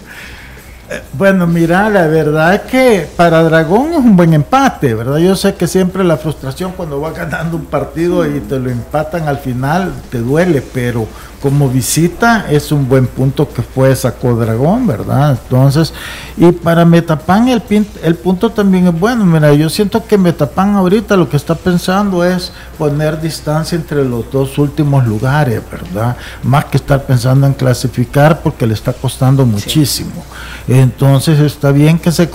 Bueno, 1.14 1.48
mira, 1.48 1.89
la 1.89 2.08
verdad 2.08 2.56
es 2.56 2.62
que 2.62 3.08
para 3.16 3.44
Dragón 3.44 3.92
es 3.94 4.00
un 4.00 4.18
buen 4.18 4.34
empate, 4.34 4.94
¿verdad? 4.94 5.18
Yo 5.20 5.36
sé 5.36 5.56
que 5.56 5.68
siempre 5.68 6.04
la 6.04 6.18
frustración 6.18 6.74
cuando 6.76 7.00
va 7.00 7.12
ganando 7.12 7.56
un 7.56 7.66
partido 7.66 8.26
y 8.26 8.42
te 8.42 8.60
lo 8.60 8.70
empatan 8.70 9.28
al 9.28 9.38
final 9.38 9.94
te 10.10 10.18
duele, 10.18 10.62
pero 10.62 11.08
como 11.42 11.70
visita 11.70 12.46
es 12.52 12.72
un 12.72 12.88
buen 12.88 13.08
punto 13.08 13.52
que 13.52 13.64
fue 13.64 13.96
sacó 13.96 14.36
Dragón, 14.36 14.86
¿verdad? 14.86 15.32
Entonces, 15.32 15.92
y 16.38 16.52
para 16.52 16.86
Metapan 16.86 17.48
el, 17.48 17.64
el 18.04 18.16
punto 18.16 18.52
también 18.52 18.88
es 18.88 19.00
bueno. 19.00 19.26
Mira, 19.26 19.52
yo 19.54 19.70
siento 19.70 20.06
que 20.06 20.20
Metapan 20.20 20.76
ahorita 20.76 21.18
lo 21.18 21.28
que 21.28 21.38
está 21.38 21.56
pensando 21.56 22.24
es 22.24 22.52
poner 22.78 23.20
distancia 23.20 23.76
entre 23.76 24.06
los 24.06 24.32
dos 24.32 24.58
últimos 24.60 25.06
lugares, 25.08 25.62
¿verdad? 25.72 26.16
Más 26.44 26.66
que 26.66 26.78
estar 26.78 27.04
pensando 27.04 27.48
en 27.48 27.54
clasificar 27.54 28.42
porque 28.42 28.68
le 28.68 28.76
está 28.76 28.94
costando 28.94 29.44
muchísimo. 29.44 30.24
Entonces 30.68 31.39
está 31.39 31.72
bien 31.72 31.98
que 31.98 32.12
se, 32.12 32.30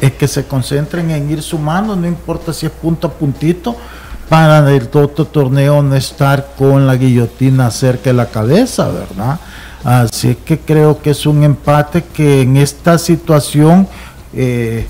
es 0.00 0.12
que 0.12 0.28
se 0.28 0.44
concentren 0.46 1.12
en 1.12 1.30
ir 1.30 1.42
sumando, 1.42 1.94
no 1.94 2.08
importa 2.08 2.52
si 2.52 2.66
es 2.66 2.72
punto 2.72 3.06
a 3.06 3.10
puntito 3.10 3.76
para 4.32 4.74
el 4.74 4.88
otro 4.94 5.26
torneo 5.26 5.82
no 5.82 5.94
estar 5.94 6.54
con 6.56 6.86
la 6.86 6.96
guillotina 6.96 7.70
cerca 7.70 8.04
de 8.04 8.14
la 8.14 8.30
cabeza, 8.30 8.88
¿verdad? 8.88 9.38
Así 9.84 10.36
que 10.36 10.58
creo 10.58 11.02
que 11.02 11.10
es 11.10 11.26
un 11.26 11.42
empate 11.42 12.02
que 12.02 12.40
en 12.40 12.56
esta 12.56 12.96
situación 12.96 13.86
eh, 14.32 14.86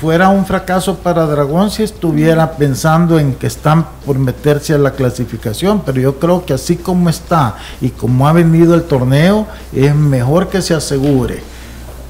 fuera 0.00 0.28
un 0.28 0.46
fracaso 0.46 0.98
para 0.98 1.26
Dragón 1.26 1.72
si 1.72 1.82
estuviera 1.82 2.52
pensando 2.52 3.18
en 3.18 3.34
que 3.34 3.48
están 3.48 3.84
por 4.06 4.20
meterse 4.20 4.72
a 4.72 4.78
la 4.78 4.92
clasificación, 4.92 5.82
pero 5.84 6.00
yo 6.00 6.20
creo 6.20 6.46
que 6.46 6.54
así 6.54 6.76
como 6.76 7.10
está 7.10 7.56
y 7.80 7.88
como 7.88 8.28
ha 8.28 8.32
venido 8.32 8.76
el 8.76 8.84
torneo, 8.84 9.48
es 9.72 9.92
mejor 9.96 10.48
que 10.48 10.62
se 10.62 10.74
asegure 10.74 11.42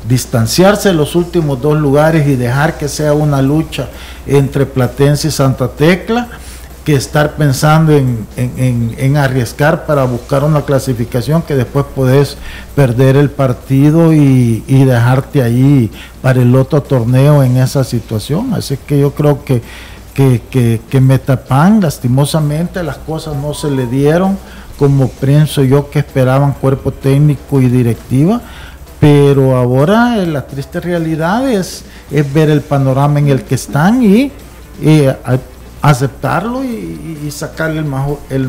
distanciarse 0.07 0.90
de 0.90 0.94
los 0.94 1.14
últimos 1.16 1.61
dos 1.61 1.78
lugares 1.78 2.26
y 2.28 2.36
dejar 2.36 2.78
que 2.78 2.88
sea 2.88 3.14
una 3.14 3.42
lucha 3.42 3.88
entre 4.26 4.66
Platense 4.66 5.28
y 5.28 5.30
Santa 5.30 5.68
Tecla 5.68 6.28
que 6.84 6.94
estar 6.94 7.36
pensando 7.36 7.92
en, 7.94 9.16
arriesgar 9.18 9.84
para 9.84 10.05
buscar 10.05 10.42
una 10.42 10.62
clasificación 10.62 11.42
que 11.42 11.55
después 11.55 11.84
podés 11.94 12.38
perder 12.74 13.16
el 13.16 13.28
partido 13.28 14.14
y, 14.14 14.62
dejarte 14.66 15.42
ahí 15.42 15.90
para 16.22 16.40
el 16.40 16.57
otro 16.57 16.82
torneo 16.82 17.42
en 17.42 17.59
esa 17.59 17.84
situación. 17.84 18.55
Así 18.55 18.78
que 18.78 18.99
yo 18.99 19.12
creo 19.12 19.44
que, 19.44 19.61
que, 20.14 20.40
que, 20.51 20.80
que 20.88 21.01
Metapan, 21.03 21.82
lastimosamente, 21.82 22.82
las 22.82 22.96
cosas 22.96 23.36
no 23.36 23.53
se 23.53 23.70
le 23.70 23.86
dieron 23.86 24.38
como 24.78 25.09
pienso 25.09 25.62
yo 25.64 25.90
que 25.90 25.99
esperaban 25.99 26.53
cuerpo 26.53 26.92
técnico 26.92 27.61
y 27.61 27.68
directiva 27.68 28.40
pero 29.01 29.57
ahora 29.57 30.16
la 30.16 30.46
triste 30.46 30.80
realidad 30.80 31.49
es, 31.51 31.84
ver 32.11 32.51
el 32.51 32.61
panorama 32.61 33.18
en 33.18 33.28
el 33.28 33.42
que 33.42 33.55
están 33.55 34.03
y, 34.03 34.32
aceptarlo 35.80 36.64
y, 36.64 37.30
sacarle 37.30 37.80
el, 37.80 37.86
el 38.30 38.49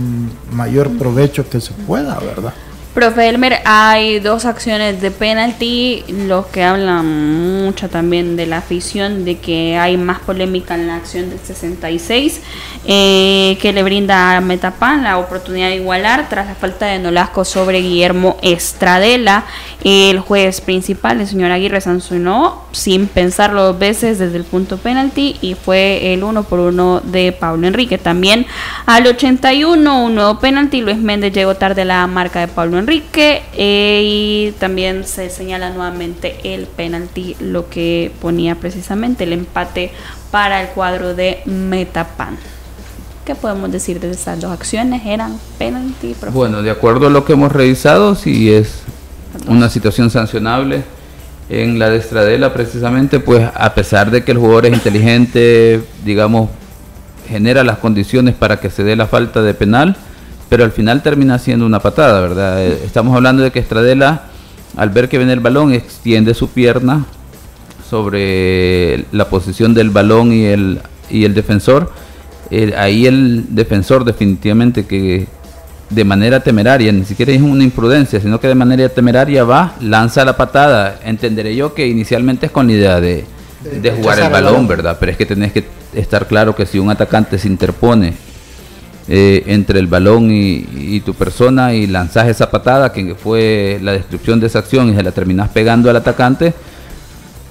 mayor 0.51 0.97
provecho 0.97 1.47
que 1.49 1.61
se 1.61 1.73
pueda, 1.73 2.17
¿verdad? 2.19 2.53
Profe 2.93 3.29
Elmer, 3.29 3.59
hay 3.65 4.19
dos 4.19 4.45
acciones 4.45 4.99
de 4.99 5.11
penalti, 5.11 6.03
los 6.07 6.47
que 6.47 6.63
hablan 6.63 7.63
mucho 7.63 7.87
también 7.87 8.35
de 8.35 8.47
la 8.47 8.57
afición, 8.57 9.25
de 9.25 9.37
que 9.37 9.77
hay 9.77 9.95
más 9.95 10.19
polémica 10.19 10.73
en 10.73 10.87
la 10.87 10.95
acción 10.95 11.29
del 11.29 11.39
66, 11.39 12.41
eh, 12.87 13.59
que 13.61 13.73
le 13.73 13.83
brinda 13.83 14.35
a 14.35 14.41
Metapan 14.41 15.03
la 15.03 15.19
oportunidad 15.19 15.69
de 15.69 15.75
igualar 15.75 16.29
tras 16.29 16.47
la 16.47 16.55
falta 16.55 16.87
de 16.87 16.97
Nolasco 16.97 17.45
sobre 17.45 17.79
Guillermo 17.79 18.37
Estradela. 18.41 19.45
El 19.83 20.19
juez 20.19 20.59
principal, 20.59 21.21
el 21.21 21.27
señor 21.27 21.51
Aguirre, 21.51 21.79
sancionó 21.79 22.63
sin 22.73 23.07
pensarlo 23.07 23.63
dos 23.63 23.79
veces 23.79 24.19
desde 24.19 24.35
el 24.35 24.43
punto 24.43 24.77
penalti 24.77 25.37
y 25.41 25.55
fue 25.55 26.13
el 26.13 26.23
uno 26.25 26.43
por 26.43 26.59
uno 26.59 27.01
de 27.01 27.31
Pablo 27.31 27.65
Enrique. 27.65 27.97
También 27.97 28.45
al 28.85 29.07
81, 29.07 30.03
un 30.03 30.15
nuevo 30.15 30.39
penalti, 30.39 30.81
Luis 30.81 30.97
Méndez 30.97 31.31
llegó 31.31 31.55
tarde 31.55 31.83
a 31.83 31.85
la 31.85 32.07
marca 32.07 32.41
de 32.41 32.49
Pablo 32.49 32.77
Enrique 32.77 33.41
eh, 33.53 34.01
y 34.03 34.51
también 34.59 35.05
se 35.05 35.29
señala 35.29 35.69
nuevamente 35.69 36.35
el 36.43 36.67
penalti, 36.67 37.37
lo 37.39 37.69
que 37.69 38.11
ponía 38.21 38.55
precisamente 38.55 39.23
el 39.23 39.31
empate 39.31 39.91
para 40.29 40.61
el 40.61 40.67
cuadro 40.69 41.15
de 41.15 41.41
Metapan. 41.45 42.37
¿Qué 43.23 43.33
podemos 43.35 43.71
decir 43.71 44.01
de 44.01 44.11
estas 44.11 44.41
dos 44.41 44.51
acciones? 44.51 45.03
¿Eran 45.05 45.39
penalti? 45.57 46.15
Bueno, 46.33 46.61
de 46.61 46.71
acuerdo 46.71 47.07
a 47.07 47.09
lo 47.09 47.23
que 47.23 47.33
hemos 47.33 47.51
revisado, 47.51 48.15
si 48.15 48.51
es 48.51 48.81
una 49.47 49.69
situación 49.69 50.09
sancionable 50.09 50.83
En 51.49 51.79
la 51.79 51.89
de 51.89 51.97
Estradela, 51.97 52.53
precisamente, 52.53 53.19
pues 53.19 53.49
a 53.55 53.73
pesar 53.73 54.11
de 54.11 54.23
que 54.23 54.31
el 54.31 54.37
jugador 54.37 54.67
es 54.67 54.73
inteligente, 54.73 55.81
digamos, 56.05 56.49
genera 57.27 57.63
las 57.63 57.79
condiciones 57.79 58.35
para 58.35 58.59
que 58.59 58.69
se 58.69 58.83
dé 58.83 58.95
la 58.95 59.07
falta 59.07 59.41
de 59.41 59.55
penal, 59.55 59.95
pero 60.47 60.63
al 60.63 60.71
final 60.71 61.01
termina 61.01 61.39
siendo 61.39 61.65
una 61.65 61.79
patada, 61.79 62.21
¿verdad? 62.21 62.63
Eh, 62.63 62.81
estamos 62.85 63.15
hablando 63.15 63.41
de 63.41 63.51
que 63.51 63.59
Estradela, 63.59 64.25
al 64.77 64.89
ver 64.89 65.09
que 65.09 65.17
viene 65.17 65.33
el 65.33 65.39
balón, 65.39 65.73
extiende 65.73 66.35
su 66.35 66.49
pierna 66.49 67.05
sobre 67.89 69.05
la 69.11 69.29
posición 69.29 69.73
del 69.73 69.89
balón 69.89 70.31
y 70.31 70.45
el, 70.45 70.81
y 71.09 71.25
el 71.25 71.33
defensor. 71.33 71.91
Eh, 72.51 72.73
ahí 72.77 73.07
el 73.07 73.45
defensor 73.49 74.05
definitivamente 74.05 74.85
que 74.85 75.27
de 75.89 76.03
manera 76.03 76.39
temeraria, 76.39 76.91
ni 76.91 77.03
siquiera 77.03 77.31
es 77.31 77.41
una 77.41 77.63
imprudencia, 77.63 78.19
sino 78.19 78.39
que 78.39 78.47
de 78.47 78.55
manera 78.55 78.87
temeraria 78.89 79.43
va, 79.43 79.75
lanza 79.81 80.23
la 80.23 80.37
patada. 80.37 80.99
Entenderé 81.03 81.55
yo 81.55 81.73
que 81.73 81.87
inicialmente 81.87 82.47
es 82.47 82.51
con 82.51 82.67
la 82.67 82.73
idea 82.73 83.01
de, 83.01 83.25
de 83.81 83.91
jugar 83.91 84.19
el 84.19 84.29
balón, 84.29 84.67
¿verdad? 84.67 84.97
Pero 84.99 85.11
es 85.11 85.17
que 85.17 85.25
tenés 85.25 85.51
que 85.51 85.65
estar 85.93 86.27
claro 86.27 86.55
que 86.55 86.65
si 86.65 86.79
un 86.79 86.89
atacante 86.89 87.37
se 87.39 87.47
interpone 87.47 88.13
eh, 89.07 89.43
entre 89.47 89.79
el 89.79 89.87
balón 89.87 90.29
y, 90.31 90.99
tu 90.99 91.15
persona 91.15 91.73
y 91.73 91.87
lanzas 91.87 92.27
esa 92.27 92.51
patada, 92.51 92.93
que 92.93 93.15
fue 93.15 93.79
la 93.81 93.93
descripción 93.93 94.39
de 94.39 94.45
esa 94.45 94.59
acción, 94.59 94.89
y 94.89 94.95
se 94.95 95.01
la 95.01 95.11
terminás 95.11 95.49
pegando 95.49 95.89
al 95.89 95.95
atacante, 95.95 96.53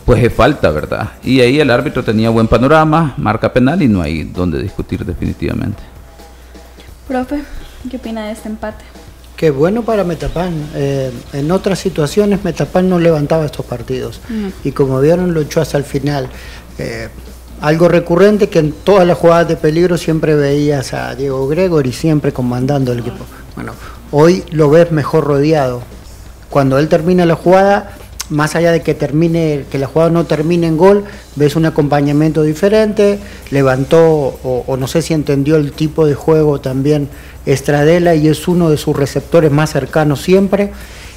pues 0.05 0.23
es 0.23 0.33
falta, 0.33 0.71
¿verdad? 0.71 1.15
Y 1.25 1.41
ahí 1.41 1.59
el 1.59 1.71
árbitro 1.71 2.05
tenía 2.05 2.31
buen 2.31 2.47
panorama, 2.47 3.15
marca 3.17 3.53
penal 3.53 3.83
y 3.83 3.89
no 3.89 4.01
hay 4.01 4.23
donde 4.23 4.63
discutir 4.63 5.05
definitivamente. 5.05 5.83
Profe. 7.09 7.43
¿Qué 7.91 7.97
opina 7.97 8.27
de 8.27 8.33
este 8.33 8.49
empate? 8.49 8.85
Qué 9.37 9.51
bueno 9.51 9.83
para 9.83 10.03
Metapan. 10.03 10.53
Eh, 10.75 11.13
en 11.33 11.51
otras 11.53 11.79
situaciones 11.79 12.43
Metapan 12.43 12.89
no 12.89 12.99
levantaba 12.99 13.47
estos 13.47 13.65
partidos 13.65 14.21
y 14.65 14.73
como 14.73 15.01
vieron 15.01 15.33
lo 15.33 15.41
echó 15.41 15.61
hasta 15.61 15.79
el 15.79 15.85
final. 15.85 16.29
Eh, 16.79 17.09
algo 17.61 17.89
recurrente 17.89 18.49
que 18.49 18.59
en 18.59 18.73
todas 18.73 19.07
las 19.07 19.19
jugadas 19.19 19.49
de 19.49 19.57
peligro 19.57 19.97
siempre 19.97 20.35
veías 20.35 20.93
a 20.93 21.15
Diego 21.15 21.47
Gregory 21.47 21.93
siempre 21.93 22.33
comandando 22.33 22.93
el 22.93 23.01
equipo. 23.01 23.25
Bueno, 23.55 23.75
hoy 24.11 24.45
lo 24.51 24.71
ves 24.71 24.91
mejor 24.91 25.25
rodeado. 25.25 25.83
Cuando 26.51 26.79
él 26.79 26.89
termina 26.89 27.27
la 27.27 27.35
jugada, 27.37 27.98
más 28.31 28.55
allá 28.55 28.73
de 28.73 28.83
que 28.83 28.95
termine, 28.95 29.65
que 29.71 29.79
la 29.79 29.87
jugada 29.87 30.11
no 30.11 30.25
termine 30.25 30.67
en 30.67 30.77
gol, 30.77 31.05
ves 31.37 31.57
un 31.57 31.67
acompañamiento 31.67 32.43
diferente, 32.43 33.19
levantó 33.51 34.39
o, 34.43 34.77
no 34.77 34.87
sé 34.87 35.03
si 35.03 35.15
entendió 35.15 35.57
el 35.57 35.73
tipo 35.73 36.07
de 36.07 36.15
juego 36.15 36.61
también 36.61 37.09
Estradela 37.47 38.15
y 38.15 38.29
es 38.29 38.47
uno 38.47 38.69
de 38.69 38.77
sus 38.77 38.97
receptores 38.97 39.51
más 39.51 39.71
cercanos 39.71 40.21
siempre. 40.21 40.71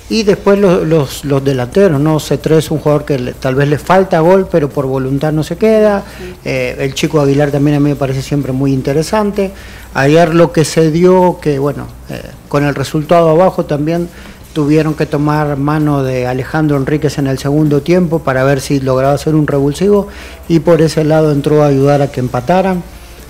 Y 0.09 0.23
después 0.23 0.59
los, 0.59 1.23
los, 1.23 1.43
delanteros, 1.43 1.99
¿no? 1.99 2.19
C3 2.19 2.57
es 2.57 2.71
un 2.71 2.79
jugador 2.79 3.05
que 3.05 3.17
tal 3.39 3.55
vez 3.55 3.69
le 3.69 3.77
falta 3.77 4.19
gol, 4.19 4.45
pero 4.51 4.67
por 4.67 4.85
voluntad 4.85 5.31
no 5.31 5.41
se 5.41 5.55
queda. 5.55 6.03
Eh, 6.43 6.75
el 6.79 6.93
chico 6.93 7.21
Aguilar 7.21 7.49
también 7.49 7.77
a 7.77 7.79
mí 7.79 7.89
me 7.91 7.95
parece 7.95 8.21
siempre 8.21 8.51
muy 8.51 8.73
interesante. 8.73 9.51
Ayer 9.93 10.35
lo 10.35 10.51
que 10.51 10.65
se 10.65 10.91
dio, 10.91 11.39
que 11.41 11.59
bueno, 11.59 11.87
eh, 12.09 12.21
con 12.49 12.65
el 12.65 12.75
resultado 12.75 13.29
abajo 13.29 13.63
también 13.63 14.09
tuvieron 14.53 14.93
que 14.93 15.05
tomar 15.05 15.57
mano 15.57 16.03
de 16.03 16.27
Alejandro 16.27 16.77
Enríquez 16.77 17.17
en 17.17 17.27
el 17.27 17.37
segundo 17.37 17.81
tiempo 17.81 18.19
para 18.19 18.43
ver 18.43 18.61
si 18.61 18.79
lograba 18.79 19.13
hacer 19.13 19.35
un 19.35 19.47
revulsivo 19.47 20.07
y 20.47 20.59
por 20.59 20.81
ese 20.81 21.03
lado 21.03 21.31
entró 21.31 21.63
a 21.63 21.67
ayudar 21.67 22.01
a 22.01 22.11
que 22.11 22.19
empataran. 22.19 22.83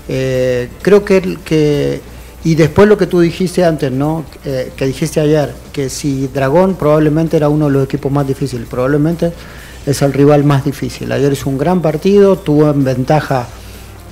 Eh, 0.07 0.69
creo 0.81 1.05
que, 1.05 1.37
que 1.45 2.01
y 2.43 2.55
después 2.55 2.87
lo 2.87 2.97
que 2.97 3.05
tú 3.05 3.19
dijiste 3.19 3.63
antes, 3.63 3.91
¿no? 3.91 4.25
Eh, 4.45 4.71
que 4.75 4.87
dijiste 4.87 5.19
ayer, 5.19 5.53
que 5.71 5.89
si 5.89 6.27
Dragón 6.27 6.75
probablemente 6.75 7.37
era 7.37 7.49
uno 7.49 7.67
de 7.67 7.71
los 7.71 7.83
equipos 7.83 8.11
más 8.11 8.27
difíciles, 8.27 8.67
probablemente 8.67 9.31
es 9.85 10.01
el 10.01 10.11
rival 10.11 10.43
más 10.43 10.65
difícil. 10.65 11.11
Ayer 11.11 11.31
es 11.31 11.45
un 11.45 11.57
gran 11.57 11.81
partido, 11.81 12.37
tuvo 12.37 12.69
en 12.71 12.83
ventaja 12.83 13.47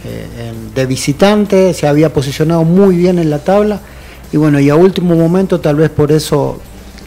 eh, 0.05 0.53
de 0.75 0.85
visitante, 0.85 1.73
se 1.73 1.87
había 1.87 2.13
posicionado 2.13 2.63
muy 2.63 2.95
bien 2.97 3.17
en 3.17 3.31
la 3.31 3.39
tabla 3.39 3.81
y 4.31 4.37
bueno, 4.37 4.59
y 4.59 4.69
a 4.69 4.75
último 4.75 5.15
momento 5.15 5.59
tal 5.59 5.77
vez 5.77 5.89
por 5.89 6.11
eso 6.11 6.59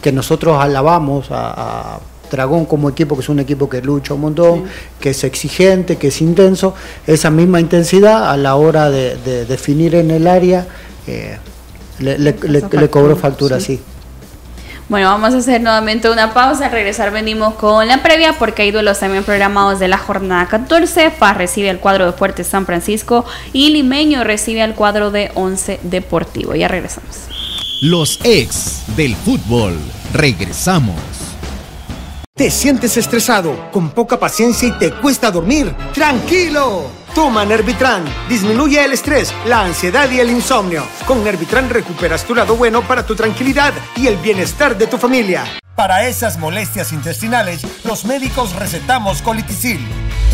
que 0.03 0.11
nosotros 0.11 0.61
alabamos 0.61 1.27
a, 1.31 1.99
Dragón 2.31 2.65
como 2.65 2.89
equipo, 2.89 3.15
que 3.15 3.21
es 3.21 3.29
un 3.29 3.39
equipo 3.39 3.69
que 3.69 3.79
lucha 3.79 4.15
un 4.15 4.21
montón, 4.21 4.63
que 4.99 5.11
es 5.11 5.23
exigente, 5.23 5.97
que 5.97 6.07
es 6.07 6.19
intenso, 6.19 6.73
esa 7.05 7.29
misma 7.29 7.59
intensidad 7.59 8.31
a 8.31 8.37
la 8.37 8.55
hora 8.55 8.89
de 8.89 9.45
definir 9.45 9.93
en 9.93 10.09
el 10.09 10.25
área 10.25 10.65
eh, 11.07 11.37
le, 11.99 12.17
le, 12.17 12.89
cobró 12.89 13.15
factura, 13.15 13.59
sí. 13.59 13.79
Bueno, 14.89 15.09
vamos 15.09 15.33
a 15.33 15.37
hacer 15.37 15.61
nuevamente 15.61 16.09
una 16.09 16.33
pausa. 16.33 16.65
Al 16.65 16.71
regresar 16.71 17.11
venimos 17.11 17.53
con 17.55 17.87
la 17.87 18.03
previa 18.03 18.33
porque 18.37 18.63
hay 18.63 18.71
duelos 18.71 18.99
también 18.99 19.23
programados 19.23 19.79
de 19.79 19.87
la 19.87 19.97
jornada 19.97 20.47
14. 20.47 21.11
FAS 21.11 21.37
recibe 21.37 21.69
el 21.69 21.79
cuadro 21.79 22.05
de 22.05 22.11
Fuerte 22.11 22.43
San 22.43 22.65
Francisco 22.65 23.25
y 23.53 23.69
Limeño 23.69 24.23
recibe 24.23 24.63
el 24.63 24.73
cuadro 24.73 25.11
de 25.11 25.31
Once 25.35 25.79
Deportivo. 25.83 26.55
Ya 26.55 26.67
regresamos. 26.67 27.32
Los 27.85 28.21
ex 28.23 28.95
del 28.95 29.13
fútbol. 29.13 29.77
Regresamos. 30.13 30.95
¿Te 32.33 32.49
sientes 32.49 32.95
estresado, 32.95 33.69
con 33.73 33.89
poca 33.89 34.17
paciencia 34.17 34.69
y 34.69 34.71
te 34.71 34.93
cuesta 34.93 35.29
dormir? 35.29 35.75
¡Tranquilo! 35.93 36.89
Toma 37.13 37.43
Nervitran. 37.43 38.05
Disminuye 38.29 38.81
el 38.85 38.93
estrés, 38.93 39.33
la 39.45 39.65
ansiedad 39.65 40.09
y 40.09 40.21
el 40.21 40.31
insomnio. 40.31 40.85
Con 41.05 41.25
Nervitran 41.25 41.69
recuperas 41.69 42.23
tu 42.23 42.33
lado 42.33 42.55
bueno 42.55 42.87
para 42.87 43.05
tu 43.05 43.15
tranquilidad 43.15 43.73
y 43.97 44.07
el 44.07 44.15
bienestar 44.15 44.77
de 44.77 44.87
tu 44.87 44.97
familia. 44.97 45.43
Para 45.75 46.07
esas 46.07 46.37
molestias 46.37 46.93
intestinales, 46.93 47.63
los 47.83 48.05
médicos 48.05 48.55
recetamos 48.55 49.21
colitisil. 49.21 49.85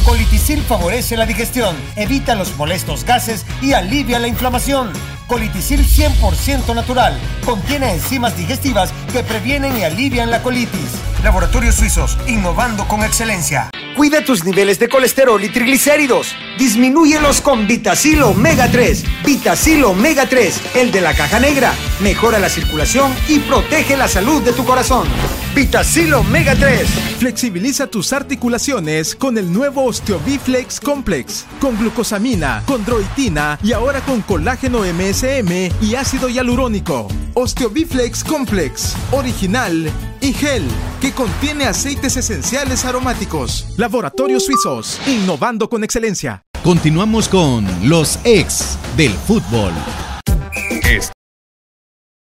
Colitisil 0.06 0.62
favorece 0.62 1.18
la 1.18 1.26
digestión, 1.26 1.76
evita 1.96 2.36
los 2.36 2.56
molestos 2.58 3.04
gases 3.04 3.46
y 3.62 3.74
alivia 3.74 4.20
la 4.20 4.28
inflamación. 4.28 4.92
Colitisil 5.28 5.86
100% 5.86 6.74
natural. 6.74 7.18
Contiene 7.46 7.94
enzimas 7.94 8.36
digestivas 8.36 8.92
que 9.14 9.22
previenen 9.24 9.78
y 9.78 9.84
alivian 9.84 10.32
la 10.32 10.42
colitis. 10.42 10.90
Laboratorios 11.24 11.76
Suizos, 11.76 12.18
innovando 12.28 12.88
con 12.88 13.04
excelencia. 13.04 13.70
Cuida 13.96 14.24
tus 14.24 14.44
niveles 14.46 14.80
de 14.80 14.90
colesterol 14.90 15.44
y 15.44 15.50
triglicéridos. 15.50 16.34
Disminúyelos 16.58 17.42
con 17.42 17.68
Vitacil 17.68 18.24
Omega 18.24 18.72
3. 18.72 19.04
Vitacil 19.26 19.84
Omega 19.84 20.26
3, 20.26 20.62
el 20.76 20.92
de 20.92 21.02
la 21.02 21.14
caja 21.14 21.40
negra. 21.40 21.74
Mejora 22.00 22.40
la 22.40 22.50
circulación 22.50 23.14
y 23.28 23.40
protege 23.40 23.98
la 23.98 24.08
salud 24.08 24.42
de 24.42 24.54
tu 24.54 24.66
corazón. 24.66 25.08
Vitacil 25.54 26.14
Omega 26.14 26.56
3. 26.56 26.88
Flexibiliza 27.20 27.88
tus 27.88 28.14
articulaciones 28.14 29.16
con 29.16 29.38
el 29.38 29.52
nuevo 29.52 29.69
Osteobiflex 29.78 30.80
Complex. 30.80 31.46
Con 31.60 31.78
glucosamina, 31.78 32.64
con 32.66 32.84
droitina 32.86 33.60
y 33.64 33.74
ahora 33.74 34.02
con 34.02 34.22
colágeno 34.22 34.80
MSM 34.80 35.72
y 35.82 35.96
ácido 35.96 36.30
hialurónico. 36.30 37.08
Osteobiflex 37.34 38.24
Complex. 38.24 38.96
Original 39.12 39.92
y 40.22 40.34
gel 40.34 40.66
que 41.02 41.12
contiene 41.12 41.66
aceites 41.66 42.18
esenciales 42.18 42.86
aromáticos. 42.86 43.68
Laboratorios 43.78 44.46
Suizos, 44.46 45.00
innovando 45.08 45.70
con 45.70 45.84
excelencia. 45.84 46.44
Continuamos 46.64 47.30
con 47.30 47.66
los 47.88 48.20
ex 48.26 48.78
del 48.98 49.12
fútbol. 49.12 49.72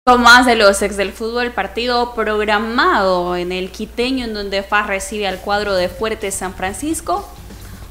Con 0.05 0.23
más 0.23 0.45
de 0.45 0.55
los 0.55 0.81
ex 0.81 0.97
del 0.97 1.11
fútbol, 1.11 1.51
partido 1.51 2.15
programado 2.15 3.35
en 3.35 3.51
el 3.51 3.69
Quiteño, 3.69 4.25
en 4.25 4.33
donde 4.33 4.63
FAS 4.63 4.87
recibe 4.87 5.27
al 5.27 5.39
cuadro 5.39 5.75
de 5.75 5.89
Fuerte 5.89 6.31
San 6.31 6.55
Francisco. 6.55 7.29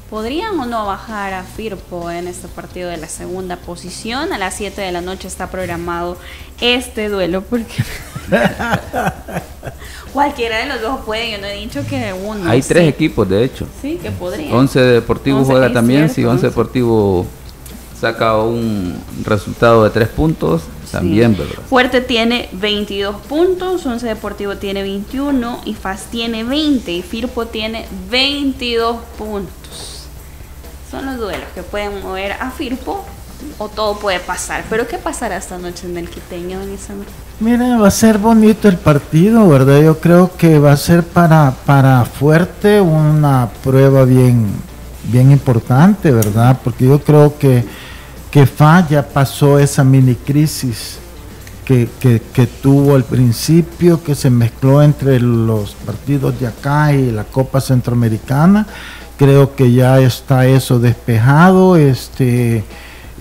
¿Podrían 0.09 0.59
o 0.59 0.65
no 0.65 0.87
bajar 0.87 1.33
a 1.33 1.43
Firpo 1.43 2.09
en 2.09 2.27
este 2.27 2.47
partido 2.47 2.89
de 2.89 2.97
la 2.97 3.07
segunda 3.07 3.57
posición? 3.57 4.33
A 4.33 4.39
las 4.39 4.55
7 4.55 4.81
de 4.81 4.91
la 4.91 5.01
noche 5.01 5.27
está 5.27 5.51
programado 5.51 6.17
este 6.59 7.09
duelo 7.09 7.43
porque 7.43 7.75
cualquiera 10.13 10.57
de 10.57 10.65
los 10.65 10.81
dos 10.81 11.01
puede, 11.05 11.31
yo 11.31 11.37
no 11.37 11.45
he 11.45 11.57
dicho 11.57 11.85
que 11.87 12.11
uno. 12.13 12.49
Hay 12.49 12.63
tres 12.63 12.89
equipos, 12.89 13.29
de 13.29 13.43
hecho. 13.43 13.67
Sí, 13.83 13.99
que 14.01 14.09
podría. 14.09 14.51
Once 14.51 14.79
Deportivo 14.79 15.43
juega 15.43 15.71
también, 15.71 16.09
si 16.09 16.25
Once 16.25 16.47
Deportivo 16.47 17.27
saca 17.99 18.35
un 18.37 18.99
resultado 19.23 19.83
de 19.83 19.91
tres 19.91 20.07
puntos, 20.07 20.63
también, 20.91 21.37
¿verdad? 21.37 21.61
Fuerte 21.69 22.01
tiene 22.01 22.49
22 22.53 23.15
puntos, 23.27 23.85
Once 23.85 24.07
Deportivo 24.07 24.57
tiene 24.57 24.81
21 24.81 25.61
y 25.65 25.75
FAS 25.75 26.05
tiene 26.09 26.43
20 26.43 26.91
y 26.91 27.03
Firpo 27.03 27.45
tiene 27.45 27.85
22 28.09 28.97
puntos 29.19 29.88
son 30.89 31.05
los 31.05 31.17
duelos 31.17 31.47
que 31.53 31.63
pueden 31.63 32.01
mover 32.01 32.33
a 32.33 32.51
Firpo 32.51 33.05
o 33.57 33.69
todo 33.69 33.97
puede 33.99 34.19
pasar. 34.19 34.63
Pero 34.69 34.87
¿qué 34.87 34.97
pasará 34.97 35.37
esta 35.37 35.57
noche 35.57 35.87
en 35.87 35.97
el 35.97 36.09
Quiteño, 36.09 36.59
don 36.59 36.77
Mira, 37.39 37.77
va 37.77 37.87
a 37.87 37.91
ser 37.91 38.17
bonito 38.17 38.67
el 38.67 38.77
partido, 38.77 39.47
¿verdad? 39.47 39.81
Yo 39.81 39.99
creo 39.99 40.35
que 40.35 40.59
va 40.59 40.73
a 40.73 40.77
ser 40.77 41.03
para, 41.03 41.53
para 41.65 42.03
Fuerte 42.05 42.81
una 42.81 43.49
prueba 43.63 44.03
bien, 44.03 44.47
bien 45.05 45.31
importante, 45.31 46.11
¿verdad? 46.11 46.59
Porque 46.63 46.85
yo 46.85 46.99
creo 46.99 47.37
que, 47.37 47.63
que 48.29 48.45
Fa 48.45 48.85
ya 48.87 49.07
pasó 49.07 49.57
esa 49.57 49.83
mini 49.83 50.15
crisis 50.15 50.99
que, 52.33 52.49
tuvo 52.61 52.95
al 52.95 53.03
principio, 53.03 54.03
que 54.03 54.15
se 54.15 54.29
mezcló 54.29 54.81
entre 54.81 55.19
los 55.19 55.75
partidos 55.75 56.39
de 56.39 56.47
acá 56.47 56.93
y 56.93 57.11
la 57.11 57.25
Copa 57.25 57.61
Centroamericana. 57.61 58.65
Creo 59.19 59.53
que 59.53 59.71
ya 59.71 59.99
está 59.99 60.47
eso 60.47 60.79
despejado. 60.79 61.75
Este, 61.75 62.63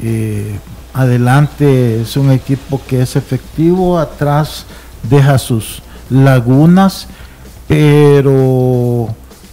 eh, 0.01 0.59
adelante 0.95 2.01
es 2.01 2.17
un 2.17 2.31
equipo 2.31 2.81
que 2.87 3.03
es 3.03 3.17
efectivo, 3.17 3.99
atrás 3.99 4.65
deja 5.03 5.37
sus 5.39 5.83
lagunas, 6.09 7.09
pero, 7.67 9.09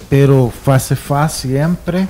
pero 0.08 0.54
fase 0.64 0.96
fase 0.96 1.48
siempre 1.50 2.08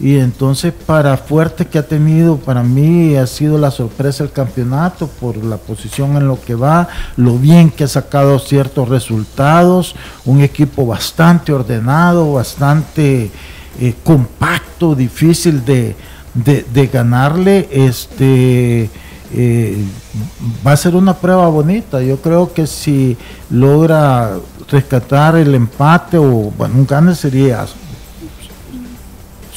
y 0.00 0.16
entonces 0.18 0.72
para 0.72 1.16
Fuerte 1.16 1.66
que 1.66 1.78
ha 1.78 1.86
tenido, 1.86 2.36
para 2.36 2.62
mí 2.62 3.16
ha 3.16 3.26
sido 3.26 3.58
la 3.58 3.70
sorpresa 3.70 4.22
el 4.22 4.30
campeonato 4.30 5.08
por 5.08 5.36
la 5.36 5.56
posición 5.56 6.16
en 6.16 6.28
lo 6.28 6.40
que 6.40 6.54
va, 6.54 6.88
lo 7.16 7.36
bien 7.36 7.70
que 7.70 7.84
ha 7.84 7.88
sacado 7.88 8.38
ciertos 8.38 8.88
resultados, 8.88 9.96
un 10.24 10.40
equipo 10.40 10.86
bastante 10.86 11.52
ordenado, 11.52 12.34
bastante 12.34 13.30
eh, 13.80 13.94
compacto, 14.02 14.94
difícil 14.94 15.64
de, 15.64 15.94
ganarle. 16.92 17.68
Este, 17.70 18.90
eh, 19.34 19.84
va 20.66 20.72
a 20.72 20.76
ser 20.76 20.94
una 20.96 21.14
prueba 21.14 21.48
bonita. 21.48 22.02
Yo 22.02 22.20
creo 22.20 22.52
que 22.52 22.66
si 22.66 23.16
logra 23.50 24.36
rescatar 24.70 25.36
el 25.36 25.54
empate 25.54 26.18
o 26.18 26.52
bueno, 26.56 26.74
un 26.76 26.86
gane 26.86 27.14
sería 27.14 27.66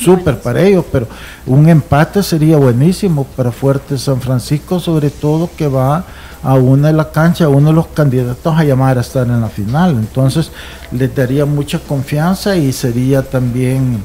súper 0.04 0.40
para 0.40 0.62
ellos, 0.62 0.86
pero 0.92 1.08
un 1.46 1.70
empate 1.70 2.24
sería 2.24 2.58
buenísimo 2.58 3.26
para 3.36 3.52
Fuerte 3.52 3.98
San 3.98 4.22
Francisco, 4.22 4.80
sobre 4.80 5.10
todo 5.10 5.50
que 5.56 5.68
va 5.68 6.06
a 6.44 6.56
una 6.56 6.88
de 6.88 6.94
la 6.94 7.12
cancha, 7.12 7.48
uno 7.48 7.70
de 7.70 7.76
los 7.76 7.88
candidatos 7.88 8.56
a 8.58 8.64
llamar 8.64 8.98
a 8.98 9.02
estar 9.02 9.28
en 9.28 9.42
la 9.42 9.50
final. 9.50 9.92
Entonces 9.92 10.52
les 10.92 11.14
daría 11.16 11.46
mucha 11.46 11.80
confianza 11.80 12.56
y 12.56 12.72
sería 12.72 13.22
también 13.22 14.02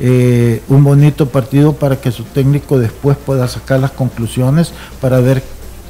eh, 0.00 0.62
un 0.68 0.84
bonito 0.84 1.28
partido 1.28 1.72
para 1.72 1.96
que 1.96 2.10
su 2.10 2.24
técnico 2.24 2.78
después 2.78 3.16
pueda 3.16 3.48
sacar 3.48 3.80
las 3.80 3.92
conclusiones 3.92 4.72
para 5.00 5.20
ver 5.20 5.42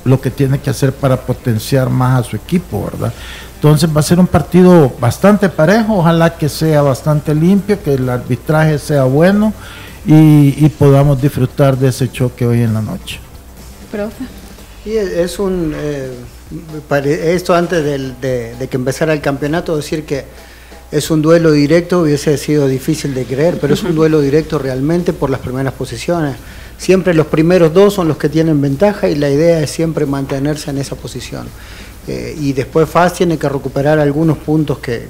lo 0.04 0.20
que 0.20 0.30
tiene 0.30 0.61
que 0.61 0.70
hacer 0.70 0.92
para 0.92 1.22
potenciar 1.22 1.90
más 1.90 2.20
a 2.20 2.28
su 2.28 2.36
equipo, 2.36 2.88
¿verdad? 2.92 3.12
Entonces 3.67 3.91
va 3.95 3.99
a 3.99 4.05
ser 4.05 4.21
un 4.21 4.29
partido 4.29 4.93
bastante 5.01 5.49
parejo, 5.49 5.97
ojalá 5.97 6.39
que 6.39 6.49
sea 6.49 6.83
bastante 6.83 7.35
limpio, 7.35 7.83
que 7.83 7.95
el 7.95 8.09
arbitraje 8.09 8.79
sea 8.79 9.03
bueno 9.03 9.53
y, 10.07 10.69
podamos 10.69 11.21
disfrutar 11.21 11.77
de 11.77 11.89
ese 11.89 12.09
choque 12.09 12.47
hoy 12.47 12.62
en 12.62 12.75
la 12.75 12.81
noche. 12.81 13.19
Profe. 13.91 14.23
Y 14.85 14.93
es 14.93 15.41
un, 15.41 15.75
eh, 15.77 16.12
esto 17.35 17.57
antes 17.57 17.83
de, 17.83 18.55
de, 18.57 18.69
que 18.69 18.77
empezara 18.77 19.12
el 19.12 19.21
campeonato, 19.21 19.77
decir 19.77 20.05
que 20.05 20.27
es 20.93 21.11
un 21.11 21.21
duelo 21.21 21.51
directo, 21.51 22.03
hubiese 22.03 22.39
sido 22.39 22.69
difícil 22.69 23.14
de 23.14 23.25
creer, 23.25 23.59
pero 23.61 23.75
es 23.75 23.83
un 23.83 23.97
duelo 23.97 24.21
directo 24.21 24.61
realmente 24.61 25.12
por 25.12 25.29
las 25.29 25.41
primeras 25.41 25.73
posiciones. 25.73 26.37
Siempre 26.79 27.14
los 27.14 27.27
primeros 27.27 27.75
dos 27.75 27.95
son 27.95 28.07
los 28.07 28.17
que 28.17 28.29
tienen 28.29 28.61
ventaja 28.61 29.09
y 29.09 29.17
la 29.17 29.29
idea 29.29 29.61
es 29.61 29.71
siempre 29.71 30.07
mantenerse 30.07 30.71
en 30.71 30.79
esa 30.79 30.95
posición. 30.95 31.49
Eh, 32.09 32.36
y 32.40 32.52
después 32.52 32.88
FAS 32.88 33.14
tiene 33.14 33.36
que 33.36 33.48
recuperar 33.48 33.98
algunos 33.98 34.38
puntos 34.38 34.78
que, 34.78 35.09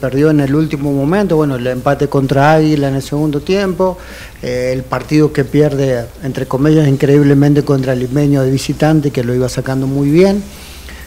perdió 0.00 0.30
en 0.30 0.38
el 0.40 0.54
último 0.54 0.92
momento, 0.92 1.34
bueno, 1.36 1.56
el 1.56 1.66
empate 1.66 2.08
contra 2.08 2.52
Águila 2.52 2.88
en 2.88 2.94
el 2.94 3.02
segundo 3.02 3.40
tiempo, 3.40 3.98
eh, 4.42 4.70
el 4.72 4.84
partido 4.84 5.32
que 5.32 5.44
pierde, 5.44 6.06
entre 6.22 6.46
comillas, 6.46 6.86
increíblemente 6.86 7.64
contra 7.64 7.92
el 7.92 8.00
Limeño 8.00 8.42
de 8.42 8.52
visitante, 8.52 9.10
que 9.10 9.24
lo 9.24 9.34
iba 9.34 9.48
sacando 9.48 9.88
muy 9.88 10.10
bien. 10.10 10.42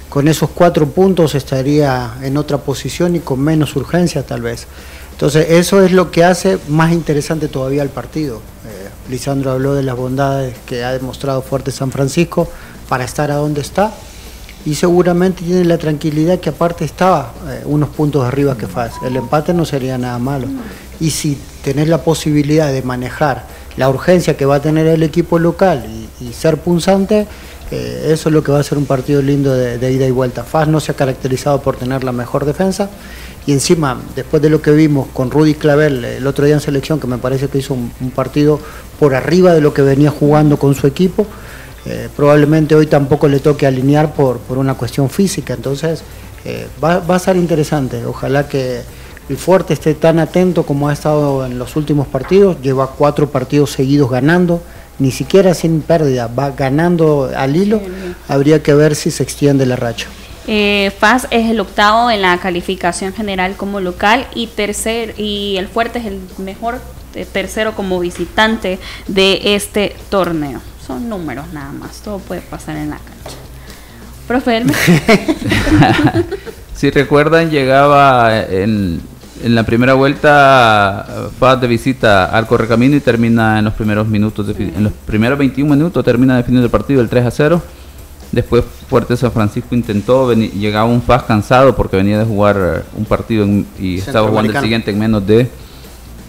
Con 0.10 0.28
esos 0.28 0.50
cuatro 0.50 0.88
puntos 0.88 1.36
estaría 1.36 2.16
en 2.22 2.36
otra 2.36 2.58
posición 2.58 3.16
y 3.16 3.22
con 3.22 3.40
menos 3.40 3.74
urgencia 3.78 4.24
tal 4.24 4.42
vez. 4.42 4.68
Entonces 5.14 5.52
eso 5.52 5.82
es 5.82 5.94
lo 5.94 6.12
que 6.12 6.26
hace 6.26 6.58
más 6.68 6.92
interesante 6.92 7.48
todavía 7.48 7.84
el 7.84 7.90
partido. 7.90 8.42
Eh, 8.66 8.90
Lisandro 9.10 9.52
habló 9.52 9.76
de 9.76 9.84
las 9.84 9.96
bondades 9.96 10.58
que 10.66 10.84
ha 10.84 10.92
demostrado 10.92 11.42
Fuerte 11.42 11.72
San 11.72 11.92
Francisco 11.92 12.50
para 12.90 13.06
estar 13.06 13.32
a 13.32 13.36
donde 13.36 13.62
está 13.62 13.94
y 14.66 14.76
seguramente 14.76 15.44
tiene 15.44 15.66
la 15.66 15.78
tranquilidad 15.78 16.40
que 16.40 16.50
aparte 16.50 16.86
estaba 16.86 17.34
eh, 17.48 17.64
unos 17.66 17.90
puntos 17.90 18.24
arriba 18.24 18.58
que 18.58 18.68
FAS. 18.68 18.94
El 19.06 19.16
empate 19.16 19.54
no 19.54 19.66
sería 19.66 19.98
nada 19.98 20.20
malo. 20.20 20.48
Y 21.00 21.10
si 21.10 21.38
tenés 21.64 21.88
la 21.88 22.04
posibilidad 22.04 22.72
de 22.72 22.84
manejar 22.84 23.46
la 23.78 23.90
urgencia 23.90 24.38
que 24.38 24.46
va 24.46 24.56
a 24.56 24.62
tener 24.62 24.86
el 24.88 25.02
equipo 25.02 25.40
local 25.40 25.86
y, 26.20 26.34
ser 26.34 26.58
punzante, 26.58 27.26
eh, 27.72 28.10
eso 28.12 28.30
es 28.30 28.34
lo 28.34 28.44
que 28.44 28.52
va 28.52 28.60
a 28.60 28.64
ser 28.64 28.78
un 28.78 28.86
partido 28.86 29.22
lindo 29.22 29.54
de, 29.56 29.92
ida 29.92 30.06
y 30.06 30.12
vuelta. 30.12 30.44
FAS 30.44 30.68
no 30.68 30.80
se 30.80 30.92
ha 30.92 30.96
caracterizado 30.96 31.62
por 31.62 31.78
tener 31.78 32.04
la 32.04 32.12
mejor 32.12 32.46
defensa 32.46 32.90
y 33.48 33.54
encima, 33.54 34.00
después 34.16 34.44
de 34.44 34.52
lo 34.52 34.62
que 34.62 34.72
vimos 34.72 35.08
con 35.14 35.32
Rudy 35.32 35.56
Clavel 35.56 36.06
el 36.06 36.28
otro 36.28 36.46
día 36.46 36.54
en 36.54 36.62
selección, 36.62 37.00
que 37.00 37.08
me 37.08 37.18
parece 37.18 37.48
que 37.48 37.58
hizo 37.58 37.74
un 37.74 38.12
partido 38.14 38.60
por 39.00 39.16
arriba 39.16 39.54
de 39.54 39.62
lo 39.62 39.74
que 39.74 39.82
venía 39.82 40.12
jugando 40.12 40.58
con 40.58 40.76
su 40.76 40.86
equipo, 40.86 41.26
eh, 41.86 42.10
probablemente 42.16 42.76
hoy 42.76 42.86
tampoco 42.86 43.28
le 43.28 43.40
toque 43.40 43.66
alinear 43.66 44.14
por, 44.14 44.38
por 44.40 44.58
una 44.58 44.76
cuestión 44.76 45.10
física, 45.10 45.54
entonces 45.54 46.04
eh, 46.46 46.68
va, 46.84 47.00
va, 47.00 47.16
a 47.16 47.20
ser 47.20 47.36
interesante. 47.38 48.06
Ojalá 48.06 48.48
que 48.48 48.82
el 49.30 49.38
Fuerte 49.38 49.74
esté 49.74 49.96
tan 49.96 50.20
atento 50.20 50.64
como 50.64 50.90
ha 50.90 50.94
estado 50.94 51.46
en 51.46 51.58
los 51.58 51.76
últimos 51.76 52.08
partidos, 52.08 52.62
lleva 52.62 52.88
cuatro 52.88 53.30
partidos 53.30 53.72
seguidos 53.72 54.12
ganando, 54.12 54.62
ni 55.00 55.12
siquiera 55.12 55.54
sin 55.56 55.82
pérdida, 55.82 56.28
va 56.28 56.52
ganando 56.52 57.32
al 57.36 57.56
hilo, 57.56 57.82
habría 58.28 58.62
que 58.62 58.74
ver 58.74 58.96
si 58.96 59.10
se 59.10 59.24
extiende 59.24 59.66
la 59.66 59.76
racha. 59.76 60.08
Eh, 60.48 60.92
FAS 61.00 61.28
es 61.32 61.50
el 61.50 61.60
octavo 61.60 62.12
en 62.12 62.22
la 62.22 62.38
calificación 62.40 63.14
general 63.14 63.56
como 63.56 63.80
local 63.80 64.28
y 64.36 64.48
tercer 64.48 65.16
y 65.18 65.56
el 65.58 65.68
Fuerte 65.68 66.00
es 66.00 66.06
el 66.06 66.20
mejor 66.38 66.80
tercero 67.34 67.76
como 67.76 68.00
visitante 68.00 68.80
de 69.08 69.56
este 69.56 69.96
torneo 70.10 70.62
son 70.86 71.10
números 71.10 71.46
nada 71.54 71.72
más, 71.72 72.02
todo 72.02 72.20
puede 72.20 72.42
pasar 72.42 72.78
en 72.78 72.90
la 72.90 72.98
cancha. 72.98 73.38
Profe 74.28 74.64
si 76.76 76.90
recuerdan, 76.90 77.50
llegaba 77.50 78.44
en, 78.44 79.02
en 79.44 79.56
la 79.56 79.64
primera 79.64 79.94
vuelta 79.94 81.30
Faz 81.40 81.60
de 81.60 81.68
visita 81.68 82.26
al 82.26 82.48
Correcamino 82.48 82.96
y 82.96 83.02
termina 83.02 83.60
en 83.60 83.66
los 83.66 83.74
primeros 83.74 84.08
minutos, 84.08 84.48
en 84.58 84.84
los 84.84 84.94
primeros 85.06 85.38
21 85.38 85.76
minutos 85.76 86.06
termina 86.06 86.38
definiendo 86.38 86.66
el 86.66 86.72
partido 86.72 87.02
el 87.02 87.10
3 87.10 87.26
a 87.26 87.32
0. 87.32 87.62
Después 88.32 88.64
Fuerte 88.88 89.18
San 89.18 89.32
Francisco 89.32 89.76
intentó, 89.76 90.32
llegaba 90.34 90.86
un 90.86 91.02
Faz 91.02 91.24
cansado 91.24 91.76
porque 91.76 91.98
venía 91.98 92.18
de 92.18 92.26
jugar 92.26 92.86
un 92.96 93.06
partido 93.06 93.46
y 93.78 93.98
estaba 93.98 94.30
jugando 94.30 94.54
el 94.54 94.60
siguiente 94.60 94.92
en 94.92 95.00
menos 95.00 95.26
de 95.28 95.50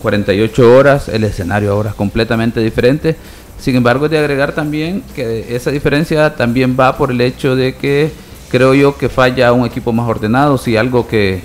48 0.00 0.76
horas. 0.76 1.08
El 1.08 1.24
escenario 1.24 1.72
ahora 1.72 1.90
es 1.90 1.94
completamente 1.94 2.60
diferente. 2.60 3.16
Sin 3.62 3.76
embargo, 3.76 4.08
de 4.08 4.18
agregar 4.18 4.56
también 4.56 5.04
que 5.14 5.54
esa 5.54 5.70
diferencia 5.70 6.34
también 6.34 6.76
va 6.78 6.96
por 6.96 7.12
el 7.12 7.20
hecho 7.20 7.54
de 7.54 7.76
que 7.76 8.10
creo 8.50 8.74
yo 8.74 8.98
que 8.98 9.08
falla 9.08 9.52
un 9.52 9.64
equipo 9.64 9.92
más 9.92 10.08
ordenado. 10.08 10.58
Si 10.58 10.76
algo 10.76 11.06
que, 11.06 11.42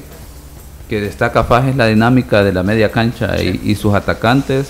destaca 0.89 1.43
Faj 1.43 1.67
es 1.69 1.75
la 1.75 1.85
dinámica 1.85 2.43
de 2.43 2.53
la 2.53 2.63
media 2.63 2.91
cancha 2.91 3.39
y, 3.39 3.75
sus 3.75 3.93
atacantes. 3.93 4.67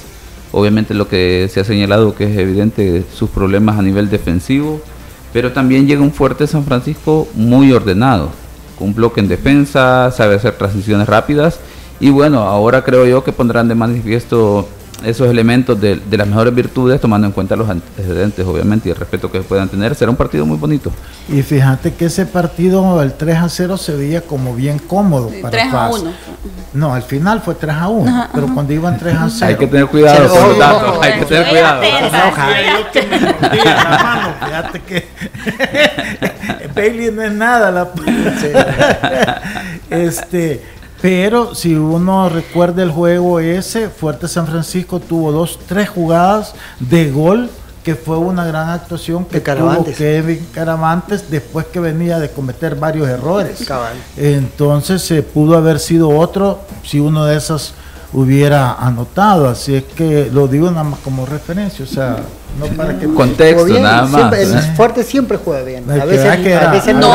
Obviamente 0.52 0.94
lo 0.94 1.08
que 1.08 1.50
se 1.50 1.62
ha 1.62 1.64
señalado 1.64 2.14
que 2.16 2.26
es 2.26 2.38
evidente 2.38 3.06
sus 3.14 3.30
problemas 3.30 3.80
a 3.80 3.82
nivel 3.82 4.10
defensivo. 4.10 4.82
Pero 5.32 5.54
también 5.54 5.88
llega 5.88 6.02
un 6.02 6.12
fuerte 6.12 6.48
San 6.48 6.66
Francisco 6.66 7.30
muy 7.34 7.72
ordenado, 7.72 8.30
con 8.78 8.90
un 8.90 8.94
bloque 8.94 9.22
en 9.22 9.30
defensa, 9.30 10.12
sabe 10.12 10.36
hacer 10.36 10.58
transiciones 10.58 11.08
rápidas. 11.08 11.62
Y 12.02 12.10
bueno, 12.10 12.42
ahora 12.42 12.84
creo 12.84 13.06
yo 13.06 13.24
que 13.24 13.32
pondrán 13.32 13.70
de 13.70 13.76
manifiesto 13.76 14.68
esos 15.06 15.30
elementos 15.30 15.80
de, 15.80 16.02
las 16.12 16.28
mejores 16.28 16.54
virtudes, 16.54 17.00
tomando 17.00 17.28
en 17.28 17.34
cuenta 17.34 17.56
los 17.56 17.70
antecedentes, 17.70 18.46
obviamente, 18.46 18.90
y 18.90 18.92
el 18.92 18.98
respeto 18.98 19.32
que 19.32 19.42
puedan 19.42 19.70
tener, 19.70 19.96
será 19.96 20.12
un 20.12 20.18
partido 20.18 20.46
muy 20.46 20.58
bonito. 20.58 20.92
Y 21.30 21.42
fíjate 21.42 21.94
que 21.94 22.06
ese 22.06 22.26
partido, 22.26 23.02
el 23.02 23.14
3 23.14 23.38
a 23.38 23.50
0, 23.50 23.78
se 23.78 23.96
veía 23.96 24.22
como 24.22 24.56
bien 24.56 24.80
cómodo 24.80 25.30
para 25.42 25.52
3 25.52 25.74
a 25.74 25.90
1. 25.90 26.12
No, 26.74 26.94
al 26.94 27.04
final 27.04 27.42
fue 27.42 27.56
3 27.56 27.76
a 27.76 27.88
1, 27.88 28.28
pero 28.34 28.54
cuando 28.54 28.74
iban 28.74 28.98
3 28.98 29.16
a 29.16 29.30
0. 29.30 29.46
Hay 29.48 29.56
que 29.56 29.68
tener 29.68 29.88
cuidado 29.88 30.30
con 30.30 30.50
los 30.50 30.58
datos, 30.58 30.98
hay 31.02 31.20
que 31.20 31.26
tener 31.26 31.50
cuidado. 31.50 31.82
fíjate 34.46 34.80
que 34.82 35.08
Bailey 36.76 37.12
no 37.12 37.24
es 37.24 37.32
nada. 37.32 37.72
La... 37.72 37.88
este 39.90 40.77
pero 41.02 41.54
si 41.54 41.76
uno 41.76 42.30
recuerda 42.30 42.84
el 42.84 42.92
juego 42.92 43.40
ese, 43.40 43.90
Fuerte 43.90 44.28
San 44.28 44.48
Francisco 44.48 45.00
tuvo 45.00 45.32
dos, 45.32 45.60
tres 45.68 45.90
jugadas 45.90 46.54
de 46.80 47.12
gol, 47.12 47.50
que 47.84 47.96
fue 47.96 48.18
una 48.18 48.46
gran 48.46 48.70
actuación 48.70 49.24
que 49.24 49.40
tuvo 49.40 49.86
Kevin 49.86 50.46
Caravantes 50.54 51.32
después 51.32 51.68
que 51.68 51.80
venía 51.80 52.20
de 52.20 52.30
cometer 52.30 52.76
varios 52.76 53.08
errores. 53.08 53.66
Entonces 54.18 55.04
se 55.04 55.24
pudo 55.24 55.56
haber 55.56 55.80
sido 55.80 56.10
otro 56.10 56.60
si 56.84 57.00
uno 57.00 57.26
de 57.26 57.38
esas 57.38 57.74
hubiera 58.14 58.74
anotado. 58.74 59.48
Así 59.48 59.76
es 59.76 59.84
que 59.84 60.30
lo 60.32 60.48
digo 60.48 60.70
nada 60.72 60.84
más 60.84 61.00
como 61.00 61.26
referencia. 61.26 61.84
O 61.86 61.88
sea, 61.88 62.18
no 62.60 62.66
para 62.68 62.98
que 62.98 63.08
contexto 63.08 63.68
nada 63.80 64.06
más. 64.08 64.34
el 64.34 64.76
fuerte 64.76 65.04
siempre 65.04 65.38
juega 65.38 65.64
bien. 65.64 65.90
A 65.90 66.06
veces, 66.06 66.96
no, 66.96 67.12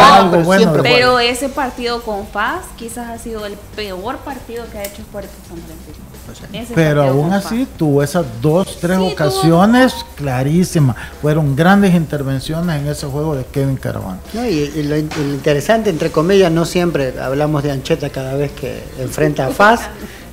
pero, 0.47 0.83
pero 0.83 1.19
ese 1.19 1.49
partido 1.49 2.03
con 2.03 2.27
FAS 2.27 2.65
quizás 2.77 3.11
ha 3.11 3.19
sido 3.19 3.45
el 3.47 3.55
peor 3.75 4.19
partido 4.19 4.65
que 4.71 4.79
ha 4.79 4.85
hecho 4.85 5.03
Fuerte 5.11 5.33
San 5.49 5.59
Francisco. 5.59 6.75
pero 6.75 7.03
aún 7.03 7.33
así 7.33 7.67
tuvo 7.77 8.03
esas 8.03 8.25
dos, 8.41 8.79
tres 8.81 8.99
ocasiones 8.99 9.95
clarísimas. 10.17 10.97
Fueron 11.21 11.57
grandes 11.57 11.95
intervenciones 11.95 12.81
en 12.81 12.87
ese 12.87 13.07
juego 13.07 13.35
de 13.35 13.45
Kevin 13.45 13.77
Caraván. 13.77 14.21
y, 14.33 14.83
lo, 14.85 14.97
interesante, 14.97 15.91
entre 15.91 16.11
comillas, 16.11 16.53
no 16.53 16.65
siempre 16.65 17.15
hablamos 17.21 17.63
de 17.65 17.73
Ancheta 17.73 18.11
cada 18.11 18.35
vez 18.35 18.53
que 18.53 18.85
enfrenta 19.01 19.47
a 19.47 19.51
FAS. 19.51 19.81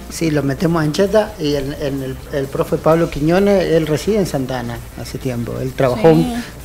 Sí, 0.10 0.32
lo 0.32 0.42
metemos 0.42 0.84
en 0.84 0.92
Cheta 0.92 1.34
y 1.40 1.54
el, 1.54 2.16
el, 2.34 2.46
profe 2.48 2.78
Pablo 2.78 3.12
Quiñones, 3.12 3.64
él 3.66 3.86
reside 3.86 4.18
en 4.18 4.26
Santana 4.26 4.80
hace 5.00 5.20
tiempo. 5.20 5.54
Él 5.62 5.72
trabajó, 5.74 6.16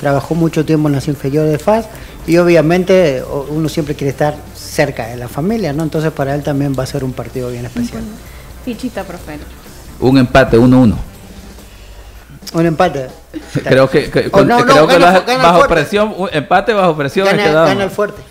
trabajó 0.00 0.34
mucho 0.34 0.64
tiempo 0.64 0.88
en 0.88 0.94
las 0.94 1.08
inferiores 1.08 1.52
de 1.52 1.58
FAS 1.58 1.86
y 2.26 2.38
obviamente 2.38 3.22
uno 3.50 3.68
siempre 3.68 3.94
quiere 3.94 4.10
estar 4.10 4.34
cerca 4.54 5.08
de 5.08 5.16
la 5.16 5.28
familia, 5.28 5.74
¿no? 5.74 5.82
Entonces 5.82 6.10
para 6.10 6.34
él 6.34 6.42
también 6.42 6.74
va 6.76 6.84
a 6.84 6.86
ser 6.86 7.04
un 7.04 7.12
partido 7.12 7.50
bien 7.50 7.66
especial. 7.66 8.02
Fichita, 8.64 9.04
profe. 9.04 9.38
Un 10.00 10.16
empate 10.16 10.58
1-1. 10.58 10.94
Un 12.54 12.66
empate. 12.66 13.08
creo 13.64 13.90
que, 13.90 14.10
creo 14.10 14.86
que 14.86 15.36
bajo, 15.36 15.68
presión, 15.68 16.14
un 16.16 16.30
empate 16.32 16.72
bajo 16.72 16.96
presión. 16.96 17.28
gana 17.36 17.84
el 17.84 17.90
fuerte. 17.90 18.22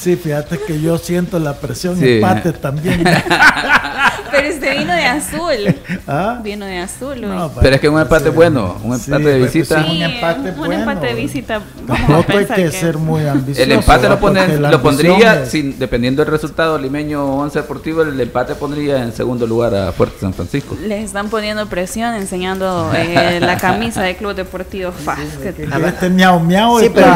Sí, 0.00 0.16
fíjate 0.16 0.58
que 0.58 0.80
yo 0.80 0.96
siento 0.96 1.38
la 1.38 1.52
presión 1.52 2.02
empate 2.02 2.52
también. 2.52 3.04
Pero 4.30 4.46
este 4.46 4.78
vino 4.78 4.94
de 4.94 5.04
azul. 5.04 5.76
¿Ah? 6.06 6.40
Vino 6.42 6.64
de 6.64 6.78
azul. 6.78 7.26
pero 7.60 7.74
es 7.74 7.80
que 7.80 7.88
un 7.88 8.00
empate 8.00 8.30
bueno, 8.30 8.76
un 8.82 8.94
empate 8.94 9.24
de 9.24 9.38
visita. 9.40 9.82
Sí, 9.82 9.90
un 9.90 10.02
empate 10.02 10.50
un 10.58 10.72
empate 10.72 11.06
de 11.08 11.14
visita. 11.14 11.60
Tampoco 11.86 12.38
hay 12.38 12.46
que, 12.46 12.70
ser 12.70 12.96
muy 12.96 13.26
ambicioso. 13.26 13.62
El 13.62 13.72
empate 13.72 14.08
lo, 14.08 14.70
lo 14.70 14.82
pondría, 14.82 15.46
sin, 15.46 15.78
dependiendo 15.78 16.24
del 16.24 16.30
resultado 16.30 16.78
limeño 16.78 17.24
11 17.38 17.60
Deportivo, 17.60 18.02
el 18.02 18.18
empate 18.20 18.54
pondría 18.54 19.02
en 19.02 19.12
segundo 19.12 19.46
lugar 19.46 19.74
a 19.74 19.92
Fuerte 19.92 20.20
San 20.20 20.32
Francisco. 20.32 20.76
Les 20.80 21.04
están 21.04 21.28
poniendo 21.28 21.66
presión 21.66 22.14
enseñando 22.14 22.92
eh, 22.94 23.40
la 23.40 23.56
camisa 23.56 24.02
de 24.02 24.16
Club 24.16 24.34
Deportivo 24.34 24.92
FAS. 24.92 25.18
Este 25.44 26.08
miau 26.08 26.40
miau. 26.40 26.78
Sí, 26.78 26.90
pero 26.94 27.08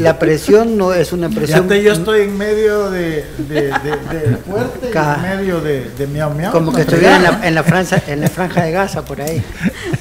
la, 0.00 0.18
presión 0.18 0.76
no 0.76 0.92
es 0.92 1.12
una 1.12 1.28
presión. 1.28 1.68
yo 1.68 1.92
estoy 1.92 2.17
en 2.22 2.36
medio 2.36 2.90
de, 2.90 3.24
de, 3.38 3.62
de, 3.62 4.36
fuerte 4.46 4.90
en 4.92 5.22
medio 5.22 5.60
de, 5.60 5.90
de 5.90 6.06
miau 6.06 6.32
miau. 6.34 6.52
Como 6.52 6.72
que 6.72 6.82
estuviera 6.82 7.16
en 7.16 7.22
la, 7.22 7.40
en 7.48 7.54
la, 7.54 7.62
franja, 7.62 8.02
en 8.06 8.20
la 8.20 8.28
franja 8.28 8.64
de 8.64 8.72
Gaza 8.72 9.04
por 9.04 9.20
ahí. 9.20 9.42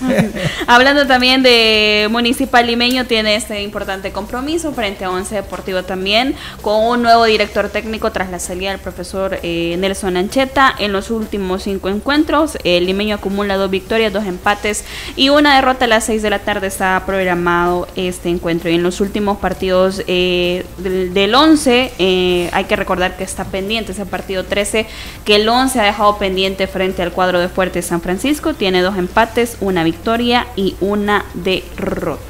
Hablando 0.68 1.08
también 1.08 1.44
de 1.44 2.08
Municipal 2.10 2.66
Limeño, 2.66 3.06
tiene 3.06 3.36
este 3.36 3.62
importante 3.62 4.12
compromiso 4.12 4.74
frente 4.74 5.06
a 5.06 5.12
Once 5.12 5.34
Deportivo 5.34 5.84
también, 5.84 6.36
con 6.62 6.84
un 6.84 7.02
nuevo 7.02 7.26
director 7.26 7.70
técnico 7.70 8.12
tras 8.12 8.30
la 8.30 8.40
salida 8.40 8.72
del 8.72 8.80
profesor 8.80 9.40
eh, 9.44 9.76
Nelson 9.80 10.18
Ancheta. 10.18 10.74
En 10.78 10.92
los 10.92 11.12
últimos 11.12 11.64
cinco 11.64 11.90
encuentros, 11.90 12.58
el 12.64 12.86
Limeño 12.86 13.16
acumula 13.16 13.58
dos 13.58 13.70
victorias, 13.70 14.14
dos 14.14 14.26
empates 14.26 14.86
y 15.16 15.30
una 15.30 15.56
derrota 15.56 15.86
a 15.86 15.88
las 15.88 16.06
seis 16.06 16.22
de 16.22 16.30
la 16.30 16.40
tarde. 16.40 16.68
Está 16.68 17.04
programado 17.06 17.88
este 17.96 18.30
encuentro. 18.30 18.70
Y 18.70 18.76
en 18.76 18.84
los 18.84 19.02
últimos 19.02 19.38
partidos 19.38 20.02
eh, 20.08 20.66
del, 20.78 21.14
del 21.14 21.36
11, 21.36 21.94
eh, 21.98 22.07
hay 22.52 22.66
que 22.66 22.76
recordar 22.76 23.18
que 23.18 23.24
está 23.24 23.46
pendiente 23.46 23.92
ese 23.92 24.06
partido 24.06 24.44
13, 24.44 24.88
que 25.26 25.36
el 25.36 25.48
11 25.48 25.80
ha 25.80 25.84
dejado 25.84 26.18
pendiente 26.18 26.68
frente 26.68 27.02
al 27.02 27.12
cuadro 27.12 27.40
de 27.40 27.50
Fuerte 27.50 27.82
San 27.82 28.02
Francisco. 28.02 28.54
Tiene 28.54 28.82
dos 28.82 28.98
empates, 28.98 29.58
una 29.62 29.84
victoria 29.84 30.48
y 30.56 30.76
una 30.80 31.26
derrota. 31.34 32.24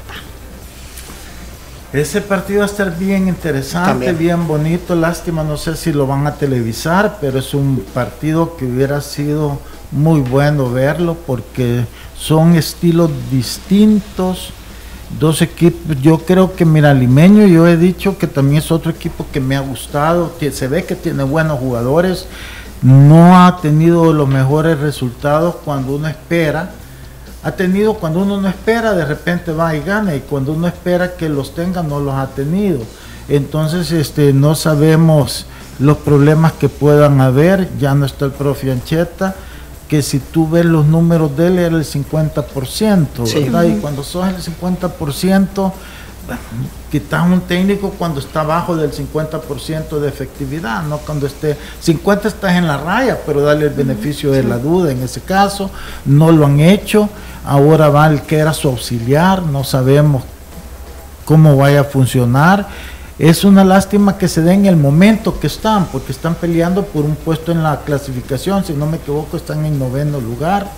Ese 1.92 2.20
partido 2.20 2.60
va 2.60 2.66
a 2.66 2.68
estar 2.68 2.98
bien 2.98 3.28
interesante, 3.28 4.12
bien 4.12 4.46
bonito. 4.46 4.94
Lástima, 4.94 5.42
no 5.42 5.56
sé 5.56 5.74
si 5.74 5.90
lo 5.90 6.06
van 6.06 6.26
a 6.26 6.34
televisar, 6.34 7.16
pero 7.18 7.38
es 7.38 7.54
un 7.54 7.82
partido 7.94 8.56
que 8.56 8.66
hubiera 8.66 9.00
sido 9.00 9.58
muy 9.90 10.20
bueno 10.20 10.70
verlo 10.70 11.16
porque 11.26 11.86
son 12.14 12.56
estilos 12.56 13.10
distintos 13.30 14.52
dos 15.18 15.42
equipos. 15.42 16.00
Yo 16.02 16.18
creo 16.18 16.54
que 16.54 16.64
mira, 16.64 16.92
Limeño, 16.92 17.46
yo 17.46 17.66
he 17.66 17.76
dicho 17.76 18.18
que 18.18 18.26
también 18.26 18.58
es 18.58 18.70
otro 18.70 18.90
equipo 18.90 19.26
que 19.32 19.40
me 19.40 19.56
ha 19.56 19.60
gustado, 19.60 20.32
se 20.38 20.68
ve 20.68 20.84
que 20.84 20.94
tiene 20.94 21.22
buenos 21.22 21.58
jugadores, 21.58 22.26
no 22.82 23.44
ha 23.44 23.60
tenido 23.60 24.12
los 24.12 24.28
mejores 24.28 24.78
resultados 24.78 25.56
cuando 25.64 25.96
uno 25.96 26.08
espera. 26.08 26.70
Ha 27.42 27.52
tenido 27.52 27.94
cuando 27.94 28.20
uno 28.20 28.40
no 28.40 28.48
espera, 28.48 28.94
de 28.94 29.04
repente 29.04 29.52
va 29.52 29.74
y 29.74 29.80
gana, 29.80 30.14
y 30.14 30.20
cuando 30.20 30.52
uno 30.52 30.66
espera 30.66 31.14
que 31.16 31.28
los 31.28 31.54
tenga, 31.54 31.82
no 31.82 32.00
los 32.00 32.14
ha 32.14 32.26
tenido. 32.28 32.80
Entonces, 33.28 33.92
este, 33.92 34.32
no 34.32 34.54
sabemos 34.54 35.46
los 35.78 35.98
problemas 35.98 36.52
que 36.52 36.68
puedan 36.68 37.20
haber. 37.20 37.68
Ya 37.78 37.94
no 37.94 38.06
está 38.06 38.24
el 38.24 38.32
profe 38.32 38.72
Ancheta 38.72 39.36
que 39.88 40.02
si 40.02 40.18
tú 40.18 40.48
ves 40.48 40.66
los 40.66 40.86
números 40.86 41.36
de 41.36 41.46
él 41.46 41.58
era 41.58 41.76
el 41.76 41.84
50%, 41.84 43.34
¿verdad? 43.34 43.64
Y 43.64 43.76
cuando 43.80 44.04
sos 44.04 44.28
el 44.28 44.36
50%, 44.36 45.72
quitas 46.90 47.26
un 47.26 47.40
técnico 47.40 47.90
cuando 47.98 48.20
está 48.20 48.42
abajo 48.42 48.76
del 48.76 48.92
50% 48.92 49.98
de 49.98 50.08
efectividad, 50.08 50.82
no 50.82 50.98
cuando 50.98 51.26
esté 51.26 51.56
50 51.80 52.28
estás 52.28 52.52
en 52.52 52.66
la 52.66 52.76
raya, 52.76 53.18
pero 53.24 53.40
dale 53.40 53.66
el 53.66 53.72
beneficio 53.72 54.30
de 54.30 54.42
la 54.42 54.58
duda 54.58 54.92
en 54.92 55.02
ese 55.02 55.22
caso, 55.22 55.70
no 56.04 56.30
lo 56.32 56.44
han 56.44 56.60
hecho, 56.60 57.08
ahora 57.46 57.88
va 57.88 58.08
el 58.08 58.22
que 58.22 58.36
era 58.36 58.52
su 58.52 58.68
auxiliar, 58.68 59.42
no 59.42 59.64
sabemos 59.64 60.22
cómo 61.24 61.56
vaya 61.56 61.80
a 61.80 61.84
funcionar 61.84 62.68
es 63.18 63.44
una 63.44 63.64
lástima 63.64 64.16
que 64.16 64.28
se 64.28 64.42
dé 64.42 64.52
en 64.52 64.66
el 64.66 64.76
momento 64.76 65.40
que 65.40 65.48
están, 65.48 65.86
porque 65.86 66.12
están 66.12 66.36
peleando 66.36 66.84
por 66.84 67.04
un 67.04 67.16
puesto 67.16 67.50
en 67.50 67.62
la 67.62 67.80
clasificación, 67.80 68.64
si 68.64 68.74
no 68.74 68.86
me 68.86 68.98
equivoco 68.98 69.36
están 69.36 69.64
en 69.64 69.78
noveno 69.78 70.20
lugar. 70.20 70.70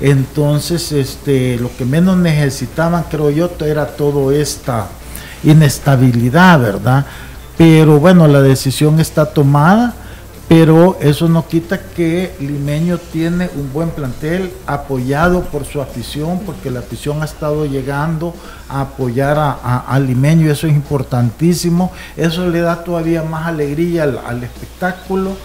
Entonces, 0.00 0.90
este, 0.92 1.56
lo 1.56 1.70
que 1.76 1.84
menos 1.84 2.16
necesitaban, 2.16 3.04
creo 3.10 3.30
yo, 3.30 3.50
era 3.60 3.86
toda 3.86 4.34
esta 4.34 4.88
inestabilidad, 5.44 6.60
¿verdad? 6.60 7.06
Pero 7.56 7.98
bueno, 7.98 8.26
la 8.26 8.42
decisión 8.42 8.98
está 8.98 9.26
tomada 9.26 9.94
pero 10.48 10.96
eso 11.00 11.28
no 11.28 11.46
quita 11.46 11.78
que 11.78 12.34
Limeño 12.40 12.96
tiene 12.96 13.50
un 13.54 13.70
buen 13.70 13.90
plantel 13.90 14.50
apoyado 14.66 15.42
por 15.42 15.66
su 15.66 15.82
afición, 15.82 16.40
porque 16.46 16.70
la 16.70 16.80
afición 16.80 17.20
ha 17.20 17.26
estado 17.26 17.66
llegando 17.66 18.34
a 18.66 18.80
apoyar 18.80 19.36
a, 19.38 19.98
Limeño 19.98 20.46
y 20.46 20.50
eso 20.50 20.66
es 20.66 20.72
importantísimo, 20.72 21.92
eso 22.16 22.48
le 22.48 22.62
da 22.62 22.82
todavía 22.82 23.22
más 23.22 23.46
alegría 23.46 24.04
al, 24.04 24.42
espectáculo. 24.42 25.36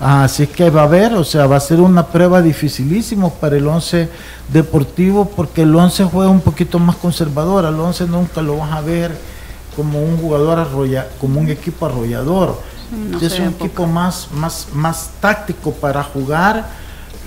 Así 0.00 0.46
que 0.46 0.70
va 0.70 0.82
a 0.82 0.84
haber, 0.84 1.14
o 1.14 1.24
sea, 1.24 1.46
va 1.46 1.56
a 1.56 1.60
ser 1.60 1.80
una 1.80 2.06
prueba 2.06 2.40
dificilísima 2.40 3.30
para 3.30 3.56
el 3.56 3.66
11 3.66 4.08
deportivo 4.52 5.24
porque 5.24 5.62
el 5.62 5.74
11 5.74 6.04
juega 6.04 6.30
un 6.30 6.40
poquito 6.40 6.78
más 6.78 6.96
conservador, 6.96 7.64
al 7.64 7.78
11 7.78 8.06
nunca 8.06 8.42
lo 8.42 8.58
vas 8.58 8.72
a 8.72 8.80
ver 8.80 9.12
como 9.74 10.00
un 10.00 10.16
jugador 10.16 10.58
arrolla, 10.58 11.08
como 11.20 11.40
un 11.40 11.48
equipo 11.48 11.86
arrollador 11.86 12.56
es 13.20 13.38
un 13.38 13.48
equipo 13.48 13.86
más, 13.86 14.28
más, 14.32 14.68
más 14.72 15.10
táctico 15.20 15.72
para 15.72 16.02
jugar 16.02 16.66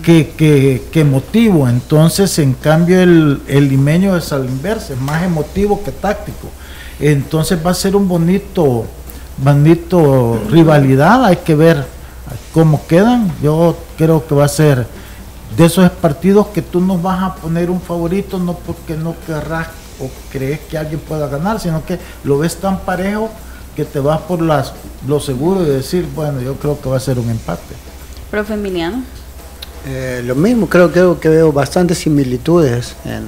que, 0.04 0.30
que, 0.30 0.88
que, 0.92 1.02
emotivo. 1.02 1.68
Entonces, 1.68 2.40
en 2.40 2.54
cambio, 2.54 3.02
el, 3.02 3.42
el 3.48 3.70
limeño 3.70 4.16
es 4.18 4.34
al 4.34 4.46
inverso, 4.46 4.94
es 4.94 5.00
más 5.00 5.24
emotivo 5.24 5.84
que 5.84 5.92
táctico. 5.92 6.50
Entonces 7.00 7.60
va 7.66 7.72
a 7.72 7.76
ser 7.76 7.96
un 7.96 8.08
bonito, 8.08 8.86
bonito 9.38 10.42
rivalidad. 10.50 11.26
Hay 11.26 11.38
que 11.38 11.56
ver 11.56 11.86
cómo 12.54 12.86
quedan. 12.88 13.32
Yo 13.42 13.78
creo 13.98 14.26
que 14.26 14.36
va 14.36 14.46
a 14.46 14.50
ser 14.50 14.88
de 15.58 15.66
esos 15.66 15.90
partidos 15.90 16.48
que 16.48 16.62
tú 16.62 16.80
no 16.80 16.98
vas 16.98 17.22
a 17.24 17.36
poner 17.36 17.70
un 17.70 17.82
favorito, 17.82 18.40
no 18.40 18.54
porque 18.54 18.96
no 18.96 19.16
querrás 19.26 19.68
o 20.00 20.10
crees 20.32 20.60
que 20.62 20.78
alguien 20.78 21.00
pueda 21.00 21.28
ganar, 21.28 21.60
sino 21.60 21.86
que 21.86 22.00
lo 22.24 22.40
ves 22.40 22.56
tan 22.58 22.80
parejo 22.80 23.30
que 23.76 23.86
te 23.86 24.00
vas 24.00 24.22
por 24.22 24.42
las, 24.42 24.74
lo 25.08 25.20
seguro 25.20 25.64
de 25.64 25.78
decir, 25.78 26.08
bueno, 26.16 26.42
yo 26.42 26.56
creo 26.56 26.80
que 26.80 26.90
va 26.90 26.98
a 26.98 27.00
ser 27.00 27.20
un 27.20 27.30
empate. 27.30 27.76
Profe 28.30 28.54
Emiliano. 28.54 29.04
Eh, 29.88 30.22
lo 30.26 30.36
mismo, 30.36 30.68
creo, 30.68 30.92
creo 30.92 31.20
que 31.20 31.30
veo 31.30 31.52
bastantes 31.52 31.98
similitudes 32.00 32.96
en, 33.06 33.24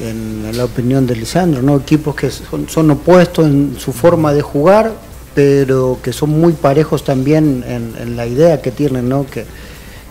en 0.00 0.56
la 0.56 0.64
opinión 0.64 1.06
de 1.06 1.16
Lisandro, 1.16 1.62
¿no? 1.62 1.76
Equipos 1.76 2.14
que 2.14 2.30
son, 2.30 2.68
son, 2.68 2.90
opuestos 2.90 3.46
en 3.46 3.76
su 3.78 3.92
forma 3.92 4.32
de 4.32 4.42
jugar, 4.42 4.92
pero 5.34 5.98
que 6.02 6.12
son 6.12 6.30
muy 6.30 6.52
parejos 6.52 7.04
también 7.04 7.64
en, 7.66 8.16
la 8.16 8.26
idea 8.26 8.62
que 8.62 8.70
tienen, 8.70 9.08
¿no? 9.08 9.26
Que, 9.26 9.46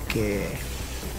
que, 0.07 0.47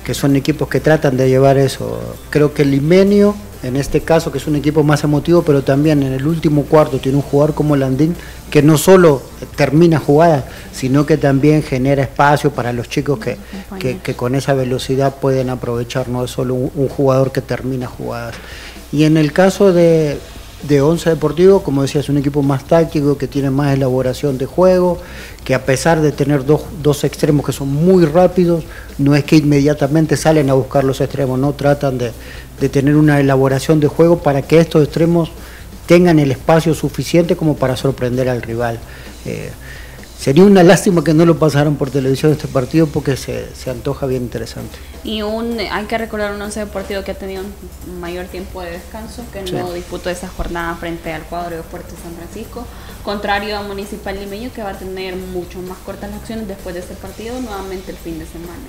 que, 0.05 0.15
son 0.15 0.37
equipos 0.37 0.69
que 0.69 0.81
tratan 0.81 1.17
de 1.17 1.29
llevar 1.29 1.57
eso. 1.57 2.17
Creo 2.31 2.53
que 2.53 2.63
el 2.63 2.71
Limenio 2.71 3.35
en 3.65 3.77
este 3.77 4.03
caso 4.03 4.31
que 4.31 4.39
es 4.39 4.47
un 4.47 4.57
equipo 4.57 4.83
más 4.83 5.05
emotivo, 5.05 5.43
pero 5.43 5.65
también 5.65 6.03
en 6.03 6.13
el 6.13 6.27
último 6.27 6.65
cuarto 6.65 6.99
tiene 6.99 7.17
un 7.17 7.23
jugador 7.23 7.55
como 7.55 7.77
Landín 7.77 8.15
que 8.51 8.63
no 8.63 8.77
solo 8.77 9.23
termina 9.57 9.99
jugada, 9.99 10.45
sino 10.73 11.07
que 11.07 11.17
también 11.17 11.63
genera 11.63 12.03
espacio 12.03 12.51
para 12.51 12.73
los 12.75 12.89
chicos 12.91 13.19
que, 13.19 13.39
que, 14.03 14.15
con 14.15 14.35
esa 14.35 14.53
velocidad 14.53 15.17
pueden 15.17 15.49
aprovechar, 15.49 16.09
no 16.09 16.25
es 16.25 16.31
solo 16.31 16.55
un, 16.55 16.89
jugador 16.89 17.33
que 17.33 17.41
termina 17.41 17.87
jugadas. 17.87 18.37
Y 18.93 19.05
en 19.05 19.17
el 19.17 19.33
caso 19.33 19.73
de, 19.73 20.19
de 20.69 20.83
Once 20.83 21.09
Deportivo, 21.09 21.63
como 21.63 21.83
decía, 21.83 22.03
es 22.03 22.09
un 22.09 22.19
equipo 22.19 22.43
más 22.43 22.65
táctico, 22.65 23.19
que 23.19 23.27
tiene 23.27 23.51
más 23.51 23.75
elaboración 23.75 24.39
de 24.39 24.47
juego, 24.47 24.99
que 25.43 25.55
a 25.55 25.65
pesar 25.65 26.01
de 26.01 26.13
tener 26.13 26.45
dos, 26.45 26.63
dos, 26.83 27.03
extremos 27.03 27.45
que 27.45 27.53
son 27.53 27.69
muy 27.69 28.05
rápidos, 28.05 28.65
no 28.99 29.17
es 29.17 29.25
que 29.25 29.37
inmediatamente 29.37 30.17
salen 30.17 30.49
a 30.49 30.55
buscar 30.55 30.85
los 30.85 31.01
extremos, 31.01 31.39
no 31.39 31.55
tratan 31.55 31.99
de, 31.99 32.13
de 32.61 32.69
tener 32.69 32.97
una 32.97 33.21
elaboración 33.21 33.81
de 33.81 33.89
juego 33.89 34.19
para 34.19 34.43
que 34.43 34.59
estos 34.59 34.85
extremos 34.85 35.31
tengan 35.87 36.19
el 36.19 36.31
espacio 36.31 36.75
suficiente 36.75 37.37
como 37.37 37.57
para 37.57 37.77
sorprender 37.77 38.29
al 38.29 38.43
rival. 38.43 38.79
Eh, 39.27 39.51
sería 40.19 40.45
una 40.45 40.63
lástima 40.63 41.05
que 41.05 41.13
no 41.13 41.27
lo 41.27 41.39
pasaran 41.39 41.77
por 41.77 41.91
televisión 41.91 42.33
este 42.33 42.49
partido 42.49 42.87
porque 42.87 43.17
se, 43.17 43.47
antoja 43.69 44.07
bien 44.07 44.23
interesante. 44.23 44.79
Y 45.03 45.21
un, 45.23 45.59
hay 45.61 45.85
que 45.85 45.99
recordar 45.99 46.35
un 46.35 46.41
once 46.41 46.61
deportivo 46.61 47.03
que 47.03 47.11
ha 47.11 47.19
tenido 47.19 47.43
un 47.43 48.01
mayor 48.01 48.27
tiempo 48.27 48.63
de 48.63 48.71
descanso, 48.71 49.23
que 49.33 49.43
no 49.53 49.73
disputó 49.73 50.09
esa 50.09 50.29
jornada 50.29 50.75
frente 50.77 51.13
al 51.13 51.23
cuadro 51.23 51.57
de 51.57 51.63
Fuerte 51.63 51.95
San 52.03 52.15
Francisco, 52.15 52.65
contrario 53.03 53.59
a 53.59 53.63
Municipal 53.63 54.19
Limeño 54.19 54.51
que 54.55 54.63
va 54.63 54.71
a 54.71 54.79
tener 54.79 55.17
mucho 55.17 55.61
más 55.61 55.77
cortas 55.79 56.11
las 56.11 56.21
acciones 56.21 56.49
después 56.49 56.75
de 56.75 56.81
este 56.81 56.95
partido, 56.95 57.39
nuevamente 57.41 57.91
el 57.91 57.99
fin 57.99 58.19
de 58.19 58.27
semana. 58.27 58.63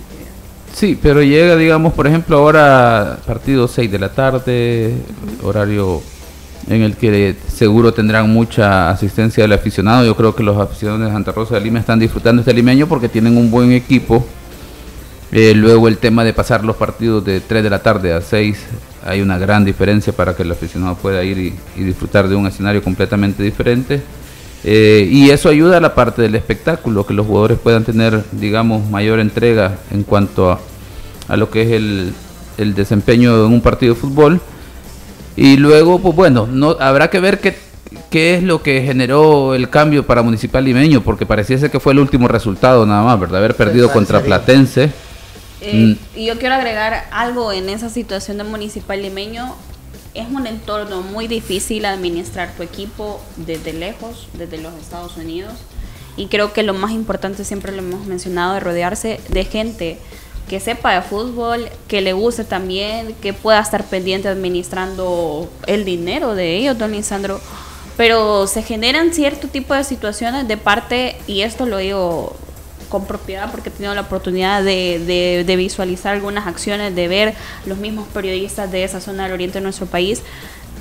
Sí, 0.76 1.00
pero 1.02 1.24
llega, 1.24 1.56
digamos, 1.56 1.94
por 1.94 2.06
ejemplo, 2.06 2.38
ahora 2.38 3.20
partido 3.26 3.66
6 3.66 3.90
de 3.90 3.98
la 3.98 4.10
tarde, 4.10 4.94
horario 5.42 6.02
en 6.68 6.82
el 6.82 6.98
que 6.98 7.34
seguro 7.48 7.94
tendrán 7.94 8.30
mucha 8.30 8.90
asistencia 8.90 9.46
del 9.46 9.54
aficionado. 9.54 10.06
Yo 10.06 10.18
creo 10.18 10.36
que 10.36 10.44
los 10.44 10.58
aficionados 10.58 11.08
de 11.08 11.14
Santa 11.14 11.32
Rosa 11.32 11.56
de 11.56 11.62
Lima 11.62 11.80
están 11.80 11.98
disfrutando 11.98 12.42
este 12.42 12.54
limeño 12.54 12.88
porque 12.88 13.08
tienen 13.08 13.38
un 13.38 13.50
buen 13.50 13.72
equipo. 13.72 14.26
Eh, 15.32 15.54
luego 15.56 15.88
el 15.88 15.98
tema 15.98 16.26
de 16.26 16.34
pasar 16.34 16.66
los 16.66 16.76
partidos 16.76 17.24
de 17.24 17.40
3 17.40 17.64
de 17.64 17.70
la 17.70 17.80
tarde 17.80 18.12
a 18.12 18.20
6, 18.20 18.60
hay 19.06 19.22
una 19.22 19.38
gran 19.38 19.64
diferencia 19.64 20.12
para 20.12 20.36
que 20.36 20.44
el 20.44 20.52
aficionado 20.52 20.96
pueda 20.96 21.24
ir 21.24 21.38
y, 21.38 21.84
disfrutar 21.84 22.28
de 22.28 22.36
un 22.36 22.48
escenario 22.48 22.84
completamente 22.84 23.44
diferente. 23.44 24.02
Eh, 24.68 25.08
y 25.12 25.30
eso 25.30 25.50
ayuda 25.50 25.78
a 25.78 25.80
la 25.80 25.94
parte 25.94 26.24
del 26.24 26.34
espectáculo, 26.34 27.06
que 27.06 27.14
los 27.14 27.28
jugadores 27.28 27.60
puedan 27.60 27.84
tener, 27.84 28.24
digamos, 28.32 28.90
mayor 28.90 29.20
entrega 29.20 29.78
en 29.92 30.02
cuanto 30.02 30.52
a, 30.52 30.60
a 31.28 31.38
lo 31.38 31.52
que 31.52 31.62
es 31.62 31.72
el, 31.72 32.14
el 32.58 32.74
desempeño 32.74 33.46
en 33.46 33.54
un 33.54 33.62
partido 33.62 33.94
de 33.94 34.00
fútbol. 34.00 34.42
Y 35.36 35.58
luego, 35.58 36.00
pues 36.00 36.16
bueno, 36.16 36.48
no 36.50 36.78
habrá 36.80 37.12
que 37.12 37.20
ver 37.20 37.40
qué, 37.40 37.56
qué 38.10 38.34
es 38.34 38.44
lo 38.44 38.64
que 38.64 38.82
generó 38.82 39.54
el 39.54 39.70
cambio 39.70 40.08
para 40.08 40.24
Municipal 40.24 40.66
Limeño, 40.66 41.02
porque 41.02 41.28
pareciese 41.28 41.70
que 41.70 41.80
fue 41.80 41.94
el 41.94 42.00
último 42.00 42.28
resultado 42.28 42.88
nada 42.88 43.04
más, 43.04 43.20
¿verdad? 43.20 43.38
Haber 43.38 43.56
perdido 43.56 43.92
contra 43.92 44.22
Platense. 44.22 44.92
Eh, 45.62 45.96
mm. 45.96 46.18
Y 46.18 46.26
yo 46.26 46.40
quiero 46.40 46.56
agregar 46.56 47.06
algo 47.12 47.52
en 47.52 47.70
esa 47.70 47.90
situación 47.90 48.40
de 48.40 48.46
Municipal 48.46 49.00
Limeño. 49.00 49.54
Es 50.16 50.28
un 50.32 50.48
entorno 50.48 51.02
muy 51.02 51.28
difícil 51.28 51.86
administrar 51.86 52.54
tu 52.56 52.64
equipo 52.64 53.22
desde 53.36 53.74
lejos, 53.74 54.28
desde 54.34 54.58
los 54.58 54.74
Estados 54.76 55.18
Unidos. 55.18 55.54
Y 56.16 56.28
creo 56.28 56.54
que 56.54 56.64
lo 56.64 56.74
más 56.74 56.92
importante, 56.92 57.44
siempre 57.44 57.74
lo 57.74 57.80
hemos 57.80 58.08
mencionado, 58.08 58.60
rodearse 58.62 59.20
de 59.28 59.44
gente 59.44 60.00
que 60.48 60.62
sepa 60.62 60.94
de 60.94 61.02
fútbol, 61.02 61.68
que 61.90 62.02
le 62.02 62.14
guste 62.14 62.46
también, 62.46 63.14
que 63.16 63.34
pueda 63.34 63.60
estar 63.60 63.84
pendiente 63.84 64.30
administrando 64.30 65.50
el 65.68 65.84
dinero 65.84 66.34
de 66.34 66.56
ellos, 66.56 66.78
don 66.78 66.94
Lisandro. 66.94 67.42
Pero 67.98 68.48
se 68.48 68.62
generan 68.62 69.14
cierto 69.14 69.50
tipo 69.50 69.74
de 69.74 69.84
situaciones 69.84 70.48
de 70.48 70.56
parte, 70.56 71.18
y 71.28 71.42
esto 71.42 71.66
lo 71.66 71.78
digo 71.78 72.36
con 72.90 73.06
propiedad 73.06 73.52
porque 73.52 73.70
he 73.70 73.72
tenido 73.72 73.94
la 73.94 74.02
oportunidad 74.02 74.64
de, 74.64 75.44
de, 75.46 75.56
visualizar 75.56 76.14
algunas 76.14 76.48
acciones, 76.48 76.96
de 76.96 77.08
ver 77.08 77.34
los 77.66 77.78
mismos 77.78 78.08
periodistas 78.08 78.72
de 78.72 78.84
esa 78.84 79.02
zona 79.02 79.24
del 79.24 79.34
oriente 79.34 79.60
de 79.60 79.64
nuestro 79.64 79.86
país, 79.86 80.22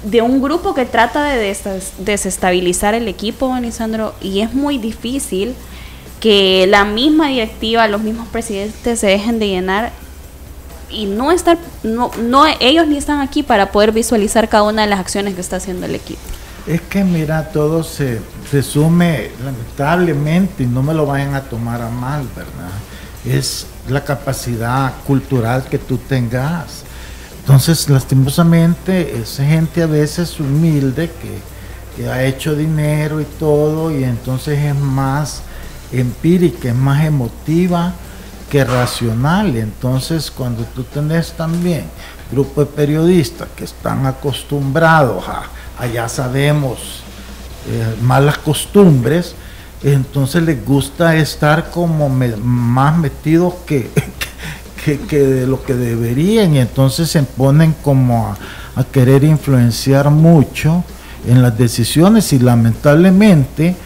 de 0.04 0.22
un 0.22 0.42
grupo 0.42 0.74
que 0.74 0.84
trata 0.84 1.24
de 1.24 1.56
desestabilizar 1.98 2.94
el 2.94 3.08
equipo, 3.08 3.48
don 3.48 3.62
Lisandro, 3.62 4.14
y 4.20 4.40
es 4.40 4.52
muy 4.52 4.78
difícil 4.78 5.54
que 6.20 6.66
la 6.66 6.84
misma 6.84 7.28
directiva, 7.28 7.88
los 7.88 8.02
mismos 8.02 8.28
presidentes 8.28 9.00
se 9.00 9.06
dejen 9.06 9.38
de 9.38 9.48
llenar 9.48 9.92
y 10.90 11.06
no 11.06 11.32
estar, 11.32 11.58
no, 11.82 12.10
no, 12.18 12.44
ellos 12.60 12.86
ni 12.86 12.96
están 12.96 13.20
aquí 13.20 13.42
para 13.42 13.72
poder 13.72 13.92
visualizar 13.92 14.48
cada 14.48 14.62
una 14.64 14.82
de 14.82 14.88
las 14.88 15.00
acciones 15.00 15.34
que 15.34 15.40
está 15.40 15.56
haciendo 15.56 15.86
el 15.86 15.94
equipo. 15.94 16.20
Es 16.66 16.80
que 16.80 17.04
mira, 17.04 17.50
todo 17.50 17.84
se 17.84 18.20
resume 18.50 19.30
lamentablemente, 19.44 20.62
y 20.62 20.66
no 20.66 20.82
me 20.82 20.94
lo 20.94 21.04
vayan 21.04 21.34
a 21.34 21.42
tomar 21.42 21.82
a 21.82 21.90
mal, 21.90 22.26
¿verdad? 22.34 22.70
Es 23.26 23.66
la 23.88 24.02
capacidad 24.02 24.94
cultural 25.06 25.64
que 25.64 25.78
tú 25.78 25.98
tengas. 25.98 26.84
Entonces, 27.40 27.90
lastimosamente, 27.90 29.18
es 29.18 29.36
gente 29.36 29.82
a 29.82 29.86
veces 29.86 30.40
humilde 30.40 31.10
que, 31.20 32.02
que 32.02 32.08
ha 32.08 32.24
hecho 32.24 32.54
dinero 32.54 33.20
y 33.20 33.26
todo, 33.38 33.90
y 33.90 34.02
entonces 34.02 34.58
es 34.58 34.74
más 34.74 35.42
empírica, 35.92 36.70
es 36.70 36.74
más 36.74 37.04
emotiva 37.04 37.92
que 38.50 38.64
racional. 38.64 39.54
Entonces, 39.56 40.30
cuando 40.30 40.64
tú 40.64 40.82
tenés 40.84 41.32
también 41.32 41.84
grupo 42.30 42.64
de 42.64 42.66
periodistas 42.66 43.48
que 43.56 43.64
están 43.64 44.06
acostumbrados 44.06 45.24
a, 45.28 45.86
ya 45.86 46.08
sabemos, 46.08 47.02
eh, 47.68 47.96
malas 48.02 48.38
costumbres, 48.38 49.34
entonces 49.82 50.42
les 50.42 50.64
gusta 50.64 51.16
estar 51.16 51.70
como 51.70 52.08
más 52.08 52.96
metidos 52.96 53.54
que, 53.66 53.90
que, 54.84 55.18
de 55.18 55.46
lo 55.46 55.62
que 55.62 55.74
deberían 55.74 56.54
y 56.54 56.58
entonces 56.60 57.10
se 57.10 57.22
ponen 57.22 57.74
como 57.82 58.34
a 58.76 58.84
querer 58.84 59.24
influenciar 59.24 60.10
mucho 60.10 60.84
en 61.26 61.42
las 61.42 61.56
decisiones 61.56 62.32
y 62.32 62.38
lamentablemente 62.38 63.76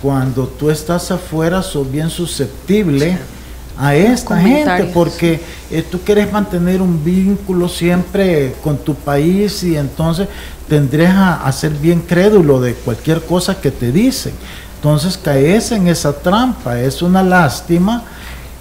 cuando 0.00 0.46
tú 0.46 0.70
estás 0.70 1.10
afuera 1.10 1.62
sos 1.62 1.90
bien 1.90 2.08
susceptible 2.08 3.18
a 3.78 3.94
esta 3.94 4.38
gente 4.40 4.90
porque 4.92 5.40
eh, 5.70 5.84
tú 5.88 6.00
quieres 6.00 6.32
mantener 6.32 6.82
un 6.82 7.02
vínculo 7.04 7.68
siempre 7.68 8.54
con 8.62 8.76
tu 8.78 8.94
país 8.94 9.62
y 9.62 9.76
entonces 9.76 10.28
tendrías 10.68 11.14
a, 11.16 11.50
ser 11.52 11.72
bien 11.72 12.00
crédulo 12.00 12.60
de 12.60 12.74
cualquier 12.74 13.22
cosa 13.22 13.60
que 13.60 13.70
te 13.70 13.92
dicen. 13.92 14.32
Entonces 14.76 15.16
caes 15.16 15.72
en 15.72 15.88
esa 15.88 16.12
trampa, 16.12 16.80
es 16.80 17.02
una 17.02 17.22
lástima 17.22 18.02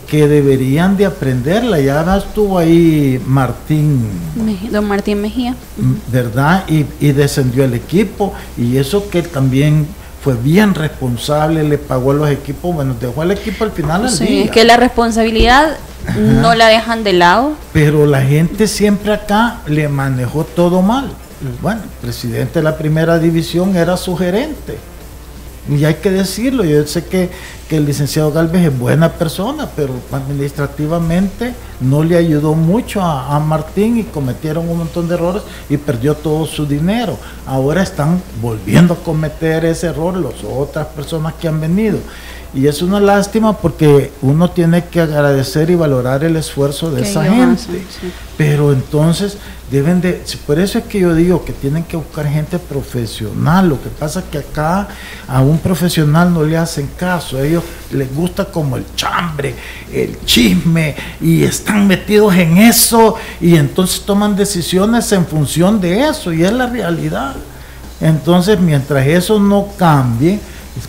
que 0.07 0.28
deberían 0.28 0.95
de 0.95 1.05
aprenderla. 1.05 1.80
Ya 1.80 2.18
estuvo 2.18 2.57
ahí 2.57 3.22
Martín. 3.26 4.07
Don 4.72 4.86
Martín 4.86 5.22
Mejía. 5.22 5.55
¿Verdad? 6.11 6.63
Y, 6.68 6.86
y 6.99 7.11
descendió 7.11 7.65
el 7.65 7.74
equipo 7.74 8.34
y 8.55 8.78
eso 8.78 9.09
que 9.09 9.22
también 9.24 9.88
fue 10.28 10.36
bien 10.36 10.75
responsable, 10.75 11.63
le 11.63 11.78
pagó 11.78 12.11
a 12.11 12.15
los 12.15 12.30
equipos, 12.30 12.75
bueno, 12.75 12.93
dejó 12.99 13.21
al 13.21 13.32
equipo 13.32 13.63
al 13.63 13.71
final 13.71 14.03
al 14.03 14.09
sí, 14.09 14.41
es 14.41 14.51
que 14.51 14.65
la 14.65 14.75
responsabilidad 14.75 15.78
no 16.17 16.53
la 16.53 16.67
dejan 16.67 17.05
de 17.05 17.13
lado. 17.13 17.53
Pero 17.71 18.05
la 18.05 18.21
gente 18.21 18.67
siempre 18.67 19.13
acá 19.13 19.61
le 19.67 19.88
manejó 19.88 20.43
todo 20.43 20.82
mal. 20.82 21.11
Bueno, 21.61 21.80
el 21.82 21.89
presidente 22.01 22.59
de 22.59 22.63
la 22.63 22.78
primera 22.78 23.19
división 23.19 23.78
era 23.78 23.95
su 23.95 24.17
gerente. 24.17 24.78
Y 25.70 25.84
hay 25.84 25.95
que 25.95 26.11
decirlo, 26.11 26.63
yo 26.63 26.86
sé 26.88 27.05
que, 27.05 27.30
el 27.70 27.86
licenciado 27.86 28.32
Galvez 28.32 28.68
es 28.68 28.80
buena 28.80 29.11
persona, 29.11 29.70
pero 29.76 29.93
administrativamente 30.13 31.53
no 31.82 32.01
le 32.01 32.15
ayudó 32.15 32.53
mucho 32.53 33.01
a, 33.01 33.36
a, 33.36 33.39
Martín 33.41 33.97
y 33.97 34.03
cometieron 34.03 34.70
un 34.70 34.78
montón 34.78 35.09
de 35.09 35.15
errores 35.15 35.43
y 35.70 35.76
perdió 35.76 36.15
todo 36.15 36.45
su 36.45 36.65
dinero. 36.65 37.18
Ahora 37.45 37.84
están 37.84 38.22
volviendo 38.41 38.93
a 38.93 38.97
cometer 38.97 39.65
ese 39.65 39.88
error 39.88 40.15
las 40.15 40.45
otras 40.45 40.88
personas 40.88 41.34
que 41.34 41.49
han 41.49 41.59
venido. 41.59 41.97
Y 42.53 42.68
es 42.68 42.82
una 42.82 42.99
lástima 42.99 43.57
porque 43.57 44.11
uno 44.22 44.49
tiene 44.49 44.86
que 44.86 45.01
agradecer 45.01 45.70
y 45.70 45.76
valorar 45.76 46.24
el 46.24 46.38
esfuerzo 46.38 46.89
de 46.89 47.03
esa 47.03 47.26
gente. 47.26 47.86
Pero 48.38 48.72
entonces 48.72 49.38
deben 49.70 49.99
de, 49.99 50.24
por 50.45 50.59
eso 50.59 50.80
es 50.80 50.86
que 50.86 50.99
yo 50.99 51.13
digo 51.13 51.43
que 51.43 51.51
tienen 51.51 51.84
que 51.84 51.97
buscar 51.97 52.28
gente 52.28 52.57
profesional. 52.57 53.68
Lo 53.68 53.82
que 53.82 53.89
pasa 53.89 54.22
es 54.22 54.26
que 54.28 54.38
acá 54.38 54.88
a 55.28 55.41
un 55.41 55.59
profesional 55.59 56.34
no 56.34 56.43
le 56.43 56.57
hacen 56.57 56.89
caso. 56.97 57.38
A 57.38 57.41
ellos 57.41 57.63
les 57.91 58.13
gusta 58.13 58.45
como 58.45 58.78
el 58.78 58.86
chambre, 58.95 59.55
el 59.91 60.18
chisme 60.26 60.95
y 61.20 61.43
están 61.43 61.88
metidos 61.88 62.34
en 62.36 62.57
eso 62.57 63.15
y 63.41 63.55
entonces 63.55 64.01
toman 64.01 64.36
decisiones 64.36 65.11
en 65.11 65.26
función 65.26 65.82
de 65.82 66.07
eso 66.07 66.32
y 66.32 66.43
es 66.43 66.51
la 66.53 66.68
realidad. 66.68 67.36
Entonces 67.99 68.59
mientras 68.59 69.05
eso 69.05 69.39
no 69.39 69.68
cambie, 69.78 70.39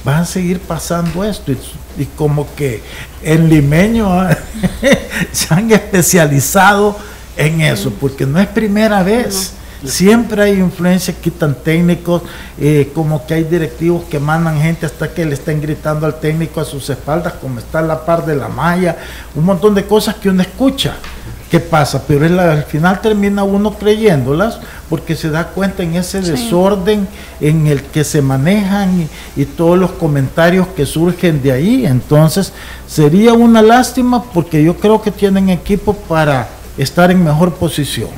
van 0.05 0.23
a 0.23 0.25
seguir 0.25 0.61
pasando 0.61 1.25
esto. 1.25 1.53
Y, 1.99 2.05
como 2.17 2.47
que 2.55 2.81
en 3.25 3.49
limeño 3.49 4.09
se 5.33 5.53
han 5.53 5.69
especializado 5.73 6.97
en 7.39 7.61
eso, 7.63 7.91
porque 7.99 8.27
no 8.27 8.39
es 8.39 8.49
primera 8.49 9.03
vez. 9.03 9.55
Siempre 9.85 10.43
hay 10.43 10.55
influencia, 10.55 11.15
quitan 11.15 11.55
técnicos, 11.55 12.23
eh, 12.59 12.91
como 12.93 13.25
que 13.25 13.35
hay 13.35 13.45
directivos 13.45 14.03
que 14.11 14.19
mandan 14.19 14.61
gente 14.61 14.85
hasta 14.87 15.15
que 15.15 15.25
le 15.25 15.35
estén 15.35 15.61
gritando 15.63 16.05
al 16.05 16.19
técnico 16.19 16.61
a 16.61 16.65
sus 16.65 16.91
espaldas, 16.91 17.35
como 17.35 17.61
está 17.61 17.81
la 17.81 18.05
par 18.05 18.27
de 18.27 18.35
la 18.35 18.49
malla, 18.49 18.97
un 19.37 19.45
montón 19.45 19.77
de 19.77 19.87
cosas 19.87 20.17
que 20.17 20.31
uno 20.31 20.43
escucha. 20.43 20.97
¿Qué 21.49 21.61
pasa? 21.61 22.03
Pero 22.07 22.27
al 22.41 22.65
final 22.65 23.01
termina 23.01 23.43
uno 23.43 23.73
creyéndolas 23.73 24.59
porque 24.91 25.17
se 25.17 25.31
da 25.31 25.47
cuenta 25.47 25.83
en 25.83 25.95
ese 25.95 26.21
desorden 26.21 27.09
en 27.41 27.67
el 27.69 27.83
que 27.85 28.05
se 28.05 28.21
manejan 28.21 29.09
y, 29.35 29.45
todos 29.45 29.79
los 29.79 29.93
comentarios 29.93 30.67
que 30.77 30.85
surgen 30.85 31.41
de 31.41 31.53
ahí. 31.53 31.87
Entonces 31.87 32.53
sería 32.87 33.33
una 33.33 33.63
lástima 33.63 34.23
porque 34.25 34.63
yo 34.63 34.77
creo 34.77 35.01
que 35.01 35.11
tienen 35.11 35.49
equipo 35.49 35.95
para 35.95 36.49
estar 36.79 37.11
en 37.11 37.23
mejor 37.23 37.55
posición. 37.55 38.11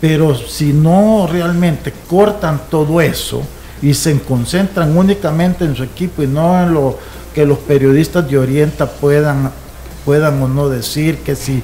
Pero 0.00 0.34
si 0.34 0.72
no 0.72 1.26
realmente 1.26 1.92
cortan 2.08 2.60
todo 2.70 3.00
eso 3.00 3.42
y 3.82 3.94
se 3.94 4.20
concentran 4.20 4.96
únicamente 4.96 5.64
en 5.64 5.74
su 5.74 5.82
equipo 5.82 6.22
y 6.22 6.26
no 6.26 6.62
en 6.62 6.74
lo 6.74 6.98
que 7.34 7.44
los 7.44 7.58
periodistas 7.58 8.28
de 8.30 8.38
Orienta 8.38 8.86
puedan 8.86 9.50
puedan 10.04 10.42
o 10.42 10.48
no 10.48 10.68
decir, 10.68 11.18
que 11.18 11.34
si 11.34 11.62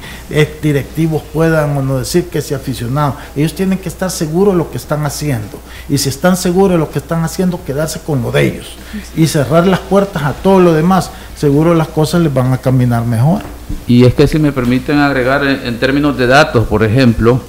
directivos 0.63 1.23
puedan 1.33 1.77
o 1.77 1.83
no 1.83 1.99
decir, 1.99 2.29
que 2.29 2.41
si 2.41 2.55
aficionados. 2.55 3.15
Ellos 3.37 3.55
tienen 3.55 3.79
que 3.79 3.89
estar 3.89 4.11
seguros 4.11 4.55
de 4.55 4.59
lo 4.59 4.71
que 4.71 4.79
están 4.79 5.05
haciendo. 5.05 5.59
Y 5.89 5.99
si 5.99 6.09
están 6.09 6.37
seguros 6.37 6.73
de 6.73 6.79
lo 6.79 6.91
que 6.91 6.99
están 6.99 7.23
haciendo, 7.25 7.61
quedarse 7.65 8.01
con 8.01 8.23
lo 8.23 8.33
de 8.33 8.47
ellos. 8.47 8.77
Y 9.17 9.27
cerrar 9.27 9.67
las 9.67 9.81
puertas 9.81 10.23
a 10.23 10.33
todo 10.33 10.61
lo 10.61 10.73
demás. 10.73 11.11
Seguro 11.37 11.75
las 11.75 11.89
cosas 11.89 12.23
les 12.23 12.33
van 12.33 12.53
a 12.53 12.59
caminar 12.59 13.05
mejor. 13.05 13.43
Y 13.87 14.05
es 14.05 14.15
que 14.15 14.27
si 14.27 14.39
me 14.39 14.53
permiten 14.53 14.99
agregar 14.99 15.45
en, 15.45 15.79
términos 15.79 16.17
de 16.17 16.27
datos, 16.27 16.67
por 16.67 16.83
ejemplo, 16.83 17.41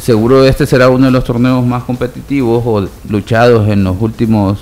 seguro 0.00 0.44
este 0.44 0.66
será 0.66 0.88
uno 0.88 1.06
de 1.06 1.12
los 1.12 1.24
torneos 1.24 1.64
más 1.64 1.84
competitivos 1.84 2.62
o 2.66 2.88
luchados 3.08 3.68
en 3.68 3.84
los 3.84 3.96
últimos 4.00 4.58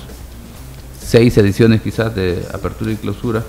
seis 0.99 1.37
ediciones 1.37 1.81
quizás 1.81 2.13
de 2.13 2.45
apertura 2.53 2.91
y 2.91 2.95
clausura 2.95 3.43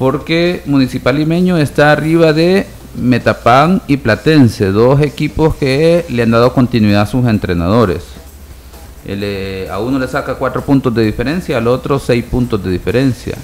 porque 0.00 0.62
Municipal 0.64 1.14
Limeño 1.14 1.58
está 1.58 1.92
arriba 1.92 2.32
de 2.32 2.66
Metapan 2.96 3.82
y 3.86 3.98
Platense, 3.98 4.72
dos 4.72 5.02
equipos 5.02 5.56
que 5.56 6.06
le 6.08 6.22
han 6.22 6.30
dado 6.30 6.54
continuidad 6.54 7.02
a 7.02 7.06
sus 7.06 7.26
entrenadores. 7.26 8.04
Eh, 9.04 9.68
a 9.70 9.78
uno 9.78 9.98
le 9.98 10.08
saca 10.08 10.36
cuatro 10.36 10.62
puntos 10.62 10.94
de 10.94 11.04
diferencia, 11.04 11.58
al 11.58 11.68
otro 11.68 11.98
seis 11.98 12.24
puntos 12.24 12.64
de 12.64 12.70
diferencia. 12.70 13.36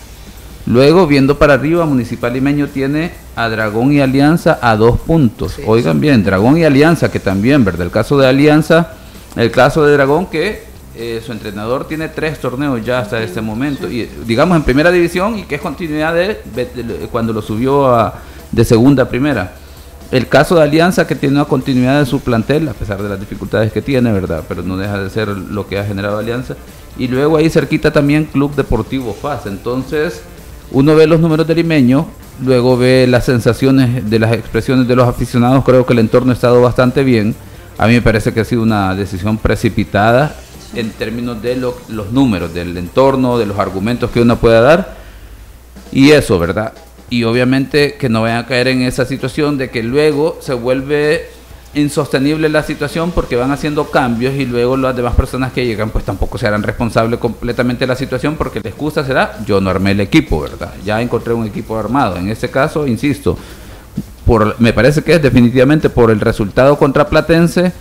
Luego, 0.65 1.07
viendo 1.07 1.39
para 1.39 1.53
arriba, 1.53 1.85
Municipal 1.85 2.33
Limeño 2.33 2.69
tiene 2.69 3.13
a 3.37 3.51
Dragón 3.51 3.93
y 3.93 4.01
Alianza 4.01 4.59
a 4.63 4.77
dos 4.77 4.99
puntos. 5.01 5.57
Oigan 5.67 6.01
bien, 6.01 6.25
Dragón 6.25 6.57
y 6.57 6.65
Alianza, 6.65 7.11
que 7.11 7.21
también, 7.21 7.67
¿verdad? 7.67 7.83
El 7.83 7.93
caso 7.93 8.17
de 8.17 8.29
Alianza, 8.29 8.95
el 9.37 9.51
caso 9.51 9.85
de 9.85 9.93
Dragón, 9.93 10.25
que 10.25 10.65
eh, 10.99 11.23
su 11.25 11.33
entrenador 11.33 11.87
tiene 11.87 12.09
tres 12.09 12.39
torneos 12.39 12.85
ya 12.85 13.01
hasta 13.01 13.23
este 13.23 13.41
momento, 13.41 13.91
y 13.91 14.09
digamos 14.27 14.57
en 14.57 14.63
primera 14.63 14.91
división 14.91 15.39
y 15.39 15.43
que 15.43 15.57
es 15.57 15.61
continuidad 15.61 16.15
de, 16.15 17.09
cuando 17.13 17.33
lo 17.33 17.43
subió 17.43 18.13
de 18.51 18.65
segunda 18.65 19.05
a 19.05 19.09
primera. 19.09 19.53
El 20.11 20.29
caso 20.29 20.55
de 20.55 20.63
Alianza 20.63 21.07
que 21.07 21.17
tiene 21.17 21.35
una 21.35 21.45
continuidad 21.45 21.99
de 21.99 22.07
su 22.07 22.21
plantel, 22.21 22.69
a 22.69 22.73
pesar 22.73 23.03
de 23.03 23.09
las 23.09 23.19
dificultades 23.19 23.73
que 23.73 23.83
tiene, 23.83 24.13
¿verdad? 24.13 24.45
Pero 24.49 24.63
no 24.63 24.77
deja 24.77 25.03
de 25.03 25.11
ser 25.11 25.29
lo 25.29 25.67
que 25.67 25.79
ha 25.79 25.85
generado 25.85 26.19
Alianza. 26.19 26.55
Y 26.97 27.09
luego 27.09 27.37
ahí 27.37 27.51
cerquita 27.51 27.93
también 27.93 28.25
Club 28.25 28.55
Deportivo 28.55 29.13
FAS. 29.13 29.47
Entonces, 29.47 30.23
uno 30.71 30.95
ve 30.95 31.07
los 31.07 31.21
números 31.21 31.47
del 31.47 31.57
limeño, 31.57 32.07
luego 32.45 32.77
ve 32.77 33.07
las 33.09 33.25
sensaciones 33.25 34.09
de 34.09 34.19
las 34.19 34.33
expresiones 34.33 34.87
de 34.87 34.95
los 34.95 35.09
aficionados, 35.09 35.65
creo 35.65 35.85
que 35.85 35.93
el 35.93 35.99
entorno 35.99 36.31
ha 36.31 36.35
estado 36.35 36.63
bastante 36.63 37.03
bien. 37.03 37.35
A 37.77 37.87
mí 37.87 37.95
me 37.95 38.03
parece 38.03 38.33
que 38.33 38.41
ha 38.41 38.45
sido 38.45 38.63
una 38.63 38.95
decisión 38.95 39.37
precipitada 39.37 40.35
en 40.77 40.91
términos 40.91 41.43
de 41.43 41.57
los 41.57 42.13
números, 42.13 42.55
del 42.55 42.77
entorno, 42.77 43.39
de 43.39 43.47
los 43.47 43.59
argumentos 43.59 44.11
que 44.11 44.21
uno 44.21 44.37
pueda 44.37 44.61
dar. 44.61 44.97
Y 45.93 46.11
eso, 46.11 46.39
¿verdad? 46.39 46.73
Y 47.11 47.25
obviamente 47.25 47.95
que 47.95 48.09
no 48.09 48.23
vayan 48.23 48.39
a 48.39 48.47
caer 48.47 48.69
en 48.69 48.83
esa 48.83 49.05
situación 49.05 49.59
de 49.59 49.71
que 49.71 49.83
luego 49.83 50.39
se 50.41 50.55
vuelve 50.55 51.29
insostenible 51.75 52.49
la 52.49 52.63
situación 52.63 53.11
porque 53.11 53.37
van 53.37 53.51
haciendo 53.51 53.91
cambios 53.91 54.35
y 54.35 54.47
luego 54.47 54.77
las 54.77 54.97
demás 54.97 55.15
personas 55.15 55.53
que 55.53 55.67
llegan 55.67 55.91
pues 55.91 56.05
tampoco 56.05 56.39
se 56.39 56.47
harán 56.47 56.63
responsables 56.63 57.21
completamente 57.21 57.81
de 57.81 57.89
la 57.89 57.97
situación 57.97 58.37
porque 58.37 58.61
la 58.61 58.71
excusa 58.71 59.05
será 59.05 59.39
yo 59.47 59.61
no 59.61 59.69
armé 59.69 59.91
el 59.91 60.01
equipo, 60.01 60.41
¿verdad? 60.41 60.73
Ya 60.85 61.01
encontré 61.03 61.35
un 61.35 61.47
equipo 61.47 61.77
armado. 61.77 62.17
En 62.17 62.29
este 62.29 62.49
caso, 62.51 62.87
insisto, 62.87 63.37
por, 64.25 64.59
me 64.59 64.73
parece 64.73 65.03
que 65.03 65.15
es 65.15 65.23
definitivamente 65.23 65.91
por 65.91 66.11
el 66.11 66.21
resultado 66.21 66.77
contra 66.79 67.09
Platense 67.09 67.73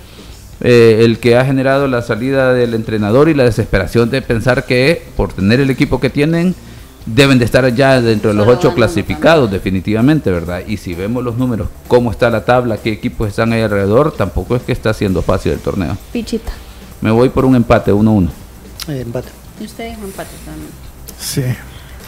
eh, 0.62 1.02
el 1.02 1.20
que 1.20 1.38
ha 1.38 1.46
generado 1.46 1.88
la 1.88 2.02
salida 2.02 2.54
del 2.54 2.74
entrenador 2.74 3.30
y 3.30 3.34
la 3.34 3.44
desesperación 3.44 4.10
de 4.10 4.22
pensar 4.22 4.66
que 4.66 5.04
por 5.16 5.34
tener 5.34 5.60
el 5.60 5.70
equipo 5.70 6.00
que 6.00 6.10
tienen 6.10 6.56
deben 7.06 7.38
de 7.38 7.46
estar 7.46 7.74
ya 7.76 8.02
dentro 8.02 8.32
de 8.32 8.36
los 8.36 8.48
ocho 8.48 8.74
clasificados 8.74 9.52
definitivamente, 9.52 10.32
¿verdad? 10.32 10.62
Y 10.66 10.78
si 10.78 10.94
vemos 10.96 11.24
los 11.24 11.38
números, 11.38 11.68
cómo 11.88 12.10
está 12.10 12.30
la 12.30 12.46
tabla, 12.46 12.78
qué 12.78 12.92
equipos 12.92 13.30
están 13.30 13.54
ahí 13.54 13.62
alrededor, 13.62 14.12
tampoco 14.12 14.56
es 14.56 14.64
que 14.64 14.72
está 14.72 14.94
siendo 14.94 15.22
fácil 15.22 15.52
el 15.52 15.60
torneo. 15.60 15.98
Pichita. 16.12 16.52
Me 17.02 17.12
voy 17.12 17.30
por 17.30 17.46
un 17.46 17.56
empate, 17.56 17.94
1-1. 17.94 18.30
Eh, 18.88 19.02
empate. 19.02 19.30
¿Y 19.60 19.66
ustedes 19.66 19.98
empate 20.00 20.32
también? 20.46 20.70
Sí. 21.20 21.44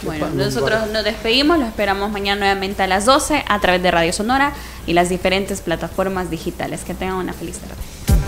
Bueno, 0.02 0.28
nosotros 0.34 0.88
nos 0.92 1.04
despedimos, 1.04 1.58
lo 1.58 1.66
esperamos 1.66 2.10
mañana 2.10 2.40
nuevamente 2.40 2.82
a 2.82 2.86
las 2.86 3.04
12 3.04 3.44
a 3.48 3.60
través 3.60 3.82
de 3.82 3.90
Radio 3.90 4.12
Sonora 4.12 4.52
y 4.86 4.92
las 4.92 5.08
diferentes 5.08 5.60
plataformas 5.60 6.30
digitales. 6.30 6.84
Que 6.84 6.94
tengan 6.94 7.16
una 7.16 7.32
feliz 7.32 7.58
tarde. 7.58 7.74